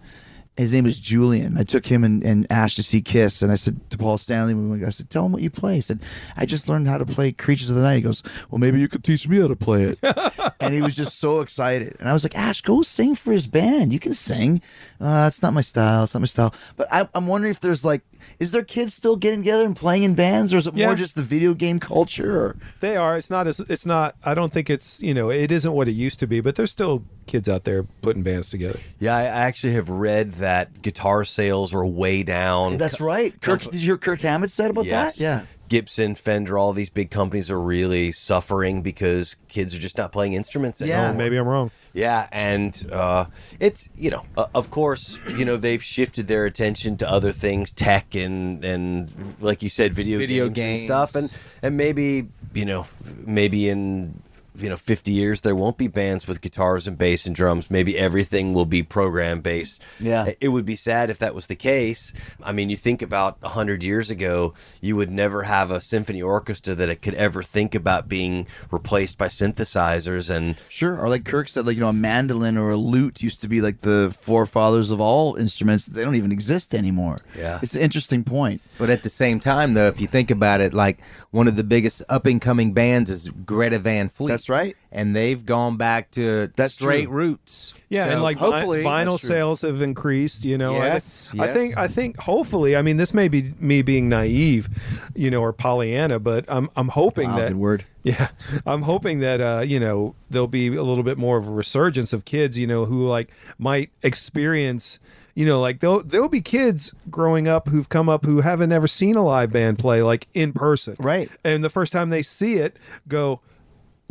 [0.58, 1.58] his name was Julian.
[1.58, 4.54] I took him and, and Ash to see Kiss, and I said to Paul Stanley,
[4.54, 6.00] we went, I said, "Tell him what you play." He said,
[6.36, 8.88] "I just learned how to play Creatures of the Night." He goes, "Well, maybe you
[8.88, 10.00] could teach me how to play it."
[10.60, 13.48] and he was just so excited, and I was like, "Ash, go sing for his
[13.48, 13.94] band.
[13.94, 14.62] You can sing.
[15.00, 16.04] Uh, it's not my style.
[16.04, 18.02] It's not my style." But I, I'm wondering if there's like,
[18.40, 20.88] is there kids still getting together and playing in bands, or is it Yeah.
[20.88, 22.38] more just the video game culture?
[22.40, 23.18] Or They are.
[23.18, 23.60] It's not as.
[23.62, 24.16] It's not.
[24.24, 25.00] I don't think it's.
[25.00, 26.42] You know, it isn't what it used to be.
[26.42, 28.80] But there's still kids out there putting bands together.
[29.00, 32.78] Yeah, I I actually have read that guitar sales are way down.
[32.78, 33.40] that's right.
[33.42, 35.16] Kirk, did you hear Kirk Hammett said about Yes.
[35.16, 35.24] that?
[35.24, 35.42] Yeah.
[35.70, 40.34] Gibson, Fender, all these big companies are really suffering because kids are just not playing
[40.34, 40.98] instruments Yeah.
[41.06, 41.18] anymore.
[41.24, 41.72] Maybe I'm wrong.
[41.94, 43.26] Yeah, and uh,
[43.60, 47.72] it's you know, uh, of course, you know they've shifted their attention to other things,
[47.72, 49.10] tech and and
[49.40, 51.32] like you said, video, Video games, and stuff, and
[51.64, 52.86] and maybe you know,
[53.26, 54.22] maybe in
[54.62, 57.98] you know 50 years there won't be bands with guitars and bass and drums maybe
[57.98, 60.32] everything will be program based Yeah.
[60.40, 62.14] it would be sad if that was the case
[62.44, 66.76] i mean you think about 100 years ago you would never have a symphony orchestra
[66.76, 71.00] that it could ever think about being replaced by synthesizers and Sure.
[71.00, 73.62] Or like Kirk said, like, you know, a mandolin or a lute used to be
[73.62, 75.86] like the forefathers of all instruments.
[75.86, 77.20] They don't even exist anymore.
[77.38, 77.60] Yeah.
[77.62, 78.62] It's an interesting point.
[78.78, 81.00] But at the same time, though, if you think about it, like
[81.32, 84.30] one of the biggest up and coming bands is Greta Van Fleet.
[84.30, 84.76] That's right.
[84.92, 87.14] And they've gone back to That's straight true.
[87.14, 87.74] roots.
[87.90, 90.44] Yeah, So and like vi- hopefully vinyl sales have increased.
[90.46, 92.76] You know, I thi- Yes, I, think I think hopefully.
[92.76, 94.70] I mean, this may be me being naive,
[95.16, 97.86] you know, or Pollyanna, but I'm I'm hoping Wow, that good word.
[98.04, 98.30] Yeah,
[98.66, 102.14] I'm hoping that uh, you know there'll be a little bit more of a resurgence
[102.14, 103.30] of kids, you know, who like
[103.60, 104.98] might experience,
[105.36, 108.88] you know, like there'll there'll be kids growing up who've come up who haven't ever
[108.88, 111.30] seen a live band play like in person, Right.
[111.44, 112.76] And the first time they see it,
[113.08, 113.40] go,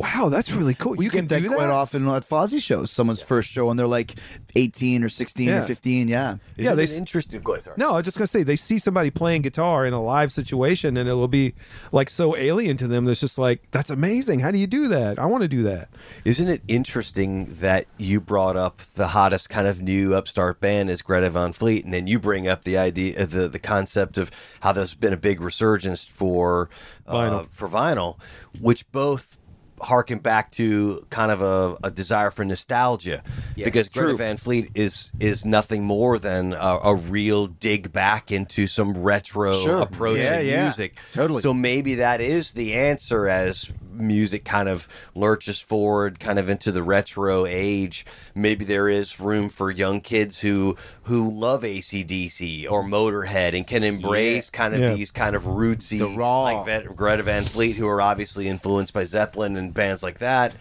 [0.00, 0.94] "Wow, that's really cool!
[0.94, 2.90] We you get can that quite that." often at Fozzy shows.
[2.90, 4.14] Someone's first show and they're like
[4.56, 5.64] 18 or 16 or Yeah.
[5.64, 6.08] 15.
[6.08, 6.36] Yeah.
[6.56, 7.76] Yeah, they Isn't it interesting go ahead, sorry.
[7.78, 10.96] No, I was just gonna say they see somebody playing guitar in a live situation,
[10.96, 11.54] and it'll be
[11.92, 13.04] like so alien to them.
[13.04, 14.40] That's just like that's amazing.
[14.40, 15.18] How do you do that?
[15.18, 15.88] I want to do that.
[16.24, 21.02] Isn't it interesting that you brought up the hottest kind of new upstart band is
[21.02, 24.30] Greta Van Fleet, and then you bring up the idea, uh, the the concept of
[24.60, 26.68] how there's been a big resurgence for
[27.06, 27.48] uh, Vinyl.
[27.50, 28.18] for vinyl,
[28.60, 29.38] which both
[29.80, 33.22] harken back to kind of a, a desire for nostalgia
[33.56, 34.16] because Greta.
[34.16, 39.54] Van Fleet is is nothing more than a, a real dig back into some retro
[39.54, 39.78] Sure.
[39.80, 40.62] approach Yeah, in yeah.
[40.64, 40.98] music.
[41.12, 41.42] Totally.
[41.42, 43.70] So maybe that is the answer as
[44.00, 48.04] music kind of lurches forward kind of into the retro age
[48.34, 53.82] maybe there is room for young kids who who love acdc or motorhead and can
[53.84, 54.94] embrace kind of Yeah.
[54.94, 56.42] these kind of rootsy The raw.
[56.42, 60.52] like greta van fleet who are obviously influenced by zeppelin and bands like that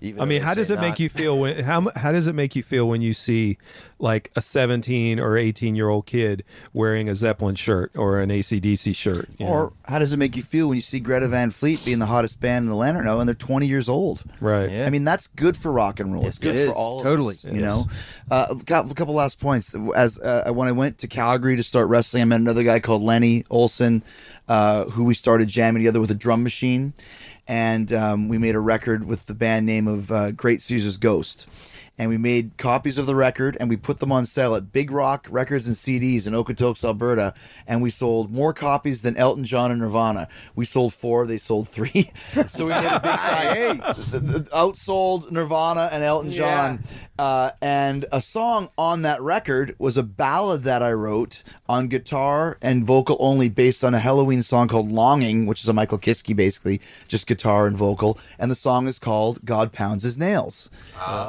[0.00, 2.34] even I mean, how does say it make you feel when how how does it
[2.34, 3.58] make you feel when you see
[3.98, 8.94] like a 17 or 18 year old kid wearing a Zeppelin shirt or an ACDC
[8.94, 9.28] shirt?
[9.40, 9.72] Or know?
[9.84, 12.40] how does it make you feel when you see Greta Van Fleet being the hottest
[12.40, 14.24] band in the Lanterno and they're 20 years old?
[14.40, 14.70] right?
[14.70, 14.86] Yeah.
[14.86, 16.26] I mean, that's good for rock and roll.
[16.26, 17.34] it's good it for all Totally.
[17.34, 17.84] of us, you know.
[18.30, 19.74] Uh, a cou- a couple last points.
[19.94, 23.02] As uh, when I went to Calgary to start wrestling, I met another guy called
[23.02, 24.02] Lenny Olson,
[24.48, 26.92] uh, who we started jamming together with a drum machine,
[27.48, 31.46] and um, we made a record with the band name of uh, Great Caesar's Ghost.
[31.98, 34.90] And we made copies of the record and we put them on sale at Big
[34.90, 37.32] Rock Records and CDs in Okotoks, Alberta.
[37.66, 40.28] And we sold more copies than Elton John and Nirvana.
[40.54, 42.10] We sold four, they sold three.
[42.48, 43.56] so we made a big sign.
[43.56, 43.78] hey,
[44.52, 46.84] outsold Nirvana and Elton John.
[47.18, 52.58] Uh, and a song on that record was a ballad that I wrote on guitar
[52.60, 56.36] and vocal only based on a Helloween song called Longing, which is a Michael Kiske
[56.36, 56.78] basically,
[57.08, 58.18] just guitar and vocal.
[58.38, 60.68] And the song is called God Pounds His Nails.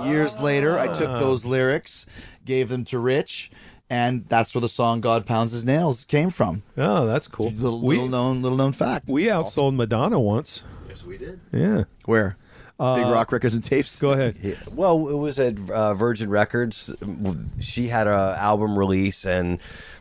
[0.06, 2.06] Years later, I took those lyrics,
[2.46, 3.52] gave them to Rich.
[3.90, 6.64] And that's where the song "God Pounds His Nails" came from.
[6.76, 7.52] Oh, that's cool.
[7.52, 9.10] Little, we little known, little known fact.
[9.10, 10.62] we outsold Madonna once.
[10.90, 11.86] yes we did Yeah.
[12.04, 12.36] Where?
[12.80, 13.98] Big Rock Records and Tapes.
[13.98, 14.36] Go ahead.
[14.42, 16.94] Yeah, well, it was at uh, Virgin Records.
[17.60, 19.58] She had an album release, and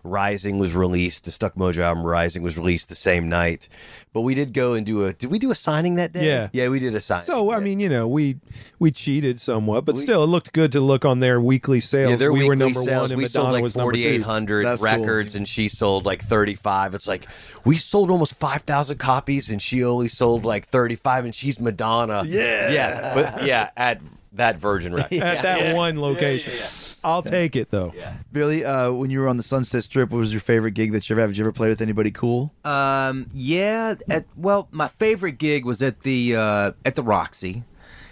[0.07, 1.25] Rising was released.
[1.25, 3.69] The Stuck Mojo album Rising was released the same night.
[4.13, 5.13] But we did go and do a.
[5.13, 6.27] Did we do a signing that day?
[6.27, 6.49] Yeah.
[6.53, 7.27] yeah, we did a signing.
[7.27, 8.37] So I mean, you know, we
[8.79, 12.11] we cheated somewhat, but We- still, it looked good to look on their weekly sales.
[12.11, 13.93] Yeah, their we weekly were number sales, one, and we Madonna sold like was number
[13.93, 14.03] two.
[14.03, 14.91] 4,800 That's cool.
[14.91, 16.95] records, and she sold like 35.
[16.95, 17.27] It's like
[17.65, 22.25] we sold almost 5,000 copies, and she only sold like 35, and she's Madonna.
[22.27, 24.01] Yeah, yeah, but yeah, at
[24.37, 25.23] that Virgin record.
[25.23, 26.53] at that one location.
[27.05, 27.93] I'll take it though.
[28.33, 31.09] Billy, uh, when you were on the Sunset Strip, what was your favorite gig that
[31.09, 31.29] you ever had?
[31.29, 32.53] Did you ever play with anybody cool?
[32.65, 33.95] Um, yeah.
[34.11, 37.63] At, well, my favorite gig was at the uh, at the Roxy,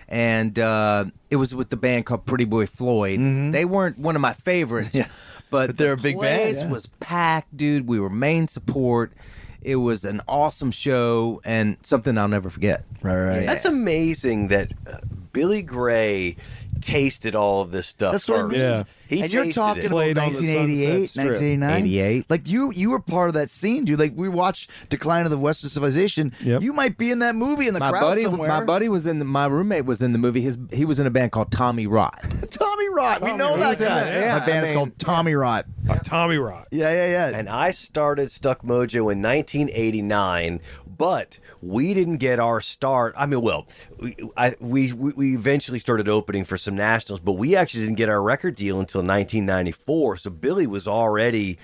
[0.09, 3.19] and uh, it was with the band called Pretty Boy Floyd.
[3.53, 5.09] They weren't one of my favorites, Yeah.
[5.51, 6.71] but, But they're the a big band, place yeah.
[6.71, 7.89] was packed, dude.
[7.89, 9.13] We were main support.
[9.61, 12.85] It was an awesome show and something I'll never forget.
[13.03, 13.41] Right, right.
[13.41, 13.47] Yeah.
[13.47, 14.99] That's amazing that uh,
[15.35, 16.37] Billy Gray
[16.81, 18.53] tasted all of this stuff That's what I first.
[18.53, 18.61] mean.
[18.61, 18.83] Yeah.
[19.07, 19.87] He and you're tasted talking it.
[19.87, 21.27] about Played on the 1988, Sunset Strip.
[21.27, 22.31] 1989, 88.
[22.31, 23.99] Like you, you were part of that scene, dude.
[23.99, 26.33] Like we watched Decline of the Western Civilization.
[26.43, 26.63] Yep.
[26.63, 28.49] You might be in that movie in the My crowd buddy, somewhere.
[28.49, 29.25] my buddy was in the.
[29.25, 30.41] My roommate was in the movie.
[30.41, 32.19] His he was in a band called Tommy Rot.
[32.51, 33.21] Tommy Rot.
[33.23, 33.61] we know Rot.
[33.61, 34.09] that He's guy.
[34.09, 34.39] it, yeah.
[34.39, 35.67] My band I is called Tommy Rot.
[36.05, 36.69] Tommy Rock.
[36.71, 37.39] Yeah, yeah, yeah.
[37.39, 40.61] And I started Stuck Mojo in 1989,
[40.97, 43.15] but we didn't get our start.
[43.17, 43.67] I mean, well,
[43.99, 47.97] we, I, we we we eventually started opening for some nationals, but we actually didn't
[47.97, 50.17] get our record deal until 1994.
[50.19, 51.59] So Billy was already.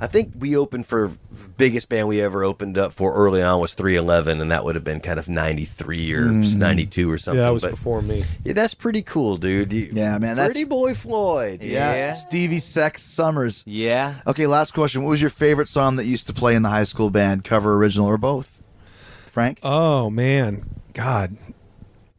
[0.00, 1.12] I think we opened for
[1.56, 4.84] biggest band we ever opened up for early on was 311, and that would have
[4.84, 6.56] been kind of 93 or mm.
[6.56, 7.38] 92 or something.
[7.38, 8.24] Yeah, that was but, before me.
[8.44, 9.72] Yeah, that's pretty cool, dude.
[9.72, 11.62] You- Yeah, man, that's- Pretty Boy Floyd.
[11.62, 11.94] yeah.
[11.94, 12.12] Yeah.
[12.12, 13.62] Stevie Sex Summers.
[13.66, 14.14] Yeah.
[14.26, 15.02] Okay, last question.
[15.02, 17.44] What was your favorite song that you used to play in the high school band,
[17.44, 18.60] cover, original, or both?
[19.38, 21.36] Frank, Oh man, God,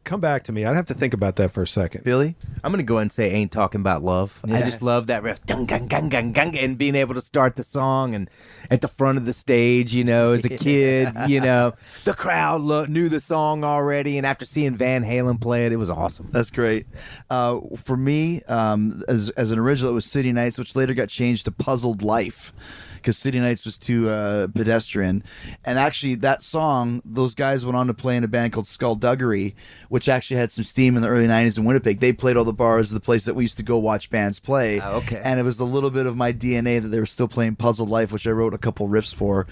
[0.04, 0.64] come back to me.
[0.64, 2.02] I'd have to think about that for a second.
[2.02, 2.34] Billy.
[2.64, 5.44] I'm gonna go ahead and say "Ain't Talking About Love." I just love that riff,
[5.44, 8.30] dung, gang, gang, gang, gang, and being able to start the song and
[8.70, 11.74] at the front of the stage, you know, as a kid, you know,
[12.04, 15.76] the crowd lo- knew the song already, and after seeing Van Halen play it, it
[15.76, 16.28] was awesome.
[16.32, 16.86] That's great.
[17.28, 21.10] Uh, for me, um, as as an original, it was City Nights, which later got
[21.10, 22.54] changed to Puzzled Life,
[23.00, 25.24] because City Nights was too uh, pedestrian.
[25.64, 29.54] And actually, that song, those guys went on to play in a band called Skullduggery,
[29.88, 32.00] which actually had some steam in the early '90s in Winnipeg.
[32.00, 34.38] They played all the bars, of the place that we used to go watch bands
[34.38, 34.80] play.
[34.80, 35.20] Ah, okay.
[35.22, 37.90] And it was a little bit of my DNA that they were still playing Puzzled
[37.90, 39.46] Life, which I wrote a couple riffs for.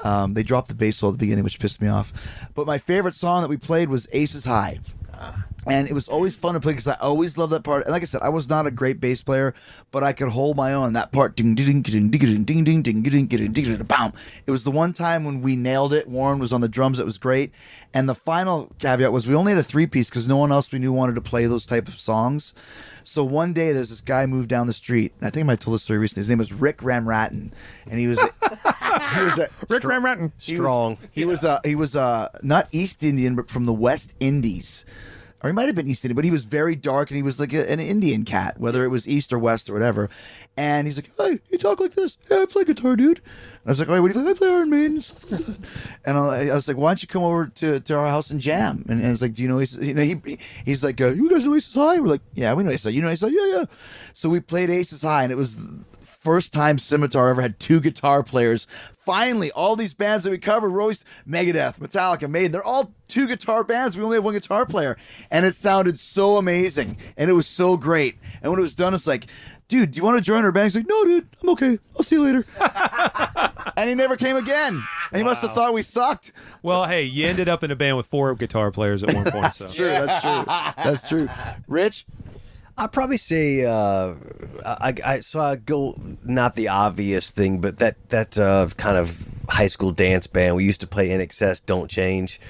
[0.00, 2.12] Um, they dropped the bass solo at the beginning, which pissed me off.
[2.54, 4.80] But my favorite song that we played was Aces High
[5.66, 7.84] and it was always fun to play because I always loved that part.
[7.84, 9.54] And like I said, I was not a great bass player,
[9.90, 10.92] but I could hold my own.
[10.94, 14.12] That part, ding ding ding ding ding ding ding ding ding ding ding ding bam.
[14.46, 16.08] It was the one time when we nailed it.
[16.08, 16.98] Warren was on the drums.
[16.98, 17.52] It was great.
[17.94, 20.72] And the final caveat was we only had a three piece because no one else
[20.72, 22.54] we knew wanted to play those type of songs.
[23.04, 25.12] So one day there's this guy moved down the street.
[25.18, 26.20] And I think I might have told this story recently.
[26.20, 27.52] His name was Rick Ramratton,
[27.90, 30.32] and he was he was a, Rick Ramratton.
[30.38, 30.98] he was- Strong.
[31.10, 34.84] he was uh he was uh not East Indian but from the West Indies.
[35.42, 37.40] Or he might have been East Indian, but he was very dark and he was
[37.40, 40.08] like a, an Indian cat, whether it was East or West or whatever.
[40.56, 42.16] And he's like, "Hey, you talk like this?
[42.30, 43.26] Yeah, I play guitar, dude." And
[43.66, 44.36] I was like, "Oh, what do you think?
[44.36, 45.58] I play Iron Maiden and stuff like that."
[46.04, 48.84] And I, was like, "Why don't you come over to, to our house and jam?"
[48.88, 49.84] And, and it's like, "Do you know?" Aces?
[49.86, 52.62] You know, he- he's like, uh, "You guys know Aces High?" We're like, "Yeah, we
[52.62, 53.34] know Aces High." You know Aces High?
[53.36, 53.64] Yeah, yeah.
[54.14, 55.56] So we played Aces High, and it was
[56.22, 58.66] first time Scimitar ever had two guitar players.
[58.96, 62.52] Finally, all these bands that we covered were always Megadeth, Metallica, Maiden.
[62.52, 63.96] They're all two guitar bands.
[63.96, 64.96] We only have one guitar player.
[65.30, 66.96] And it sounded so amazing.
[67.16, 68.16] And it was so great.
[68.40, 69.26] And when it was done, it's like,
[69.66, 70.66] dude, do you want to join our band?
[70.66, 71.78] He's like, no, dude, I'm okay.
[71.96, 72.46] I'll see you later.
[73.76, 74.82] and he never came again.
[75.10, 76.32] And he must have thought we sucked.
[76.62, 79.54] Well, hey, you ended up in a band with four guitar players at one point.
[79.54, 80.44] So True, that's true.
[80.46, 81.28] That's true.
[81.66, 82.06] Rich?
[82.76, 84.14] I'd probably say uh,
[84.64, 85.94] I, I so I go
[86.24, 90.64] not the obvious thing, but that that uh, kind of high school dance band we
[90.64, 91.62] used to play INXS.
[91.66, 92.40] Don't change.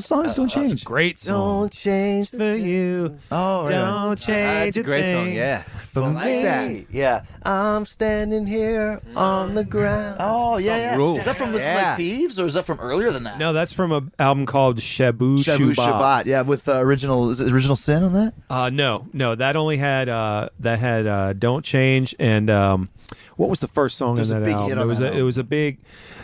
[0.00, 0.84] What songs don't change?
[0.84, 1.62] great song.
[1.62, 3.18] Don't change for you.
[3.30, 3.70] Oh, right.
[3.70, 5.26] Don't change That's a great song.
[5.26, 5.36] thing.
[5.36, 5.62] Yeah.
[5.94, 6.84] I like that.
[6.90, 10.16] Yeah, I'm standing here on the ground.
[10.20, 10.96] Oh, yeah, yeah.
[10.96, 11.18] rules.
[11.18, 11.88] Is that from Listen Yeah.
[11.88, 13.38] Like Thieves or is that from earlier than that?
[13.38, 15.74] No, that's from an album called Shabooh Shoobah Shabbat.
[15.74, 16.26] Shabbat.
[16.26, 18.34] Yeah, with uh, original is it original sin on that?
[18.48, 22.88] Uh, no, no, that only had uh, that had uh, "Don't Change" and um,
[23.36, 24.68] what was the first song There's in a that big album?
[24.68, 25.78] hit it was that a, it was a big.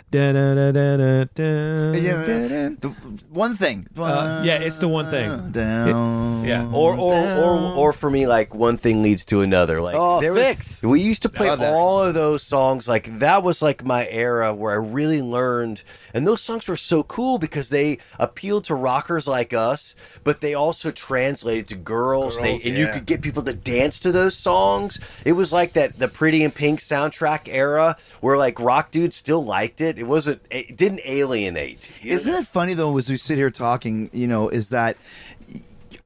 [0.09, 2.89] Da, da, da, da, da, da, Yeah, da, da.
[3.29, 3.87] one thing.
[3.97, 5.51] Uh, yeah, it's the one thing.
[5.51, 6.45] Down.
[6.45, 6.65] Yeah.
[6.71, 9.81] Or or, or or for me, like one thing leads to another.
[9.81, 10.83] Like Oh, there was- Fixx.
[10.83, 12.87] we used to play Oh, all of those songs.
[12.87, 15.83] Like that was like my era where I really learned,
[16.13, 19.93] and those songs were so cool because they appealed to rockers like us,
[20.23, 22.37] but they also translated to girls.
[22.39, 24.99] they, and you could get people to dance to those songs.
[25.25, 29.43] It was like that the Pretty in Pink soundtrack era where like rock dudes still
[29.43, 29.99] liked it.
[29.99, 30.41] It wasn't.
[30.49, 31.91] It didn't alienate.
[32.03, 34.97] Isn't it funny though, as we sit here talking, you know, is that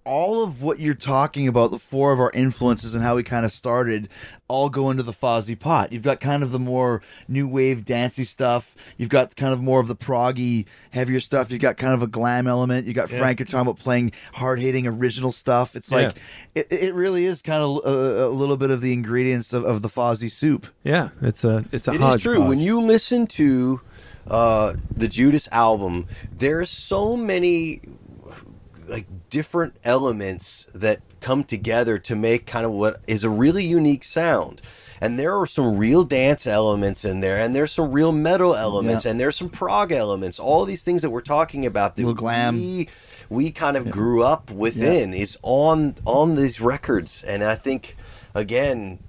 [0.04, 3.46] all of what you're talking about, the four of our influences and how we kind
[3.46, 4.10] of started,
[4.48, 5.92] all go into the Fozzy pot.
[5.94, 8.76] You've got kind of the more new wave dancey stuff.
[8.98, 11.52] You've got kind of more of the proggy, heavier stuff.
[11.52, 12.88] You've got kind of a glam element.
[12.88, 13.40] You got Frank.
[13.40, 15.76] You're talking about playing hard hitting original stuff.
[15.76, 16.18] It's like
[16.56, 19.82] it, it really is kind of a, a little bit of the ingredients of, of
[19.84, 20.66] the Fozzy soup.
[20.84, 22.24] Yeah, it's a it's a It is hodgepodge.
[22.24, 22.42] true.
[22.42, 23.82] When you listen to
[24.28, 27.82] uh, the Judas album, there's so many
[28.90, 34.04] like different elements that come together to make kind of what is a really unique
[34.04, 34.62] sound.
[35.00, 39.04] And there are some real dance elements in there, and there's some real metal elements,
[39.04, 40.38] and there's some prog elements.
[40.40, 42.54] All these things that we're talking about that glam.
[42.56, 42.88] we
[43.28, 47.96] we kind of grew up within is on on these records, and I think
[48.36, 49.00] again.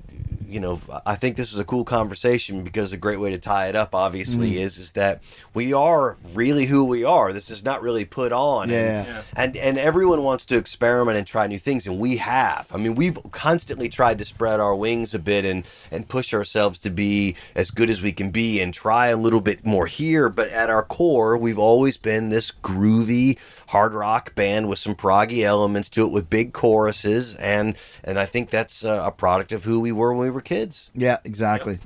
[0.52, 3.68] You know, I think this is a cool conversation because a great way to tie
[3.68, 4.60] it up, obviously, Mm.
[4.60, 5.22] is is that
[5.54, 7.32] we are really who we are.
[7.32, 8.70] This is not really put on.
[8.70, 9.22] And- Yeah.
[9.36, 12.94] and and everyone wants to experiment and try new things and we have i mean
[12.94, 17.34] we've constantly tried to spread our wings a bit and and push ourselves to be
[17.54, 20.68] as good as we can be and try a little bit more here but at
[20.68, 23.38] our core we've always been this groovy
[23.68, 27.74] hard rock band with some proggy elements to it with big choruses and
[28.04, 30.90] and i think that's uh, a product of who we were when we were kids
[30.94, 31.78] Yeah, exactly.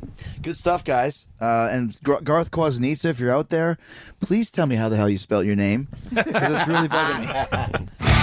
[0.43, 1.27] Good stuff, guys.
[1.41, 3.79] Uh, and Gar- Garth Quasanitsa, if you're out there,
[4.21, 8.16] please tell me how the hell you spelt your name because it's really bugging me.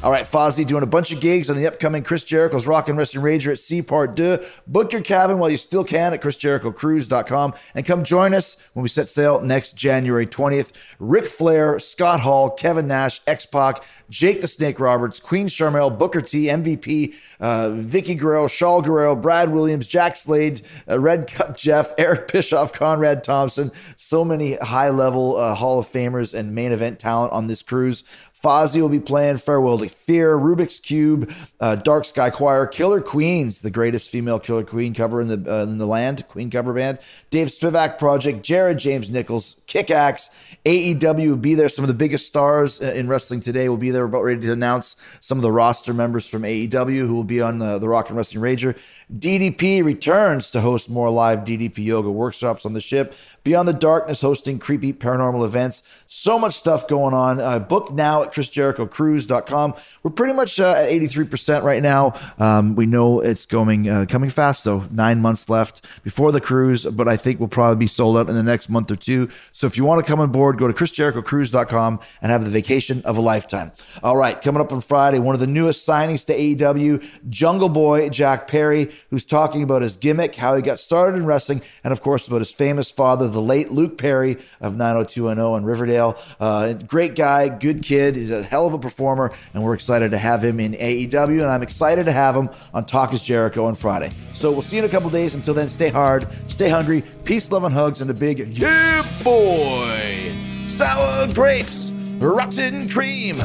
[0.00, 2.96] All right, Fozzy doing a bunch of gigs on the upcoming Chris Jericho's Rock and
[2.96, 4.38] Wrestling Rager at Sea Part 2.
[4.68, 8.88] Book your cabin while you still can at chrisjerichocruise.com and come join us when we
[8.88, 10.70] set sail next January 20th.
[11.00, 16.44] Ric Flair, Scott Hall, Kevin Nash, X-Pac, Jake the Snake Roberts, Queen Sharmell, Booker T,
[16.44, 22.30] MVP, uh, Vickie Guerrero, Shaul Guerrero, Brad Williams, Jack Slade, uh, Red Cup Jeff, Eric
[22.32, 23.72] Bischoff, Conrad Thompson.
[23.96, 28.04] So many high level uh, Hall of Famers and main event talent on this cruise.
[28.42, 33.62] Fozzy will be playing Farewell to Fear, Rubix Kube, uh, Dark Sky Choir, Killer Queens,
[33.62, 36.98] the greatest female Killer Queen cover in the uh, in the land, Queen cover band,
[37.30, 40.30] Dave Spivak Project, Jared James Nichols, Kick Axe,
[40.64, 41.68] AEW will be there.
[41.68, 44.02] Some of the biggest stars uh, in wrestling today will be there.
[44.02, 47.40] We're About ready to announce some of the roster members from AEW who will be
[47.40, 48.78] on uh, the Rock and Wrestling Rager.
[49.12, 53.14] DDP returns to host more live DDP yoga workshops on the ship.
[53.42, 55.82] Beyond the Darkness hosting creepy paranormal events.
[56.06, 57.40] So much stuff going on.
[57.40, 59.74] Uh, book now chrisjerichocruise.com.
[60.02, 62.14] We're pretty much uh, at 83% right now.
[62.38, 64.84] Um, we know it's going uh, coming fast, though.
[64.90, 68.34] Nine months left before the cruise, but I think we'll probably be sold out in
[68.34, 69.28] the next month or two.
[69.52, 73.02] So if you want to come on board, go to chrisjerichocruise.com and have the vacation
[73.04, 73.72] of a lifetime.
[74.02, 78.08] All right, coming up on Friday, one of the newest signings to AEW, Jungle Boy
[78.08, 82.02] Jack Perry, who's talking about his gimmick, how he got started in wrestling, and of
[82.02, 86.18] course about his famous father, the late Luke Perry of 90210 in Riverdale.
[86.40, 88.16] Uh, great guy, good kid.
[88.18, 91.50] He's a hell of a performer, and we're excited to have him in AEW, and
[91.50, 94.10] I'm excited to have him on Talk is Jericho on Friday.
[94.32, 95.34] So we'll see you in a couple days.
[95.34, 100.32] Until then, stay hard, stay hungry, peace, love, and hugs, and a big yeah, boy!
[100.68, 103.40] Sour grapes, rotten cream,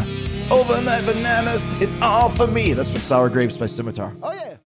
[0.51, 2.73] overnight bananas, it's all for me.
[2.73, 4.13] That's from Sour Grapes by Scimitar.
[4.21, 4.57] Oh, yeah.